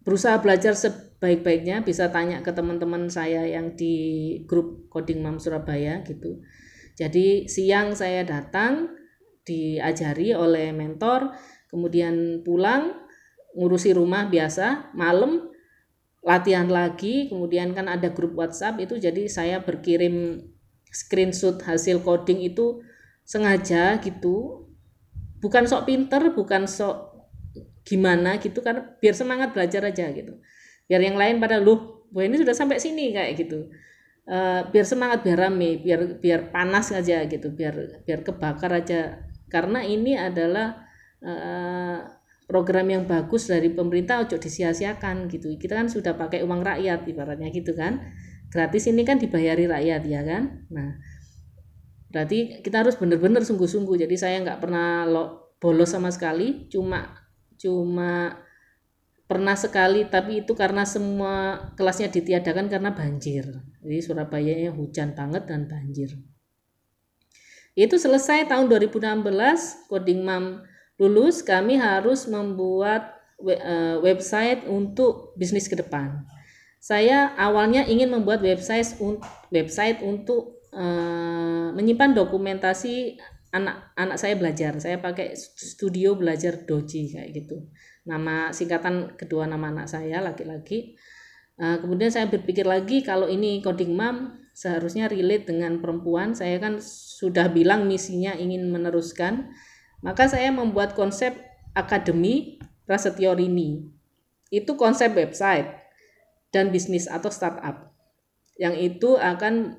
berusaha 0.03 0.41
belajar 0.41 0.73
sebaik-baiknya 0.73 1.85
bisa 1.85 2.09
tanya 2.09 2.41
ke 2.41 2.51
teman-teman 2.51 3.07
saya 3.13 3.45
yang 3.45 3.77
di 3.77 3.95
grup 4.49 4.89
coding 4.89 5.21
mam 5.21 5.37
Surabaya 5.37 6.01
gitu 6.03 6.41
jadi 6.99 7.47
siang 7.47 7.95
saya 7.95 8.27
datang 8.27 8.91
diajari 9.47 10.35
oleh 10.35 10.75
mentor 10.75 11.31
kemudian 11.71 12.43
pulang 12.43 13.07
ngurusi 13.55 13.95
rumah 13.95 14.27
biasa 14.27 14.93
malam 14.99 15.49
latihan 16.27 16.67
lagi 16.67 17.31
kemudian 17.31 17.73
kan 17.73 17.87
ada 17.87 18.11
grup 18.11 18.35
WhatsApp 18.35 18.83
itu 18.83 18.99
jadi 18.99 19.31
saya 19.31 19.63
berkirim 19.63 20.43
screenshot 20.93 21.61
hasil 21.63 22.03
coding 22.03 22.43
itu 22.43 22.83
sengaja 23.29 24.01
gitu. 24.01 24.67
Bukan 25.39 25.71
sok 25.71 25.87
pinter 25.87 26.35
bukan 26.35 26.67
sok 26.67 27.15
gimana 27.87 28.37
gitu 28.43 28.61
kan 28.61 28.99
biar 28.99 29.15
semangat 29.15 29.55
belajar 29.55 29.87
aja 29.87 30.11
gitu. 30.11 30.41
Biar 30.91 31.01
yang 31.05 31.15
lain 31.15 31.39
pada 31.39 31.63
lu 31.63 32.05
wah 32.11 32.25
ini 32.25 32.41
sudah 32.41 32.57
sampai 32.57 32.81
sini 32.81 33.13
kayak 33.13 33.37
gitu 33.37 33.69
uh, 34.29 34.69
biar 34.69 34.87
semangat 34.87 35.25
biar 35.25 35.49
rame 35.49 35.81
biar 35.81 36.21
biar 36.21 36.53
panas 36.53 36.93
aja 36.93 37.25
gitu 37.25 37.51
biar 37.51 38.05
biar 38.05 38.21
kebakar 38.23 38.71
aja. 38.77 39.25
Karena 39.49 39.81
ini 39.81 40.13
adalah 40.15 40.85
uh, 41.25 42.05
program 42.45 42.89
yang 42.89 43.05
bagus 43.09 43.49
dari 43.49 43.73
pemerintah 43.73 44.21
ojo 44.25 44.37
disia-siakan 44.37 45.29
gitu. 45.33 45.53
Kita 45.57 45.77
kan 45.77 45.89
sudah 45.89 46.17
pakai 46.17 46.45
uang 46.45 46.61
rakyat 46.61 47.09
ibaratnya 47.09 47.49
gitu 47.49 47.73
kan. 47.73 48.01
Gratis 48.49 48.89
ini 48.89 49.05
kan 49.05 49.21
dibayari 49.21 49.69
rakyat 49.69 50.03
ya 50.05 50.21
kan? 50.25 50.69
Nah 50.73 51.01
berarti 52.09 52.65
kita 52.65 52.85
harus 52.85 52.97
benar-benar 52.97 53.45
sungguh-sungguh. 53.45 54.01
Jadi 54.05 54.17
saya 54.17 54.41
nggak 54.41 54.61
pernah 54.61 55.05
lo, 55.05 55.57
bolos 55.61 55.93
sama 55.93 56.09
sekali. 56.09 56.69
Cuma 56.73 57.17
cuma 57.61 58.48
pernah 59.29 59.55
sekali 59.55 60.09
tapi 60.09 60.43
itu 60.43 60.57
karena 60.57 60.89
semua 60.89 61.69
kelasnya 61.77 62.09
ditiadakan 62.09 62.73
karena 62.73 62.91
banjir 62.97 63.45
jadi 63.85 64.01
Surabaya 64.01 64.55
nya 64.57 64.73
hujan 64.73 65.13
banget 65.13 65.45
dan 65.45 65.69
banjir 65.69 66.17
itu 67.79 67.95
selesai 67.95 68.49
tahun 68.49 68.67
2016 68.73 69.93
coding 69.93 70.25
mam 70.25 70.65
lulus 70.99 71.45
kami 71.45 71.77
harus 71.79 72.27
membuat 72.27 73.21
eh, 73.45 74.01
website 74.01 74.65
untuk 74.67 75.37
bisnis 75.37 75.69
ke 75.69 75.77
depan 75.77 76.25
saya 76.81 77.37
awalnya 77.37 77.85
ingin 77.85 78.09
membuat 78.09 78.41
website 78.41 78.97
website 79.53 79.99
untuk 80.01 80.59
uh, 80.71 81.75
menyimpan 81.75 82.15
dokumentasi 82.15 83.19
anak-anak 83.51 84.17
saya 84.21 84.35
belajar. 84.37 84.73
Saya 84.79 85.01
pakai 85.01 85.35
studio 85.37 86.15
belajar 86.15 86.65
Doji 86.65 87.13
kayak 87.13 87.29
gitu. 87.35 87.67
Nama 88.09 88.57
singkatan 88.57 89.21
kedua 89.21 89.45
nama 89.45 89.69
anak 89.69 89.93
saya 89.93 90.25
laki-laki. 90.25 90.97
Uh, 91.61 91.77
kemudian 91.85 92.09
saya 92.09 92.25
berpikir 92.25 92.65
lagi 92.65 93.05
kalau 93.05 93.29
ini 93.29 93.61
coding 93.61 93.93
mom 93.93 94.41
seharusnya 94.57 95.13
relate 95.13 95.53
dengan 95.53 95.77
perempuan. 95.85 96.33
Saya 96.33 96.57
kan 96.57 96.81
sudah 96.81 97.53
bilang 97.53 97.85
misinya 97.85 98.33
ingin 98.33 98.73
meneruskan. 98.73 99.53
Maka 100.01 100.31
saya 100.31 100.49
membuat 100.49 100.97
konsep 100.97 101.37
akademi 101.77 102.57
Prasetyo 102.89 103.37
Rini. 103.37 103.85
Itu 104.49 104.81
konsep 104.81 105.13
website 105.13 105.69
dan 106.49 106.73
bisnis 106.73 107.05
atau 107.05 107.29
startup 107.29 107.89
yang 108.59 108.75
itu 108.75 109.15
akan 109.15 109.79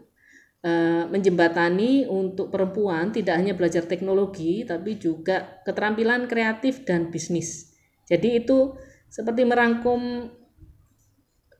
uh, 0.63 1.03
menjembatani 1.11 2.07
untuk 2.07 2.49
perempuan 2.49 3.11
tidak 3.11 3.35
hanya 3.35 3.53
belajar 3.53 3.83
teknologi 3.83 4.63
tapi 4.63 4.95
juga 4.95 5.61
keterampilan 5.67 6.25
kreatif 6.31 6.87
dan 6.87 7.11
bisnis. 7.11 7.68
Jadi 8.09 8.43
itu 8.43 8.73
seperti 9.07 9.45
merangkum 9.45 10.33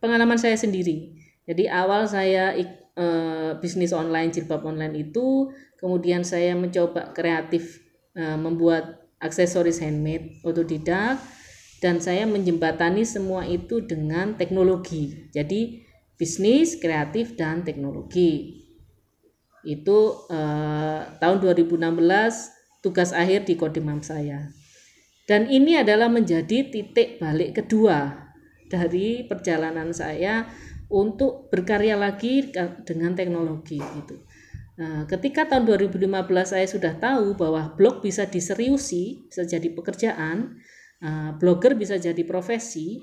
pengalaman 0.02 0.42
saya 0.42 0.58
sendiri. 0.58 1.16
Jadi 1.46 1.70
awal 1.70 2.10
saya 2.10 2.54
uh, 2.98 3.58
bisnis 3.62 3.94
online 3.94 4.34
jilbab 4.34 4.66
online 4.66 5.08
itu, 5.08 5.54
kemudian 5.78 6.26
saya 6.26 6.54
mencoba 6.58 7.14
kreatif 7.14 7.82
uh, 8.18 8.38
membuat 8.38 9.00
aksesoris 9.20 9.84
handmade 9.84 10.40
otodidak 10.44 11.20
dan 11.80 12.04
saya 12.04 12.28
menjembatani 12.28 13.08
semua 13.08 13.48
itu 13.48 13.84
dengan 13.84 14.36
teknologi. 14.36 15.32
Jadi 15.32 15.84
bisnis, 16.20 16.76
kreatif 16.76 17.40
dan 17.40 17.64
teknologi. 17.64 18.64
Itu 19.64 20.28
eh, 20.32 21.02
tahun 21.20 21.38
2016 21.40 21.80
tugas 22.84 23.16
akhir 23.16 23.48
di 23.48 23.56
Kodimam 23.56 24.04
saya. 24.04 24.52
Dan 25.30 25.46
ini 25.46 25.78
adalah 25.78 26.10
menjadi 26.10 26.74
titik 26.74 27.22
balik 27.22 27.62
kedua 27.62 28.18
dari 28.66 29.30
perjalanan 29.30 29.94
saya 29.94 30.50
untuk 30.90 31.54
berkarya 31.54 31.94
lagi 31.94 32.50
dengan 32.82 33.14
teknologi 33.14 33.78
gitu. 33.78 34.26
Nah, 34.82 35.06
ketika 35.06 35.46
tahun 35.46 35.70
2015 35.70 36.10
saya 36.50 36.66
sudah 36.66 36.98
tahu 36.98 37.38
bahwa 37.38 37.78
blog 37.78 38.02
bisa 38.02 38.26
diseriusi, 38.26 39.30
bisa 39.30 39.46
jadi 39.46 39.70
pekerjaan, 39.70 40.58
uh, 41.06 41.38
blogger 41.38 41.78
bisa 41.78 42.02
jadi 42.02 42.26
profesi, 42.26 42.98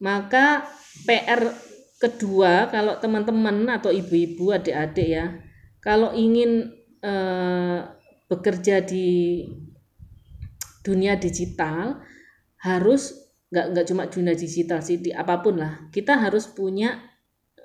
maka 0.00 0.64
PR 1.04 1.44
kedua 2.00 2.72
kalau 2.72 2.96
teman-teman 2.96 3.68
atau 3.68 3.92
ibu-ibu 3.92 4.48
adik-adik 4.48 5.08
ya, 5.12 5.26
kalau 5.84 6.16
ingin 6.16 6.72
uh, 7.04 7.84
bekerja 8.32 8.80
di 8.80 9.42
dunia 10.84 11.16
digital 11.16 12.04
harus 12.60 13.16
nggak 13.48 13.66
nggak 13.72 13.86
cuma 13.88 14.02
dunia 14.06 14.36
digital 14.36 14.84
sih 14.84 15.00
di 15.00 15.10
apa 15.10 15.40
pun 15.40 15.56
lah. 15.58 15.88
Kita 15.88 16.20
harus 16.20 16.44
punya 16.46 17.00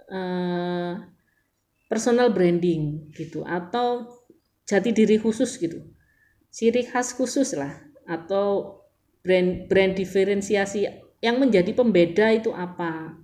uh, 0.08 0.96
personal 1.92 2.32
branding 2.32 3.12
gitu 3.12 3.44
atau 3.44 4.08
jati 4.64 4.96
diri 4.96 5.20
khusus 5.20 5.60
gitu. 5.60 5.84
Ciri 6.50 6.88
khas 6.88 7.14
khusus 7.14 7.54
lah 7.54 7.76
atau 8.10 8.80
brand 9.22 9.70
brand 9.70 9.94
diferensiasi 9.94 10.88
yang 11.20 11.38
menjadi 11.38 11.76
pembeda 11.76 12.32
itu 12.32 12.56
apa 12.56 13.20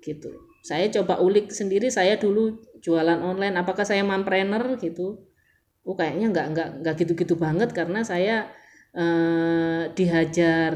gitu. 0.00 0.32
Saya 0.66 0.90
coba 0.90 1.22
ulik 1.22 1.54
sendiri 1.54 1.92
saya 1.92 2.18
dulu 2.18 2.58
jualan 2.82 3.22
online 3.22 3.54
apakah 3.58 3.86
saya 3.86 4.02
mampreneur 4.02 4.78
gitu? 4.78 5.26
Oh 5.86 5.94
kayaknya 5.94 6.30
nggak 6.34 6.46
nggak 6.54 6.68
nggak 6.82 6.94
gitu-gitu 7.02 7.38
banget 7.38 7.70
karena 7.70 8.02
saya 8.02 8.50
eh, 8.96 9.82
dihajar 9.92 10.72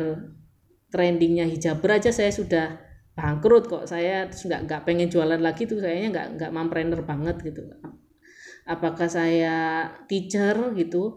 trendingnya 0.92 1.46
hijaber 1.48 1.96
aja 1.96 2.12
saya 2.12 2.28
sudah 2.28 2.76
bangkrut 3.16 3.70
kok. 3.70 3.84
Saya 3.88 4.28
nggak 4.28 4.60
nggak 4.68 4.80
pengen 4.84 5.08
jualan 5.08 5.40
lagi 5.40 5.64
tuh. 5.64 5.80
Sayanya 5.80 6.08
nggak 6.12 6.26
nggak 6.36 6.50
mampreneur 6.52 7.02
banget 7.06 7.40
gitu. 7.40 7.64
Apakah 8.68 9.08
saya 9.08 9.88
teacher 10.06 10.54
gitu? 10.76 11.16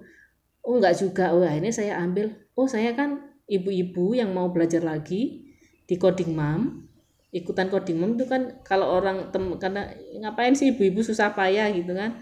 Oh 0.64 0.80
nggak 0.80 0.95
juga. 0.97 1.36
Oh 1.36 1.43
ini 1.43 1.70
saya 1.70 1.99
ambil. 1.99 2.32
Oh 2.56 2.70
saya 2.70 2.95
kan 2.95 3.36
ibu-ibu 3.49 4.16
yang 4.16 4.32
mau 4.32 4.49
belajar 4.54 4.82
lagi 4.82 5.51
di 5.84 5.95
coding 5.99 6.32
mom. 6.34 6.88
Ikutan 7.34 7.68
coding 7.68 7.97
mom 7.97 8.14
itu 8.16 8.30
kan 8.30 8.62
kalau 8.62 8.93
orang 8.93 9.34
tem 9.34 9.43
karena 9.58 9.89
ngapain 10.22 10.54
sih 10.54 10.72
ibu-ibu 10.72 11.01
susah 11.01 11.34
payah 11.34 11.68
gitu 11.74 11.91
kan? 11.97 12.22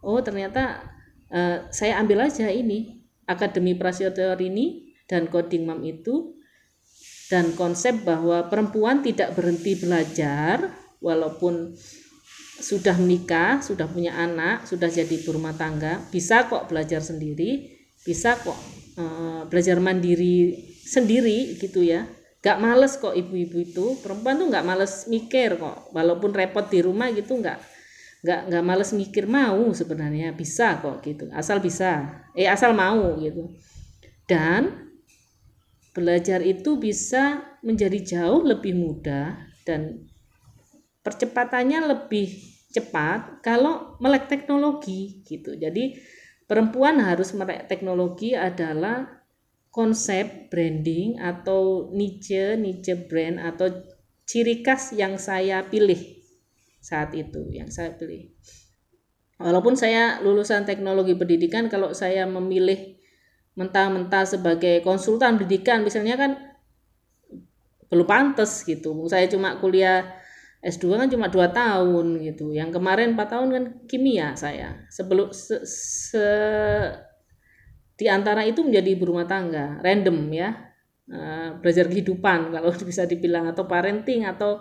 Oh 0.00 0.18
ternyata 0.24 0.80
uh, 1.30 1.68
saya 1.70 2.00
ambil 2.00 2.24
aja 2.24 2.48
ini 2.48 2.95
akademi 3.26 3.74
prasetyo 3.74 4.34
ini 4.38 4.94
dan 5.06 5.26
coding 5.30 5.66
mom 5.66 5.82
itu 5.82 6.34
dan 7.26 7.54
konsep 7.58 8.06
bahwa 8.06 8.46
perempuan 8.46 9.02
tidak 9.02 9.34
berhenti 9.34 9.74
belajar 9.78 10.70
walaupun 11.02 11.74
sudah 12.56 12.96
menikah, 12.96 13.60
sudah 13.60 13.84
punya 13.84 14.16
anak, 14.16 14.64
sudah 14.64 14.88
jadi 14.88 15.20
berumah 15.26 15.52
tangga, 15.58 16.00
bisa 16.08 16.48
kok 16.48 16.72
belajar 16.72 17.04
sendiri, 17.04 17.76
bisa 18.00 18.38
kok 18.40 18.56
uh, 18.96 19.44
belajar 19.50 19.76
mandiri 19.76 20.56
sendiri 20.86 21.58
gitu 21.60 21.84
ya. 21.84 22.08
Gak 22.40 22.62
males 22.62 22.96
kok 22.96 23.12
ibu-ibu 23.12 23.58
itu. 23.60 23.86
Perempuan 24.00 24.38
tuh 24.38 24.48
gak 24.48 24.64
males 24.64 25.10
mikir 25.10 25.58
kok 25.58 25.90
walaupun 25.92 26.30
repot 26.32 26.64
di 26.70 26.80
rumah 26.80 27.10
gitu 27.12 27.42
gak 27.42 27.58
gak 28.26 28.50
gak 28.50 28.64
males 28.66 28.90
mikir 28.90 29.30
mau 29.30 29.70
sebenarnya 29.70 30.34
bisa 30.34 30.82
kok 30.82 30.98
gitu. 31.06 31.30
Asal 31.30 31.62
bisa. 31.62 32.26
Eh 32.34 32.50
asal 32.50 32.74
mau 32.74 33.14
gitu. 33.22 33.54
Dan 34.26 34.90
belajar 35.94 36.42
itu 36.42 36.74
bisa 36.76 37.56
menjadi 37.62 38.02
jauh 38.02 38.42
lebih 38.42 38.74
mudah 38.74 39.38
dan 39.62 40.10
percepatannya 41.06 41.86
lebih 41.86 42.34
cepat 42.74 43.40
kalau 43.46 43.94
melek 44.02 44.26
teknologi 44.26 45.22
gitu. 45.22 45.54
Jadi 45.54 45.94
perempuan 46.50 46.98
harus 46.98 47.30
melek 47.32 47.70
teknologi 47.70 48.34
adalah 48.34 49.06
konsep 49.70 50.50
branding 50.50 51.22
atau 51.22 51.94
niche 51.94 52.58
niche 52.58 53.06
brand 53.06 53.38
atau 53.38 53.70
ciri 54.26 54.60
khas 54.66 54.92
yang 54.98 55.16
saya 55.16 55.62
pilih 55.64 56.16
saat 56.86 57.10
itu 57.18 57.50
yang 57.50 57.66
saya 57.66 57.98
pilih 57.98 58.30
walaupun 59.42 59.74
saya 59.74 60.22
lulusan 60.22 60.62
teknologi 60.62 61.18
pendidikan 61.18 61.66
kalau 61.66 61.90
saya 61.90 62.22
memilih 62.30 62.94
mentah-mentah 63.58 64.22
sebagai 64.28 64.84
konsultan 64.86 65.40
pendidikan 65.40 65.82
misalnya 65.82 66.14
kan 66.14 66.32
belum 67.88 68.06
pantas 68.06 68.66
gitu. 68.66 68.92
Saya 69.06 69.30
cuma 69.30 69.56
kuliah 69.62 70.04
S2 70.60 70.98
kan 70.98 71.08
cuma 71.08 71.26
dua 71.30 71.50
tahun 71.50 72.20
gitu. 72.22 72.50
Yang 72.50 72.76
kemarin 72.76 73.14
empat 73.14 73.28
tahun 73.32 73.48
kan 73.54 73.64
kimia 73.86 74.34
saya. 74.34 74.84
Sebelum 74.90 75.30
se, 75.30 75.62
se 75.64 76.28
di 77.96 78.06
antara 78.12 78.44
itu 78.44 78.60
menjadi 78.60 78.92
ibu 78.92 79.08
rumah 79.08 79.26
tangga 79.26 79.80
random 79.80 80.18
ya. 80.34 80.50
Uh, 81.06 81.54
belajar 81.62 81.86
kehidupan 81.86 82.50
kalau 82.50 82.74
bisa 82.90 83.06
dibilang 83.06 83.46
atau 83.46 83.62
parenting 83.70 84.26
atau 84.26 84.58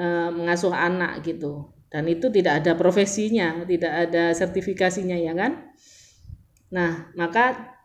uh, 0.00 0.32
mengasuh 0.32 0.72
anak 0.72 1.20
gitu. 1.20 1.68
Dan 1.92 2.08
itu 2.08 2.32
tidak 2.32 2.64
ada 2.64 2.72
profesinya 2.78 3.66
tidak 3.68 4.08
ada 4.08 4.32
sertifikasinya 4.32 5.20
ya 5.20 5.36
kan? 5.36 5.68
Nah 6.72 7.12
maka 7.18 7.76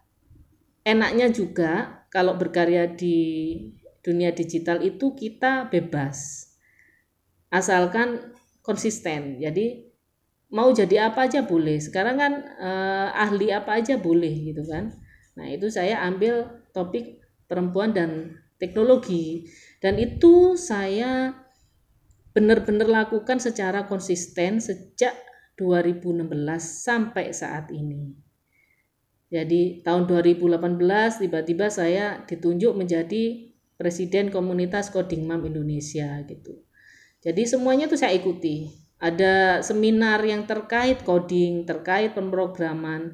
enaknya 0.87 1.27
juga 1.33 2.05
kalau 2.13 2.39
berkarya 2.39 2.87
di 2.87 3.17
dunia 4.05 4.31
digital 4.31 4.79
itu 4.79 5.17
kita 5.17 5.67
bebas. 5.67 6.47
Asalkan 7.49 8.31
konsisten. 8.61 9.41
Jadi 9.41 9.89
mau 10.53 10.69
jadi 10.69 11.09
apa 11.09 11.25
aja 11.25 11.41
boleh. 11.41 11.81
Sekarang 11.81 12.21
kan 12.21 12.33
eh, 12.45 13.09
ahli 13.11 13.49
apa 13.49 13.81
aja 13.81 13.97
boleh 13.97 14.53
gitu 14.53 14.61
kan? 14.69 14.93
Nah 15.35 15.49
itu 15.49 15.67
saya 15.73 16.05
ambil 16.05 16.45
topik 16.71 17.25
perempuan 17.49 17.91
dan 17.91 18.39
teknologi. 18.61 19.49
Dan 19.81 19.97
itu 19.97 20.55
saya 20.55 21.44
benar-benar 22.35 23.07
lakukan 23.07 23.39
secara 23.39 23.87
konsisten 23.87 24.59
sejak 24.59 25.15
2016 25.55 26.27
sampai 26.59 27.31
saat 27.31 27.71
ini 27.71 28.25
jadi 29.35 29.81
tahun 29.81 30.05
2018 30.05 30.79
tiba-tiba 31.25 31.67
saya 31.67 32.21
ditunjuk 32.23 32.77
menjadi 32.77 33.51
presiden 33.75 34.29
komunitas 34.29 34.93
Coding 34.93 35.25
Mom 35.25 35.43
Indonesia 35.43 36.21
gitu. 36.23 36.61
Jadi 37.25 37.43
semuanya 37.43 37.89
tuh 37.89 37.97
saya 37.97 38.13
ikuti. 38.13 38.69
Ada 38.95 39.59
seminar 39.59 40.23
yang 40.23 40.47
terkait 40.47 41.03
coding, 41.03 41.67
terkait 41.67 42.15
pemrograman. 42.15 43.11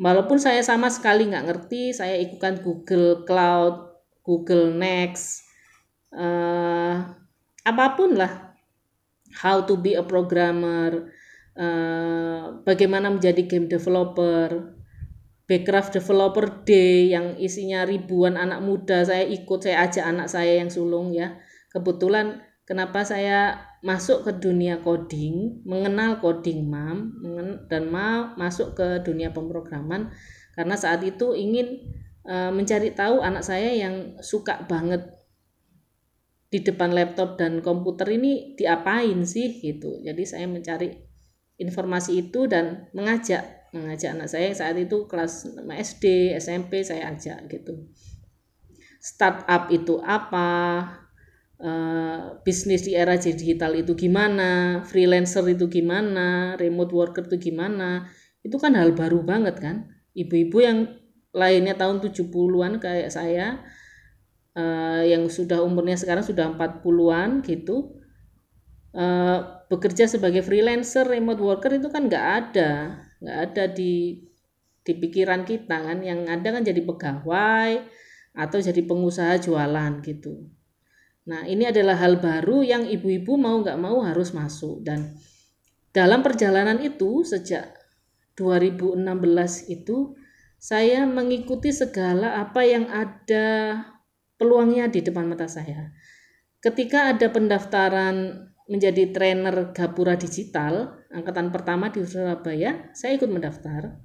Walaupun 0.00 0.40
saya 0.40 0.64
sama 0.64 0.88
sekali 0.88 1.28
nggak 1.28 1.46
ngerti, 1.50 1.92
saya 1.92 2.16
ikutkan 2.16 2.64
Google 2.64 3.28
Cloud, 3.28 3.92
Google 4.24 4.72
Next, 4.72 5.44
uh, 6.16 7.12
apa 7.62 7.94
pun 7.94 8.18
lah. 8.18 8.54
How 9.32 9.64
to 9.64 9.80
be 9.80 9.96
a 9.96 10.04
programmer, 10.04 11.08
uh, 11.56 12.60
bagaimana 12.68 13.08
menjadi 13.08 13.48
game 13.48 13.64
developer, 13.64 14.76
Backcraft 15.52 16.00
Developer 16.00 16.64
Day 16.64 17.12
yang 17.12 17.36
isinya 17.36 17.84
ribuan 17.84 18.40
anak 18.40 18.64
muda 18.64 19.04
saya 19.04 19.26
ikut 19.26 19.60
saya 19.60 19.84
ajak 19.84 20.04
anak 20.08 20.28
saya 20.32 20.62
yang 20.62 20.72
sulung 20.72 21.12
ya 21.12 21.36
kebetulan 21.74 22.40
kenapa 22.64 23.04
saya 23.04 23.60
masuk 23.84 24.24
ke 24.24 24.32
dunia 24.38 24.80
coding 24.80 25.60
mengenal 25.68 26.22
coding 26.24 26.70
mam 26.70 27.12
dan 27.68 27.90
mau 27.92 28.32
masuk 28.40 28.78
ke 28.78 29.04
dunia 29.04 29.34
pemrograman 29.34 30.14
karena 30.56 30.72
saat 30.78 31.04
itu 31.04 31.36
ingin 31.36 31.84
uh, 32.24 32.48
mencari 32.48 32.94
tahu 32.96 33.20
anak 33.20 33.44
saya 33.44 33.76
yang 33.76 34.16
suka 34.24 34.62
banget 34.64 35.04
di 36.52 36.60
depan 36.60 36.92
laptop 36.92 37.40
dan 37.40 37.64
komputer 37.64 38.12
ini 38.12 38.52
diapain 38.52 39.24
sih 39.24 39.56
gitu 39.64 40.04
jadi 40.04 40.22
saya 40.28 40.44
mencari 40.44 40.92
informasi 41.56 42.28
itu 42.28 42.44
dan 42.44 42.92
mengajak 42.92 43.62
mengajak 43.72 44.12
anak 44.12 44.28
saya 44.28 44.52
saat 44.52 44.76
itu 44.76 45.08
kelas 45.08 45.48
SD, 45.64 46.36
SMP 46.36 46.84
saya 46.84 47.08
ajak 47.16 47.48
gitu. 47.48 47.88
Startup 49.00 49.66
itu 49.72 49.98
apa? 50.04 50.48
Uh, 51.62 52.42
bisnis 52.42 52.82
di 52.82 52.98
era 52.98 53.14
digital 53.14 53.78
itu 53.78 53.94
gimana, 53.94 54.82
freelancer 54.82 55.46
itu 55.46 55.70
gimana, 55.70 56.58
remote 56.58 56.90
worker 56.90 57.22
itu 57.30 57.38
gimana, 57.38 58.10
itu 58.42 58.58
kan 58.58 58.74
hal 58.74 58.90
baru 58.98 59.22
banget 59.22 59.62
kan. 59.62 59.76
Ibu-ibu 60.10 60.58
yang 60.58 60.90
lainnya 61.30 61.78
tahun 61.78 62.02
70-an 62.02 62.82
kayak 62.82 63.14
saya, 63.14 63.62
uh, 64.56 65.02
yang 65.04 65.28
sudah 65.28 65.60
umurnya 65.64 65.96
sekarang 65.96 66.24
sudah 66.24 66.52
40-an 66.56 67.40
gitu, 67.44 67.96
uh, 68.96 69.66
bekerja 69.68 70.08
sebagai 70.08 70.44
freelancer, 70.44 71.08
remote 71.08 71.40
worker 71.40 71.72
itu 71.76 71.88
kan 71.88 72.08
nggak 72.08 72.26
ada. 72.44 73.02
Nggak 73.22 73.38
ada 73.50 73.64
di 73.72 74.24
di 74.82 74.92
pikiran 74.98 75.44
kita 75.48 75.76
kan. 75.92 75.98
Yang 76.04 76.20
ada 76.28 76.48
kan 76.58 76.62
jadi 76.64 76.80
pegawai 76.84 77.72
atau 78.32 78.58
jadi 78.60 78.80
pengusaha 78.84 79.36
jualan 79.40 80.00
gitu. 80.04 80.48
Nah 81.28 81.46
ini 81.46 81.68
adalah 81.68 81.94
hal 82.00 82.18
baru 82.18 82.66
yang 82.66 82.82
ibu-ibu 82.88 83.38
mau 83.38 83.60
nggak 83.62 83.78
mau 83.78 84.02
harus 84.02 84.34
masuk. 84.34 84.82
Dan 84.82 85.14
dalam 85.92 86.24
perjalanan 86.24 86.80
itu 86.80 87.22
sejak 87.22 87.78
2016 88.34 89.68
itu 89.68 90.16
saya 90.56 91.04
mengikuti 91.04 91.74
segala 91.74 92.38
apa 92.40 92.62
yang 92.62 92.86
ada 92.88 93.82
peluangnya 94.42 94.90
di 94.90 95.06
depan 95.06 95.30
mata 95.30 95.46
saya 95.46 95.94
ketika 96.58 97.14
ada 97.14 97.30
pendaftaran 97.30 98.50
menjadi 98.70 99.10
trainer 99.10 99.74
Gapura 99.74 100.14
Digital 100.14 101.02
angkatan 101.12 101.52
pertama 101.52 101.92
di 101.92 102.00
Surabaya, 102.06 102.88
saya 102.96 103.20
ikut 103.20 103.28
mendaftar 103.28 104.00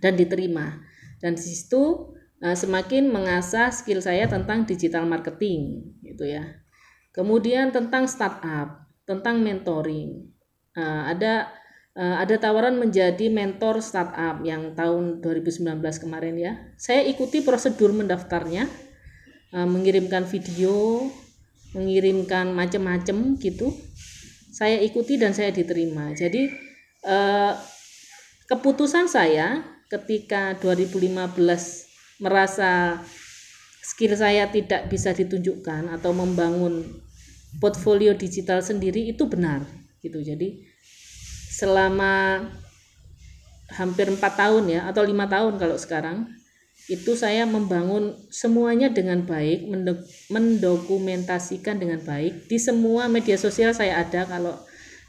dan 0.00 0.12
diterima. 0.16 0.80
Dan 1.20 1.36
di 1.36 1.44
situ 1.44 2.16
uh, 2.40 2.56
semakin 2.56 3.12
mengasah 3.12 3.68
skill 3.68 4.00
saya 4.00 4.24
tentang 4.30 4.64
digital 4.64 5.04
marketing 5.04 5.92
gitu 6.00 6.24
ya. 6.24 6.64
Kemudian 7.12 7.74
tentang 7.74 8.08
startup, 8.08 8.88
tentang 9.04 9.44
mentoring. 9.44 10.30
Uh, 10.72 11.10
ada 11.10 11.52
uh, 11.98 12.16
ada 12.22 12.40
tawaran 12.40 12.80
menjadi 12.80 13.28
mentor 13.28 13.84
startup 13.84 14.40
yang 14.40 14.72
tahun 14.72 15.20
2019 15.20 15.82
kemarin 16.00 16.34
ya. 16.40 16.52
Saya 16.80 17.04
ikuti 17.04 17.44
prosedur 17.44 17.92
mendaftarnya, 17.92 18.64
mengirimkan 19.54 20.26
video, 20.26 21.06
mengirimkan 21.74 22.54
macam-macam 22.54 23.38
gitu. 23.38 23.74
Saya 24.50 24.78
ikuti 24.82 25.18
dan 25.18 25.34
saya 25.34 25.50
diterima. 25.50 26.14
Jadi 26.14 26.50
eh, 27.06 27.52
keputusan 28.50 29.06
saya 29.10 29.62
ketika 29.90 30.54
2015 30.58 32.22
merasa 32.22 33.02
skill 33.82 34.14
saya 34.14 34.46
tidak 34.52 34.86
bisa 34.86 35.10
ditunjukkan 35.10 35.90
atau 35.98 36.14
membangun 36.14 36.86
portfolio 37.58 38.14
digital 38.14 38.62
sendiri 38.62 39.10
itu 39.10 39.26
benar 39.26 39.66
gitu. 39.98 40.22
Jadi 40.22 40.62
selama 41.50 42.46
hampir 43.74 44.10
empat 44.10 44.34
tahun 44.34 44.64
ya 44.70 44.80
atau 44.90 45.02
lima 45.06 45.26
tahun 45.30 45.58
kalau 45.58 45.78
sekarang 45.78 46.26
itu 46.90 47.14
saya 47.14 47.46
membangun 47.46 48.18
semuanya 48.34 48.90
dengan 48.90 49.22
baik, 49.22 49.70
mendokumentasikan 50.26 51.78
dengan 51.78 52.02
baik 52.02 52.50
di 52.50 52.58
semua 52.58 53.06
media 53.06 53.38
sosial 53.38 53.70
saya 53.70 54.02
ada 54.02 54.26
kalau 54.26 54.58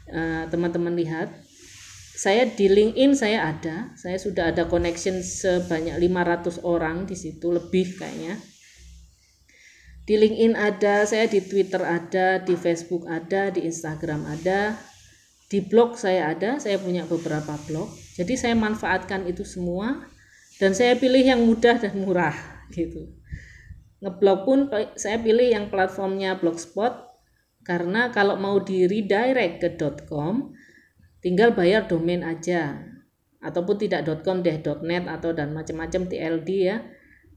eh, 0.06 0.46
teman-teman 0.46 0.94
uh, 0.94 1.00
lihat. 1.02 1.28
Saya 2.12 2.46
di 2.46 2.70
LinkedIn 2.70 3.18
saya 3.18 3.50
ada, 3.50 3.90
saya 3.98 4.14
sudah 4.14 4.54
ada 4.54 4.70
connection 4.70 5.26
sebanyak 5.26 5.98
500 5.98 6.62
orang 6.62 7.02
di 7.02 7.18
situ 7.18 7.50
lebih 7.50 7.98
kayaknya. 7.98 8.38
Di 10.06 10.14
LinkedIn 10.14 10.54
ada, 10.54 11.02
saya 11.02 11.26
di 11.26 11.42
Twitter 11.42 11.82
ada, 11.82 12.38
di 12.38 12.54
Facebook 12.54 13.10
ada, 13.10 13.50
di 13.50 13.66
Instagram 13.66 14.22
ada, 14.30 14.78
di 15.50 15.58
blog 15.66 15.98
saya 15.98 16.30
ada, 16.30 16.62
saya 16.62 16.78
punya 16.78 17.10
beberapa 17.10 17.58
blog. 17.66 17.90
Jadi 18.14 18.38
saya 18.38 18.54
manfaatkan 18.54 19.26
itu 19.26 19.42
semua 19.42 20.11
dan 20.62 20.78
saya 20.78 20.94
pilih 20.94 21.26
yang 21.26 21.42
mudah 21.42 21.74
dan 21.82 21.90
murah 21.98 22.38
gitu. 22.70 23.10
Ngeblog 23.98 24.38
pun 24.46 24.58
saya 24.94 25.18
pilih 25.18 25.50
yang 25.50 25.74
platformnya 25.74 26.38
blogspot 26.38 27.10
karena 27.66 28.14
kalau 28.14 28.38
mau 28.38 28.62
di 28.62 28.86
redirect 28.86 29.58
ke 29.58 29.74
.com 30.06 30.54
tinggal 31.18 31.50
bayar 31.50 31.90
domain 31.90 32.22
aja. 32.22 32.78
Ataupun 33.42 33.74
tidak 33.74 34.06
.com 34.22 34.38
deh 34.38 34.62
.net 34.86 35.10
atau 35.10 35.34
dan 35.34 35.50
macam-macam 35.50 36.06
TLD 36.06 36.48
ya. 36.62 36.78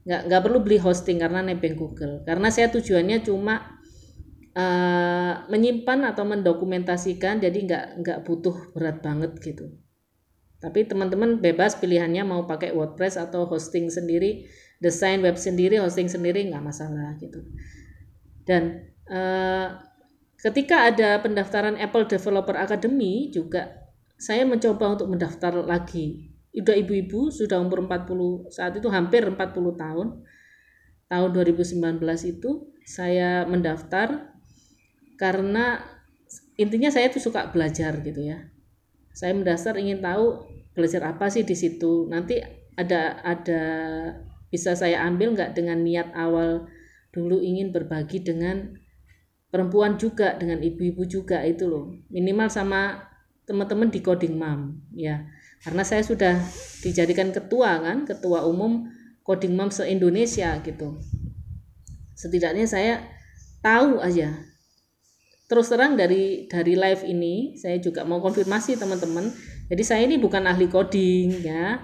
Nggak 0.06 0.20
nggak 0.30 0.42
perlu 0.46 0.62
beli 0.62 0.78
hosting 0.78 1.18
karena 1.18 1.42
nebeng 1.42 1.74
Google. 1.74 2.22
Karena 2.22 2.46
saya 2.54 2.70
tujuannya 2.70 3.26
cuma 3.26 3.82
uh, 4.54 5.34
menyimpan 5.50 6.14
atau 6.14 6.22
mendokumentasikan 6.22 7.42
jadi 7.42 7.58
nggak 7.58 7.86
nggak 8.06 8.18
butuh 8.22 8.70
berat 8.70 9.02
banget 9.02 9.34
gitu 9.42 9.66
tapi 10.66 10.82
teman-teman 10.82 11.38
bebas 11.38 11.78
pilihannya 11.78 12.26
mau 12.26 12.42
pakai 12.42 12.74
WordPress 12.74 13.22
atau 13.22 13.46
hosting 13.46 13.86
sendiri, 13.86 14.50
desain 14.82 15.22
web 15.22 15.38
sendiri, 15.38 15.78
hosting 15.78 16.10
sendiri 16.10 16.42
nggak 16.50 16.58
masalah 16.58 17.14
gitu. 17.22 17.38
Dan 18.42 18.82
eh, 19.06 19.68
ketika 20.42 20.90
ada 20.90 21.22
pendaftaran 21.22 21.78
Apple 21.78 22.10
Developer 22.10 22.58
Academy 22.58 23.30
juga 23.30 23.86
saya 24.18 24.42
mencoba 24.42 24.98
untuk 24.98 25.06
mendaftar 25.06 25.54
lagi. 25.62 26.34
Udah 26.50 26.74
ibu-ibu 26.74 27.30
sudah 27.30 27.62
umur 27.62 27.86
40 27.86 28.50
saat 28.50 28.74
itu 28.74 28.90
hampir 28.90 29.22
40 29.22 29.38
tahun. 29.78 30.26
Tahun 31.06 31.30
2019 31.30 32.02
itu 32.26 32.74
saya 32.82 33.46
mendaftar 33.46 34.34
karena 35.14 35.78
intinya 36.58 36.90
saya 36.90 37.06
tuh 37.06 37.22
suka 37.22 37.54
belajar 37.54 38.02
gitu 38.02 38.18
ya. 38.18 38.50
Saya 39.14 39.30
mendaftar 39.30 39.78
ingin 39.78 40.02
tahu 40.02 40.55
belajar 40.76 41.02
apa 41.08 41.32
sih 41.32 41.42
di 41.42 41.56
situ? 41.56 42.04
Nanti 42.06 42.38
ada 42.76 43.18
ada 43.24 43.62
bisa 44.52 44.76
saya 44.76 45.02
ambil 45.08 45.32
nggak 45.32 45.56
dengan 45.56 45.80
niat 45.80 46.12
awal 46.12 46.68
dulu 47.10 47.40
ingin 47.40 47.72
berbagi 47.72 48.20
dengan 48.20 48.76
perempuan 49.48 49.96
juga 49.96 50.36
dengan 50.36 50.60
ibu-ibu 50.60 51.08
juga 51.08 51.40
itu 51.42 51.64
loh. 51.64 51.96
Minimal 52.12 52.52
sama 52.52 53.08
teman-teman 53.48 53.88
di 53.88 54.04
coding 54.04 54.36
mam 54.36 54.76
ya. 54.92 55.24
Karena 55.64 55.80
saya 55.82 56.04
sudah 56.04 56.36
dijadikan 56.84 57.32
ketua 57.32 57.80
kan 57.80 58.04
ketua 58.04 58.44
umum 58.44 58.84
coding 59.24 59.56
mam 59.56 59.72
se 59.72 59.88
Indonesia 59.88 60.60
gitu. 60.60 61.00
Setidaknya 62.12 62.68
saya 62.68 63.00
tahu 63.64 63.98
aja. 64.04 64.36
Terus 65.46 65.70
terang 65.70 65.94
dari 65.94 66.50
dari 66.50 66.74
live 66.74 67.06
ini 67.06 67.56
saya 67.56 67.78
juga 67.78 68.02
mau 68.02 68.18
konfirmasi 68.18 68.76
teman-teman 68.76 69.30
jadi 69.66 69.82
saya 69.82 70.02
ini 70.06 70.16
bukan 70.18 70.46
ahli 70.46 70.66
coding 70.70 71.42
ya 71.42 71.82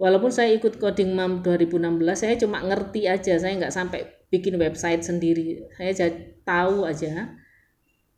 walaupun 0.00 0.32
saya 0.32 0.52
ikut 0.56 0.76
coding 0.80 1.12
mam 1.14 1.40
2016 1.44 1.80
saya 2.14 2.34
cuma 2.40 2.60
ngerti 2.64 3.06
aja 3.08 3.38
saya 3.38 3.52
nggak 3.56 3.74
sampai 3.74 4.08
bikin 4.28 4.58
website 4.58 5.06
sendiri 5.06 5.64
saya 5.78 6.10
tahu 6.42 6.84
aja 6.88 7.30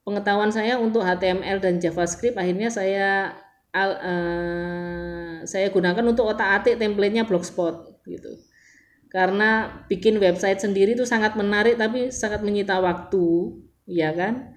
pengetahuan 0.06 0.54
saya 0.54 0.78
untuk 0.78 1.02
HTML 1.02 1.58
dan 1.58 1.82
JavaScript 1.82 2.38
akhirnya 2.38 2.70
saya 2.70 3.36
al, 3.76 3.90
uh, 4.00 5.32
saya 5.44 5.68
gunakan 5.68 6.04
untuk 6.08 6.24
otak-atik 6.32 6.80
templatenya 6.80 7.28
Blogspot 7.28 8.00
gitu. 8.08 8.32
Karena 9.12 9.84
bikin 9.86 10.18
website 10.18 10.60
sendiri 10.60 10.96
itu 10.96 11.04
sangat 11.04 11.36
menarik 11.38 11.76
tapi 11.76 12.10
sangat 12.10 12.42
menyita 12.42 12.80
waktu, 12.80 13.54
ya 13.86 14.12
kan? 14.12 14.55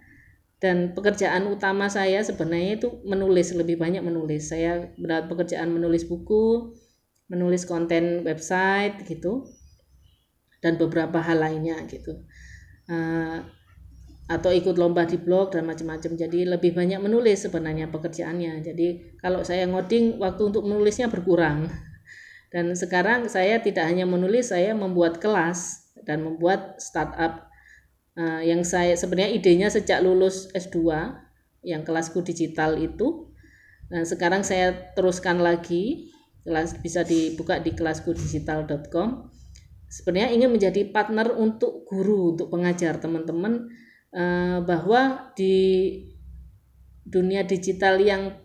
Dan 0.59 0.91
pekerjaan 0.91 1.47
utama 1.47 1.87
saya 1.87 2.19
sebenarnya 2.19 2.83
itu 2.83 2.99
menulis 3.07 3.55
lebih 3.55 3.79
banyak 3.79 4.03
menulis. 4.03 4.51
Saya 4.51 4.91
berat 4.99 5.31
pekerjaan 5.31 5.71
menulis 5.71 6.03
buku, 6.03 6.75
menulis 7.31 7.63
konten 7.63 8.27
website 8.27 9.07
gitu, 9.07 9.47
dan 10.59 10.75
beberapa 10.75 11.23
hal 11.23 11.39
lainnya 11.39 11.79
gitu. 11.87 12.27
Uh, 12.91 13.39
atau 14.29 14.53
ikut 14.53 14.77
lomba 14.77 15.09
di 15.09 15.17
blog 15.17 15.57
dan 15.57 15.65
macam-macam. 15.65 16.13
Jadi 16.13 16.45
lebih 16.45 16.77
banyak 16.77 17.01
menulis 17.01 17.49
sebenarnya 17.49 17.89
pekerjaannya. 17.89 18.61
Jadi 18.61 19.17
kalau 19.17 19.41
saya 19.41 19.65
ngoding 19.65 20.21
waktu 20.21 20.53
untuk 20.53 20.67
menulisnya 20.67 21.09
berkurang. 21.09 21.65
Dan 22.53 22.73
sekarang 22.77 23.25
saya 23.25 23.61
tidak 23.61 23.89
hanya 23.89 24.05
menulis, 24.05 24.53
saya 24.53 24.73
membuat 24.77 25.17
kelas 25.21 25.89
dan 26.05 26.25
membuat 26.25 26.77
startup 26.81 27.48
uh, 28.17 28.41
yang 28.41 28.65
saya 28.65 28.95
sebenarnya 28.97 29.35
idenya 29.35 29.67
sejak 29.69 30.01
lulus 30.01 30.49
S2 30.55 30.79
yang 31.65 31.83
kelasku 31.83 32.23
digital 32.23 32.79
itu. 32.79 33.29
Dan 33.89 34.05
sekarang 34.05 34.45
saya 34.45 34.93
teruskan 34.93 35.41
lagi 35.41 36.13
kelas 36.45 36.77
bisa 36.79 37.01
dibuka 37.05 37.59
di 37.59 37.73
kelaskudigital.com. 37.73 39.29
Sebenarnya 39.89 40.29
ingin 40.37 40.53
menjadi 40.53 40.85
partner 40.93 41.33
untuk 41.33 41.89
guru, 41.89 42.37
untuk 42.37 42.53
pengajar 42.53 43.01
teman-teman 43.01 43.73
Eh, 44.09 44.59
bahwa 44.65 45.29
di 45.37 45.93
dunia 47.05 47.45
digital 47.45 48.01
yang 48.01 48.41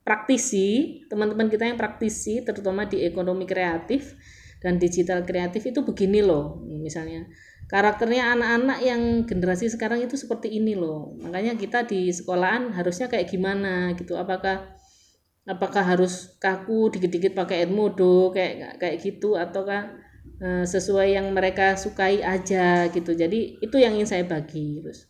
praktisi, 0.00 1.00
teman-teman 1.12 1.52
kita 1.52 1.68
yang 1.68 1.76
praktisi, 1.76 2.40
terutama 2.40 2.88
di 2.88 3.04
ekonomi 3.04 3.44
kreatif 3.44 4.16
dan 4.64 4.80
digital 4.80 5.28
kreatif 5.28 5.68
itu 5.68 5.84
begini 5.84 6.24
loh, 6.24 6.64
misalnya 6.64 7.28
karakternya 7.72 8.36
anak-anak 8.36 8.78
yang 8.84 9.24
generasi 9.24 9.72
sekarang 9.72 10.04
itu 10.04 10.20
seperti 10.20 10.52
ini 10.52 10.76
loh. 10.76 11.16
Makanya 11.24 11.56
kita 11.56 11.88
di 11.88 12.12
sekolahan 12.12 12.76
harusnya 12.76 13.08
kayak 13.08 13.32
gimana 13.32 13.96
gitu. 13.96 14.20
Apakah 14.20 14.76
apakah 15.48 15.82
harus 15.82 16.36
kaku 16.36 16.92
dikit-dikit 16.92 17.32
pakai 17.32 17.64
Edmodo 17.66 18.30
kayak 18.30 18.76
kayak 18.76 19.00
gitu 19.00 19.34
ataukah 19.34 20.02
Eh, 20.42 20.66
sesuai 20.66 21.14
yang 21.14 21.30
mereka 21.30 21.78
sukai 21.78 22.18
aja 22.18 22.90
gitu 22.90 23.14
jadi 23.14 23.62
itu 23.62 23.76
yang 23.78 23.94
ingin 23.94 24.10
saya 24.10 24.24
bagi 24.26 24.82
terus 24.82 25.06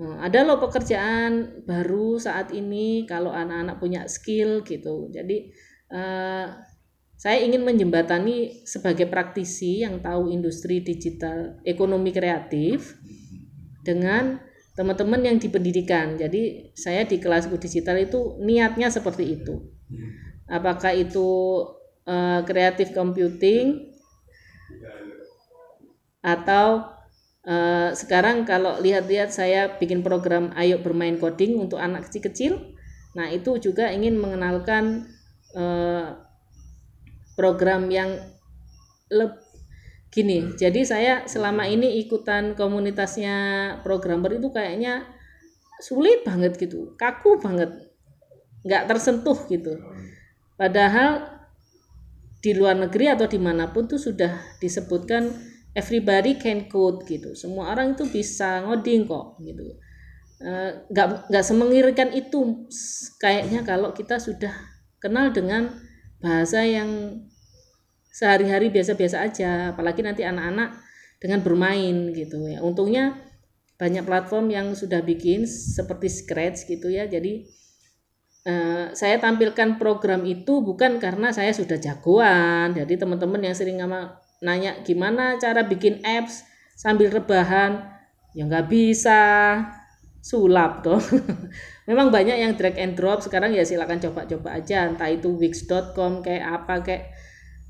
eh, 0.00 0.16
ada 0.24 0.40
loh 0.40 0.56
pekerjaan 0.56 1.64
baru 1.68 2.16
saat 2.16 2.48
ini 2.56 3.04
kalau 3.04 3.28
anak-anak 3.28 3.76
punya 3.76 4.08
skill 4.08 4.64
gitu 4.64 5.12
jadi 5.12 5.52
uh, 5.92 6.64
saya 7.20 7.44
ingin 7.44 7.60
menjembatani 7.60 8.64
sebagai 8.64 9.04
praktisi 9.04 9.84
yang 9.84 10.00
tahu 10.00 10.32
industri 10.32 10.80
digital 10.80 11.60
ekonomi 11.68 12.16
kreatif 12.16 12.96
dengan 13.84 14.40
teman-teman 14.72 15.20
yang 15.28 15.36
di 15.36 15.52
pendidikan. 15.52 16.16
Jadi 16.16 16.72
saya 16.72 17.04
di 17.04 17.20
kelasku 17.20 17.60
digital 17.60 18.00
itu 18.00 18.40
niatnya 18.40 18.88
seperti 18.88 19.36
itu. 19.36 19.68
Apakah 20.48 20.96
itu 20.96 21.28
kreatif 22.48 22.88
uh, 22.88 22.96
computing 22.96 23.92
atau 26.24 26.88
uh, 27.44 27.92
sekarang 27.92 28.48
kalau 28.48 28.80
lihat-lihat 28.80 29.28
saya 29.28 29.76
bikin 29.76 30.00
program 30.00 30.56
ayo 30.56 30.80
bermain 30.80 31.20
coding 31.20 31.60
untuk 31.60 31.80
anak 31.80 32.08
kecil-kecil 32.08 32.76
nah 33.10 33.26
itu 33.26 33.58
juga 33.58 33.90
ingin 33.90 34.20
mengenalkan 34.20 35.08
uh, 35.56 36.29
program 37.40 37.88
yang 37.88 38.20
leb 39.08 39.40
gini 40.12 40.52
jadi 40.60 40.80
saya 40.84 41.12
selama 41.24 41.64
ini 41.64 42.04
ikutan 42.04 42.52
komunitasnya 42.52 43.36
programmer 43.80 44.36
itu 44.36 44.52
kayaknya 44.52 45.08
sulit 45.80 46.20
banget 46.28 46.60
gitu 46.60 46.92
kaku 47.00 47.40
banget 47.40 47.90
nggak 48.64 48.86
tersentuh 48.88 49.38
gitu. 49.48 49.80
Padahal 50.56 51.40
di 52.40 52.56
luar 52.56 52.76
negeri 52.76 53.12
atau 53.12 53.28
di 53.28 53.36
mana 53.36 53.68
pun 53.68 53.84
tuh 53.84 54.00
sudah 54.00 54.60
disebutkan 54.60 55.28
everybody 55.76 56.40
can 56.40 56.72
code 56.72 57.04
gitu 57.04 57.36
semua 57.36 57.76
orang 57.76 57.92
itu 57.92 58.08
bisa 58.08 58.64
ngoding 58.64 59.04
kok 59.04 59.36
gitu. 59.44 59.76
Eh, 60.40 60.70
nggak 60.88 61.06
uh, 61.08 61.16
nggak 61.28 61.44
semengirikan 61.44 62.08
itu 62.16 62.64
kayaknya 63.20 63.60
kalau 63.60 63.92
kita 63.92 64.16
sudah 64.16 64.52
kenal 64.96 65.28
dengan 65.36 65.68
bahasa 66.20 66.64
yang 66.64 67.20
sehari-hari 68.20 68.68
biasa-biasa 68.68 69.16
aja 69.24 69.72
apalagi 69.72 70.04
nanti 70.04 70.28
anak-anak 70.28 70.76
dengan 71.16 71.40
bermain 71.40 72.12
gitu 72.12 72.44
ya 72.52 72.60
untungnya 72.60 73.16
banyak 73.80 74.04
platform 74.04 74.52
yang 74.52 74.76
sudah 74.76 75.00
bikin 75.00 75.48
seperti 75.48 76.12
Scratch 76.12 76.68
gitu 76.68 76.92
ya 76.92 77.08
jadi 77.08 77.48
Uh, 78.40 78.88
saya 78.96 79.20
tampilkan 79.20 79.76
program 79.76 80.24
itu 80.24 80.64
bukan 80.64 80.96
karena 80.96 81.28
saya 81.28 81.52
sudah 81.52 81.76
jagoan. 81.76 82.72
Jadi 82.72 82.96
teman-teman 82.96 83.36
yang 83.36 83.52
sering 83.52 83.76
nama, 83.76 84.16
nanya 84.40 84.80
gimana 84.80 85.36
cara 85.36 85.60
bikin 85.60 86.00
apps 86.00 86.40
sambil 86.72 87.12
rebahan, 87.12 87.84
ya 88.32 88.48
nggak 88.48 88.72
bisa 88.72 89.20
sulap 90.24 90.80
tuh. 90.80 90.96
Memang 91.88 92.08
banyak 92.08 92.40
yang 92.40 92.56
drag 92.56 92.80
and 92.80 92.96
drop 92.96 93.20
sekarang 93.20 93.52
ya 93.52 93.60
silakan 93.60 94.00
coba-coba 94.00 94.56
aja. 94.56 94.88
Entah 94.88 95.12
itu 95.12 95.36
wix.com 95.36 96.24
kayak 96.24 96.64
apa 96.64 96.74
kayak 96.80 97.04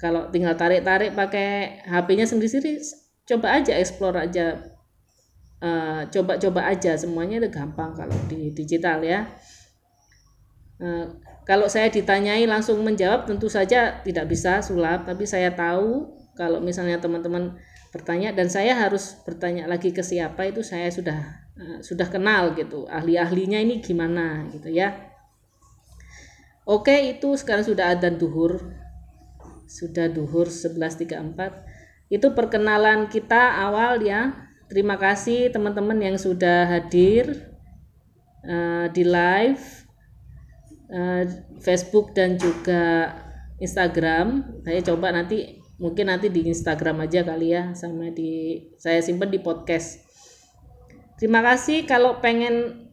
kalau 0.01 0.33
tinggal 0.33 0.57
tarik-tarik 0.57 1.13
pakai 1.13 1.85
HP-nya 1.85 2.25
sendiri-sendiri, 2.25 2.81
coba 3.29 3.61
aja 3.61 3.77
explore 3.77 4.17
aja. 4.17 4.57
Eh, 5.61 6.03
coba-coba 6.09 6.65
uh, 6.65 6.73
aja 6.73 6.97
semuanya 6.97 7.37
itu 7.37 7.53
gampang 7.53 7.93
kalau 7.93 8.17
di 8.33 8.49
digital 8.57 9.05
ya. 9.05 9.29
Eh, 10.81 11.07
kalau 11.45 11.69
saya 11.69 11.93
ditanyai 11.93 12.49
langsung 12.49 12.81
menjawab 12.81 13.29
tentu 13.29 13.53
saja 13.53 14.01
tidak 14.01 14.25
bisa 14.33 14.65
sulap, 14.65 15.05
tapi 15.05 15.29
saya 15.29 15.53
tahu 15.53 16.17
kalau 16.33 16.65
misalnya 16.65 16.97
teman-teman 16.97 17.61
bertanya 17.93 18.33
dan 18.33 18.49
saya 18.49 18.73
harus 18.73 19.21
bertanya 19.29 19.69
lagi 19.69 19.93
ke 19.93 20.01
siapa 20.01 20.49
itu 20.49 20.65
saya 20.65 20.89
sudah 20.89 21.19
uh, 21.59 21.79
sudah 21.85 22.07
kenal 22.07 22.55
gitu 22.57 22.87
ahli-ahlinya 22.89 23.61
ini 23.61 23.85
gimana 23.85 24.49
gitu 24.49 24.73
ya. 24.73 24.97
Oke 26.65 27.19
itu 27.19 27.37
sekarang 27.37 27.67
sudah 27.69 27.99
ada 27.99 28.09
duhur 28.09 28.63
sudah 29.71 30.11
duhur 30.11 30.51
11.34 30.51 32.11
itu 32.11 32.27
perkenalan 32.35 33.07
kita 33.07 33.63
awal 33.63 34.03
ya 34.03 34.35
terima 34.67 34.99
kasih 34.99 35.55
teman-teman 35.55 36.03
yang 36.03 36.17
sudah 36.19 36.67
hadir 36.67 37.55
uh, 38.43 38.91
di 38.91 39.07
live 39.07 39.63
uh, 40.91 41.25
Facebook 41.63 42.13
dan 42.13 42.37
juga 42.37 43.15
Instagram. 43.61 44.61
Saya 44.65 44.81
coba 44.83 45.13
nanti 45.13 45.61
mungkin 45.81 46.13
nanti 46.13 46.29
di 46.29 46.49
Instagram 46.49 47.09
aja 47.09 47.25
kali 47.25 47.57
ya 47.57 47.73
sama 47.77 48.13
di 48.13 48.65
saya 48.81 49.01
simpan 49.05 49.29
di 49.29 49.41
podcast. 49.41 50.01
Terima 51.21 51.45
kasih 51.45 51.85
kalau 51.85 52.19
pengen 52.25 52.89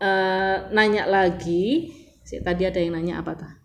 uh, 0.00 0.56
nanya 0.72 1.04
lagi. 1.04 1.92
Tadi 2.28 2.68
ada 2.68 2.76
yang 2.76 2.92
nanya 2.92 3.24
apa 3.24 3.32
tah? 3.36 3.57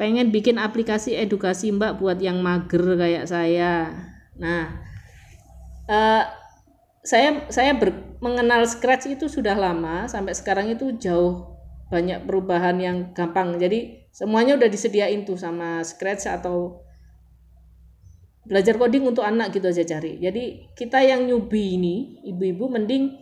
Pengen 0.00 0.32
bikin 0.32 0.56
aplikasi 0.56 1.12
edukasi 1.12 1.68
mbak 1.76 2.00
buat 2.00 2.16
yang 2.24 2.40
mager 2.40 2.96
kayak 2.96 3.28
saya. 3.28 3.92
Nah 4.40 4.80
uh, 5.84 6.24
saya 7.04 7.44
saya 7.52 7.76
ber, 7.76 8.16
mengenal 8.24 8.64
Scratch 8.64 9.12
itu 9.12 9.28
sudah 9.28 9.52
lama 9.52 10.08
sampai 10.08 10.32
sekarang 10.32 10.72
itu 10.72 10.96
jauh 10.96 11.52
banyak 11.92 12.24
perubahan 12.24 12.80
yang 12.80 12.96
gampang. 13.12 13.60
Jadi 13.60 14.08
semuanya 14.08 14.56
udah 14.56 14.72
disediain 14.72 15.28
tuh 15.28 15.36
sama 15.36 15.84
Scratch 15.84 16.24
atau 16.32 16.80
belajar 18.48 18.80
coding 18.80 19.04
untuk 19.04 19.20
anak 19.20 19.52
gitu 19.52 19.68
aja 19.68 19.84
cari. 19.84 20.16
Jadi 20.16 20.72
kita 20.72 21.04
yang 21.04 21.28
newbie 21.28 21.76
ini 21.76 22.24
ibu-ibu 22.24 22.72
mending 22.72 23.20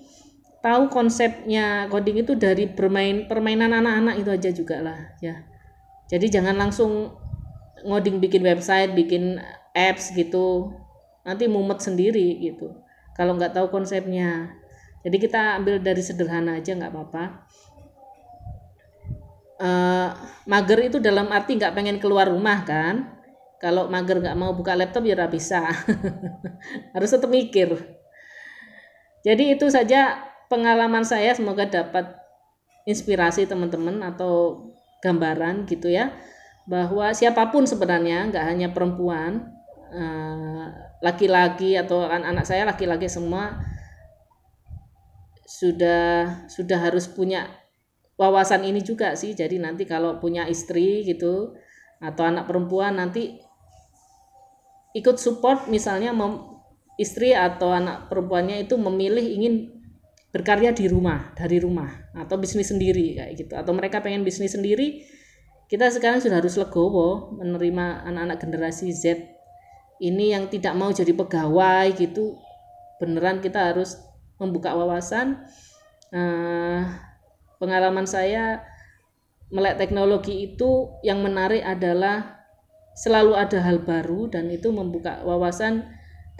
tahu 0.62 0.86
konsepnya 0.94 1.90
coding 1.90 2.22
itu 2.22 2.38
dari 2.38 2.70
bermain 2.70 3.26
permainan 3.26 3.74
anak-anak 3.74 4.14
itu 4.22 4.30
aja 4.30 4.50
juga 4.54 4.78
lah 4.78 4.98
ya 5.18 5.57
jadi 6.08 6.40
jangan 6.40 6.56
langsung 6.56 7.12
ngoding 7.84 8.18
bikin 8.18 8.40
website 8.42 8.96
bikin 8.96 9.38
apps 9.76 10.10
gitu. 10.16 10.72
Nanti 11.22 11.44
mumet 11.44 11.84
sendiri 11.84 12.40
gitu 12.40 12.72
kalau 13.18 13.34
nggak 13.34 13.52
tahu 13.52 13.66
konsepnya. 13.68 14.54
Jadi 15.02 15.16
kita 15.18 15.58
ambil 15.58 15.82
dari 15.82 15.98
sederhana 15.98 16.62
aja 16.62 16.72
nggak 16.78 16.92
apa-apa. 16.94 17.24
Uh, 19.58 20.14
mager 20.46 20.86
itu 20.86 21.02
dalam 21.02 21.26
arti 21.34 21.58
nggak 21.58 21.74
pengen 21.74 21.98
keluar 21.98 22.30
rumah 22.30 22.62
kan? 22.62 23.18
Kalau 23.58 23.90
mager 23.90 24.22
nggak 24.22 24.38
mau 24.38 24.54
buka 24.54 24.78
laptop 24.78 25.02
ya 25.02 25.18
nggak 25.18 25.34
bisa. 25.34 25.66
Harus 26.94 27.10
tetap 27.10 27.26
mikir. 27.26 27.74
Jadi 29.26 29.58
itu 29.58 29.66
saja 29.66 30.30
pengalaman 30.46 31.02
saya. 31.02 31.34
Semoga 31.34 31.66
dapat 31.66 32.14
inspirasi 32.86 33.50
teman-teman 33.50 33.98
atau 34.06 34.62
gambaran 35.04 35.66
gitu 35.70 35.90
ya 35.90 36.14
bahwa 36.68 37.14
siapa 37.16 37.48
pun 37.48 37.64
sebenarnya 37.64 38.28
nggak 38.28 38.44
hanya 38.44 38.68
perempuan 38.76 39.48
eh, 39.94 40.66
laki-laki 41.00 41.78
atau 41.78 42.04
anak-anak 42.04 42.44
saya 42.44 42.62
laki-laki 42.68 43.06
semua 43.06 43.62
sudah 45.48 46.44
sudah 46.50 46.78
harus 46.78 47.08
punya 47.08 47.48
wawasan 48.18 48.66
ini 48.66 48.82
juga 48.84 49.14
sih. 49.14 49.32
Jadi 49.32 49.62
nanti 49.62 49.86
kalau 49.86 50.18
punya 50.18 50.44
istri 50.50 51.06
gitu 51.06 51.54
atau 52.02 52.22
anak 52.26 52.50
perempuan 52.50 52.98
nanti 52.98 53.40
ikut 54.92 55.16
support 55.16 55.70
misalnya 55.70 56.10
mem, 56.10 56.42
istri 56.98 57.32
atau 57.32 57.70
anak 57.70 58.10
perempuannya 58.10 58.66
itu 58.66 58.74
memilih 58.74 59.22
ingin 59.22 59.77
berkarya 60.28 60.76
di 60.76 60.86
rumah 60.86 61.32
dari 61.32 61.56
rumah 61.56 62.12
atau 62.12 62.36
bisnis 62.36 62.68
sendiri 62.68 63.16
kayak 63.16 63.32
gitu. 63.36 63.54
Atau 63.56 63.72
mereka 63.72 64.04
pengen 64.04 64.22
bisnis 64.22 64.52
sendiri 64.52 65.04
kita 65.68 65.92
sekarang 65.92 66.24
sudah 66.24 66.40
harus 66.40 66.56
legowo 66.56 67.36
menerima 67.36 68.08
anak-anak 68.08 68.38
generasi 68.40 68.88
Z. 68.92 69.20
Ini 70.00 70.38
yang 70.38 70.44
tidak 70.48 70.72
mau 70.72 70.88
jadi 70.88 71.12
pegawai 71.12 71.92
gitu 71.96 72.40
beneran 72.98 73.44
kita 73.44 73.72
harus 73.72 74.00
membuka 74.40 74.72
wawasan. 74.72 75.44
Uh, 76.08 76.88
pengalaman 77.60 78.08
saya 78.08 78.64
melek 79.52 79.76
teknologi 79.76 80.48
itu 80.52 80.88
yang 81.04 81.20
menarik 81.20 81.60
adalah 81.60 82.38
selalu 82.96 83.36
ada 83.36 83.60
hal 83.60 83.84
baru 83.84 84.28
dan 84.32 84.48
itu 84.48 84.72
membuka 84.72 85.20
wawasan 85.22 85.84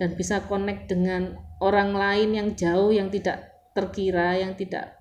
dan 0.01 0.15
bisa 0.17 0.45
connect 0.47 0.89
dengan 0.89 1.37
orang 1.61 1.93
lain 1.93 2.29
yang 2.35 2.49
jauh 2.55 2.91
yang 2.95 3.13
tidak 3.13 3.48
terkira 3.79 4.35
yang 4.35 4.59
tidak 4.59 4.99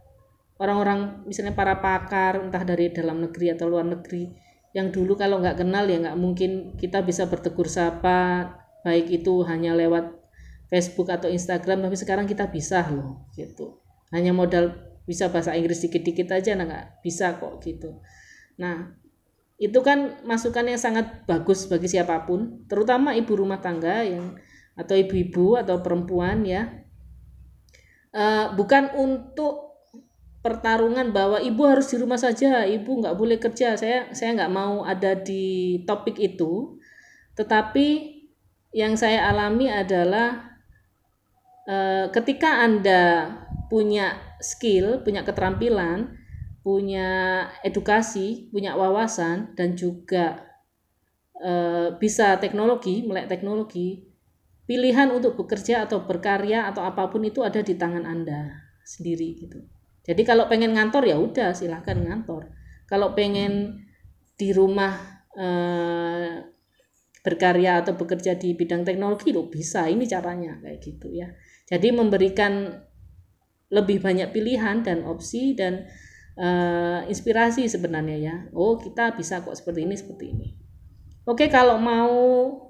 orang-orang 0.61 1.25
misalnya 1.25 1.57
para 1.57 1.82
pakar 1.82 2.38
entah 2.38 2.61
dari 2.61 2.93
dalam 2.93 3.25
negeri 3.25 3.57
atau 3.57 3.65
luar 3.65 3.89
negeri 3.89 4.30
yang 4.78 4.93
dulu 4.93 5.17
kalau 5.17 5.41
nggak 5.41 5.57
kenal 5.65 5.89
ya 5.89 5.97
nggak 5.97 6.17
mungkin 6.21 6.78
kita 6.78 7.01
bisa 7.01 7.25
bertegur 7.25 7.65
sapa 7.65 8.53
baik 8.86 9.09
itu 9.09 9.41
hanya 9.49 9.73
lewat 9.73 10.17
Facebook 10.67 11.07
atau 11.07 11.32
Instagram 11.32 11.88
tapi 11.88 11.95
sekarang 11.95 12.28
kita 12.28 12.51
bisa 12.51 12.84
loh 12.91 13.28
gitu. 13.34 13.80
Hanya 14.11 14.36
modal 14.36 14.75
bisa 15.07 15.32
bahasa 15.32 15.55
Inggris 15.55 15.80
dikit-dikit 15.84 16.28
aja 16.36 16.55
nah 16.55 16.67
nggak 16.67 16.86
bisa 17.03 17.39
kok 17.39 17.63
gitu. 17.63 18.03
Nah 18.59 18.91
itu 19.57 19.80
kan 19.82 20.21
masukan 20.28 20.67
yang 20.69 20.78
sangat 20.78 21.25
bagus 21.25 21.65
bagi 21.65 21.89
siapa 21.89 22.28
pun 22.30 22.67
terutama 22.69 23.17
ibu 23.17 23.34
rumah 23.34 23.57
tangga 23.57 24.05
yang 24.05 24.38
atau 24.78 24.93
ibu-ibu 24.93 25.57
atau 25.57 25.82
perempuan 25.82 26.45
ya 26.45 26.86
uh, 28.18 28.57
bukan 28.57 28.97
untuk 28.97 29.68
pertarungan 30.41 31.13
bahwa 31.13 31.38
ibu 31.43 31.61
harus 31.70 31.91
di 31.93 32.01
rumah 32.01 32.18
saja, 32.18 32.65
ibu 32.65 32.89
nggak 32.97 33.18
boleh 33.18 33.38
kerja. 33.38 33.78
Saya 33.78 34.09
saya 34.15 34.34
nggak 34.34 34.53
mau 34.53 34.82
ada 34.82 35.13
di 35.13 35.78
topik 35.86 36.18
itu. 36.18 36.80
Tetapi 37.38 38.18
yang 38.74 38.97
saya 38.97 39.30
alami 39.30 39.70
adalah 39.70 40.57
uh, 41.70 42.09
ketika 42.09 42.65
anda 42.65 43.30
punya 43.68 44.15
skill, 44.39 45.03
punya 45.03 45.28
keterampilan, 45.28 46.15
punya 46.63 47.43
edukasi, 47.61 48.47
punya 48.49 48.80
wawasan, 48.80 49.51
dan 49.59 49.76
juga 49.76 50.47
uh, 51.43 51.95
bisa 51.99 52.39
teknologi, 52.39 53.03
melek 53.03 53.28
teknologi, 53.28 54.07
pilihan 54.68 55.07
untuk 55.15 55.39
bekerja 55.39 55.88
atau 55.88 56.03
berkarya 56.03 56.68
atau 56.68 56.84
apa 56.84 57.07
pun 57.07 57.24
itu 57.24 57.41
ada 57.41 57.63
di 57.63 57.80
tangan 57.80 58.03
Anda 58.03 58.51
sendiri 58.84 59.39
gitu. 59.39 59.63
Jadi 60.03 60.22
kalau 60.28 60.51
pengen 60.51 60.76
ngantor 60.76 61.07
ya 61.07 61.15
udah 61.15 61.55
silahkan 61.55 61.95
ngantor. 61.95 62.51
Kalau 62.88 63.15
pengen 63.15 63.84
di 64.36 64.51
rumah 64.51 65.24
eh, 65.36 66.43
berkarya 67.24 67.84
atau 67.84 67.95
bekerja 67.95 68.36
di 68.36 68.55
bidang 68.55 68.88
teknologi 68.88 69.36
lo 69.36 69.47
bisa 69.47 69.88
ini 69.88 70.03
caranya 70.03 70.59
kayak 70.59 70.80
gitu 70.84 71.15
ya. 71.15 71.32
Jadi 71.68 71.91
memberikan 71.91 72.72
lebih 73.68 73.99
banyak 73.99 74.32
pilihan 74.32 74.80
dan 74.80 75.03
opsi 75.03 75.51
dan 75.51 75.84
uh, 76.39 77.03
inspirasi 77.03 77.68
sebenarnya 77.68 78.15
ya. 78.15 78.36
Oh 78.55 78.80
kita 78.80 79.11
bisa 79.11 79.43
kok 79.43 79.59
seperti 79.59 79.84
ini 79.84 79.95
seperti 79.99 80.26
ini. 80.32 80.47
Oke 81.28 81.51
kalau 81.51 81.76
mau 81.76 82.15
Eh, 82.15 82.66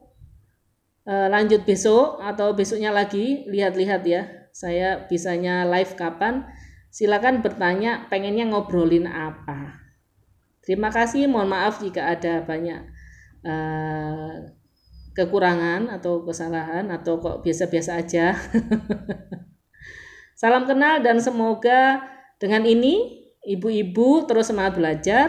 lanjut 1.07 1.63
besok 1.63 2.19
atau 2.19 2.51
besoknya 2.51 2.91
lagi 2.91 3.47
lihat-lihat 3.47 4.03
ya. 4.03 4.51
Saya 4.51 5.07
bisanya 5.07 5.63
live 5.63 5.95
kapan. 5.95 6.43
Silakan 6.91 7.39
bertanya 7.39 8.11
pengennya 8.11 8.51
ngobrolin 8.51 9.07
apa. 9.07 9.87
Terima 10.67 10.91
kasih 10.91 11.31
mohon 11.31 11.47
maaf 11.47 11.79
jika 11.79 12.11
ada 12.11 12.43
banyak 12.43 12.91
uh, 13.47 14.51
kekurangan 15.15 15.87
atau 15.95 16.27
kesalahan 16.27 16.91
atau 16.91 17.23
kok 17.23 17.39
biasa-biasa 17.39 18.03
aja. 18.03 18.33
Salam 20.41 20.67
kenal 20.67 20.99
dan 20.99 21.23
semoga 21.23 22.03
dengan 22.35 22.67
ini 22.67 23.23
ibu-ibu 23.47 24.27
terus 24.27 24.51
semangat 24.51 24.75
belajar 24.75 25.27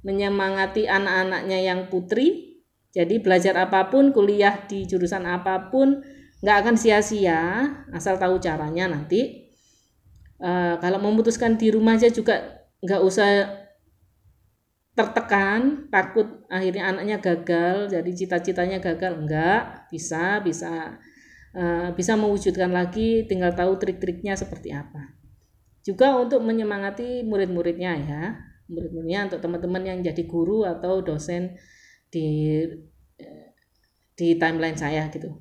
menyemangati 0.00 0.88
anak-anaknya 0.88 1.68
yang 1.68 1.92
putri 1.92 2.47
jadi 2.92 3.20
belajar 3.20 3.54
apa 3.58 3.92
pun, 3.92 4.10
kuliah 4.16 4.64
di 4.64 4.88
jurusan 4.88 5.28
apa 5.28 5.68
pun, 5.68 6.00
nggak 6.40 6.56
akan 6.64 6.74
sia-sia 6.78 7.66
asal 7.92 8.16
tahu 8.16 8.40
caranya 8.40 8.88
nanti. 8.88 9.50
Uh, 10.38 10.78
kalau 10.78 11.02
memutuskan 11.02 11.58
di 11.58 11.68
rumah 11.74 11.98
aja 11.98 12.08
juga 12.14 12.62
nggak 12.78 13.02
usah 13.02 13.30
tertekan, 14.94 15.86
takut 15.94 16.46
akhirnya 16.50 16.90
anaknya 16.90 17.22
gagal, 17.22 17.90
jadi 17.94 18.10
cita-citanya 18.10 18.78
gagal, 18.82 19.14
enggak, 19.14 19.86
bisa, 19.90 20.42
bisa, 20.42 20.98
uh, 21.54 21.94
bisa 21.94 22.18
mewujudkan 22.18 22.74
lagi, 22.74 23.22
tinggal 23.30 23.54
tahu 23.54 23.78
trik-triknya 23.78 24.34
seperti 24.34 24.74
apa. 24.74 25.14
Juga 25.86 26.18
untuk 26.18 26.42
menyemangati 26.42 27.22
murid-muridnya 27.22 27.92
ya, 27.94 28.22
murid-muridnya 28.66 29.30
untuk 29.30 29.38
teman-teman 29.38 29.82
yang 29.86 29.98
jadi 30.02 30.22
guru 30.26 30.66
atau 30.66 30.98
dosen 30.98 31.54
di 32.08 32.64
di 34.18 34.34
timeline 34.34 34.74
saya 34.74 35.06
gitu. 35.08 35.38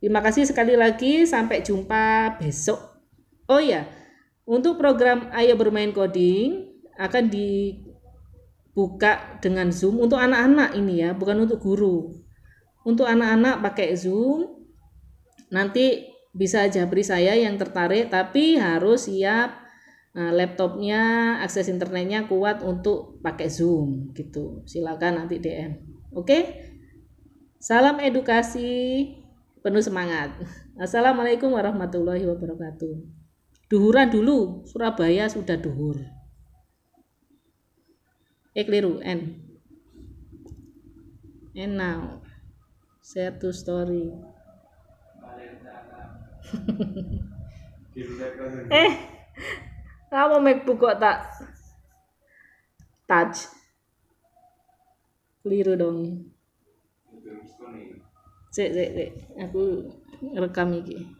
Terima 0.00 0.24
kasih 0.24 0.48
sekali 0.48 0.80
lagi, 0.80 1.28
sampai 1.28 1.60
jumpa 1.60 2.38
besok. 2.40 2.80
Oh 3.50 3.60
ya, 3.60 3.84
untuk 4.48 4.80
program 4.80 5.28
Ayo 5.36 5.60
Bermain 5.60 5.92
Coding 5.92 6.72
akan 6.96 7.28
dibuka 7.28 9.12
dengan 9.44 9.68
Zoom 9.68 10.00
untuk 10.00 10.16
anak-anak 10.16 10.72
ini 10.72 11.04
ya, 11.04 11.12
bukan 11.12 11.44
untuk 11.44 11.60
guru. 11.60 12.16
Untuk 12.80 13.04
anak-anak 13.04 13.60
pakai 13.60 13.92
Zoom, 13.92 14.64
nanti 15.52 16.08
bisa 16.32 16.64
jabri 16.72 17.04
saya 17.04 17.36
yang 17.36 17.60
tertarik, 17.60 18.08
tapi 18.08 18.56
harus 18.56 19.04
siap 19.04 19.59
laptopnya, 20.14 21.38
akses 21.42 21.70
internetnya 21.70 22.26
kuat 22.26 22.66
untuk 22.66 23.22
pakai 23.22 23.46
Zoom 23.46 24.10
gitu. 24.14 24.66
Silakan 24.66 25.24
nanti 25.24 25.38
DM. 25.38 25.78
Oke? 26.16 26.66
Salam 27.60 28.00
edukasi 28.02 29.06
penuh 29.60 29.84
semangat. 29.84 30.32
Assalamualaikum 30.80 31.52
warahmatullahi 31.52 32.24
wabarakatuh. 32.26 32.94
Duhuran 33.70 34.08
dulu, 34.10 34.66
Surabaya 34.66 35.30
sudah 35.30 35.60
duhur. 35.60 36.00
Eh 38.56 38.66
keliru, 38.66 38.98
N. 39.04 39.50
and 41.56 41.76
now 41.76 42.22
share 43.02 43.32
to 43.32 43.52
story 43.52 44.12
eh 48.70 48.96
apa 50.10 50.36
MacBook 50.42 50.78
kok 50.82 50.98
tak 50.98 51.18
touch. 53.06 53.46
Keliru 55.40 55.78
dong. 55.78 55.98
Cek 58.50 58.70
cek 58.74 58.90
cek. 58.98 59.10
Aku 59.46 59.86
rekam 60.34 60.74
iki 60.74 61.19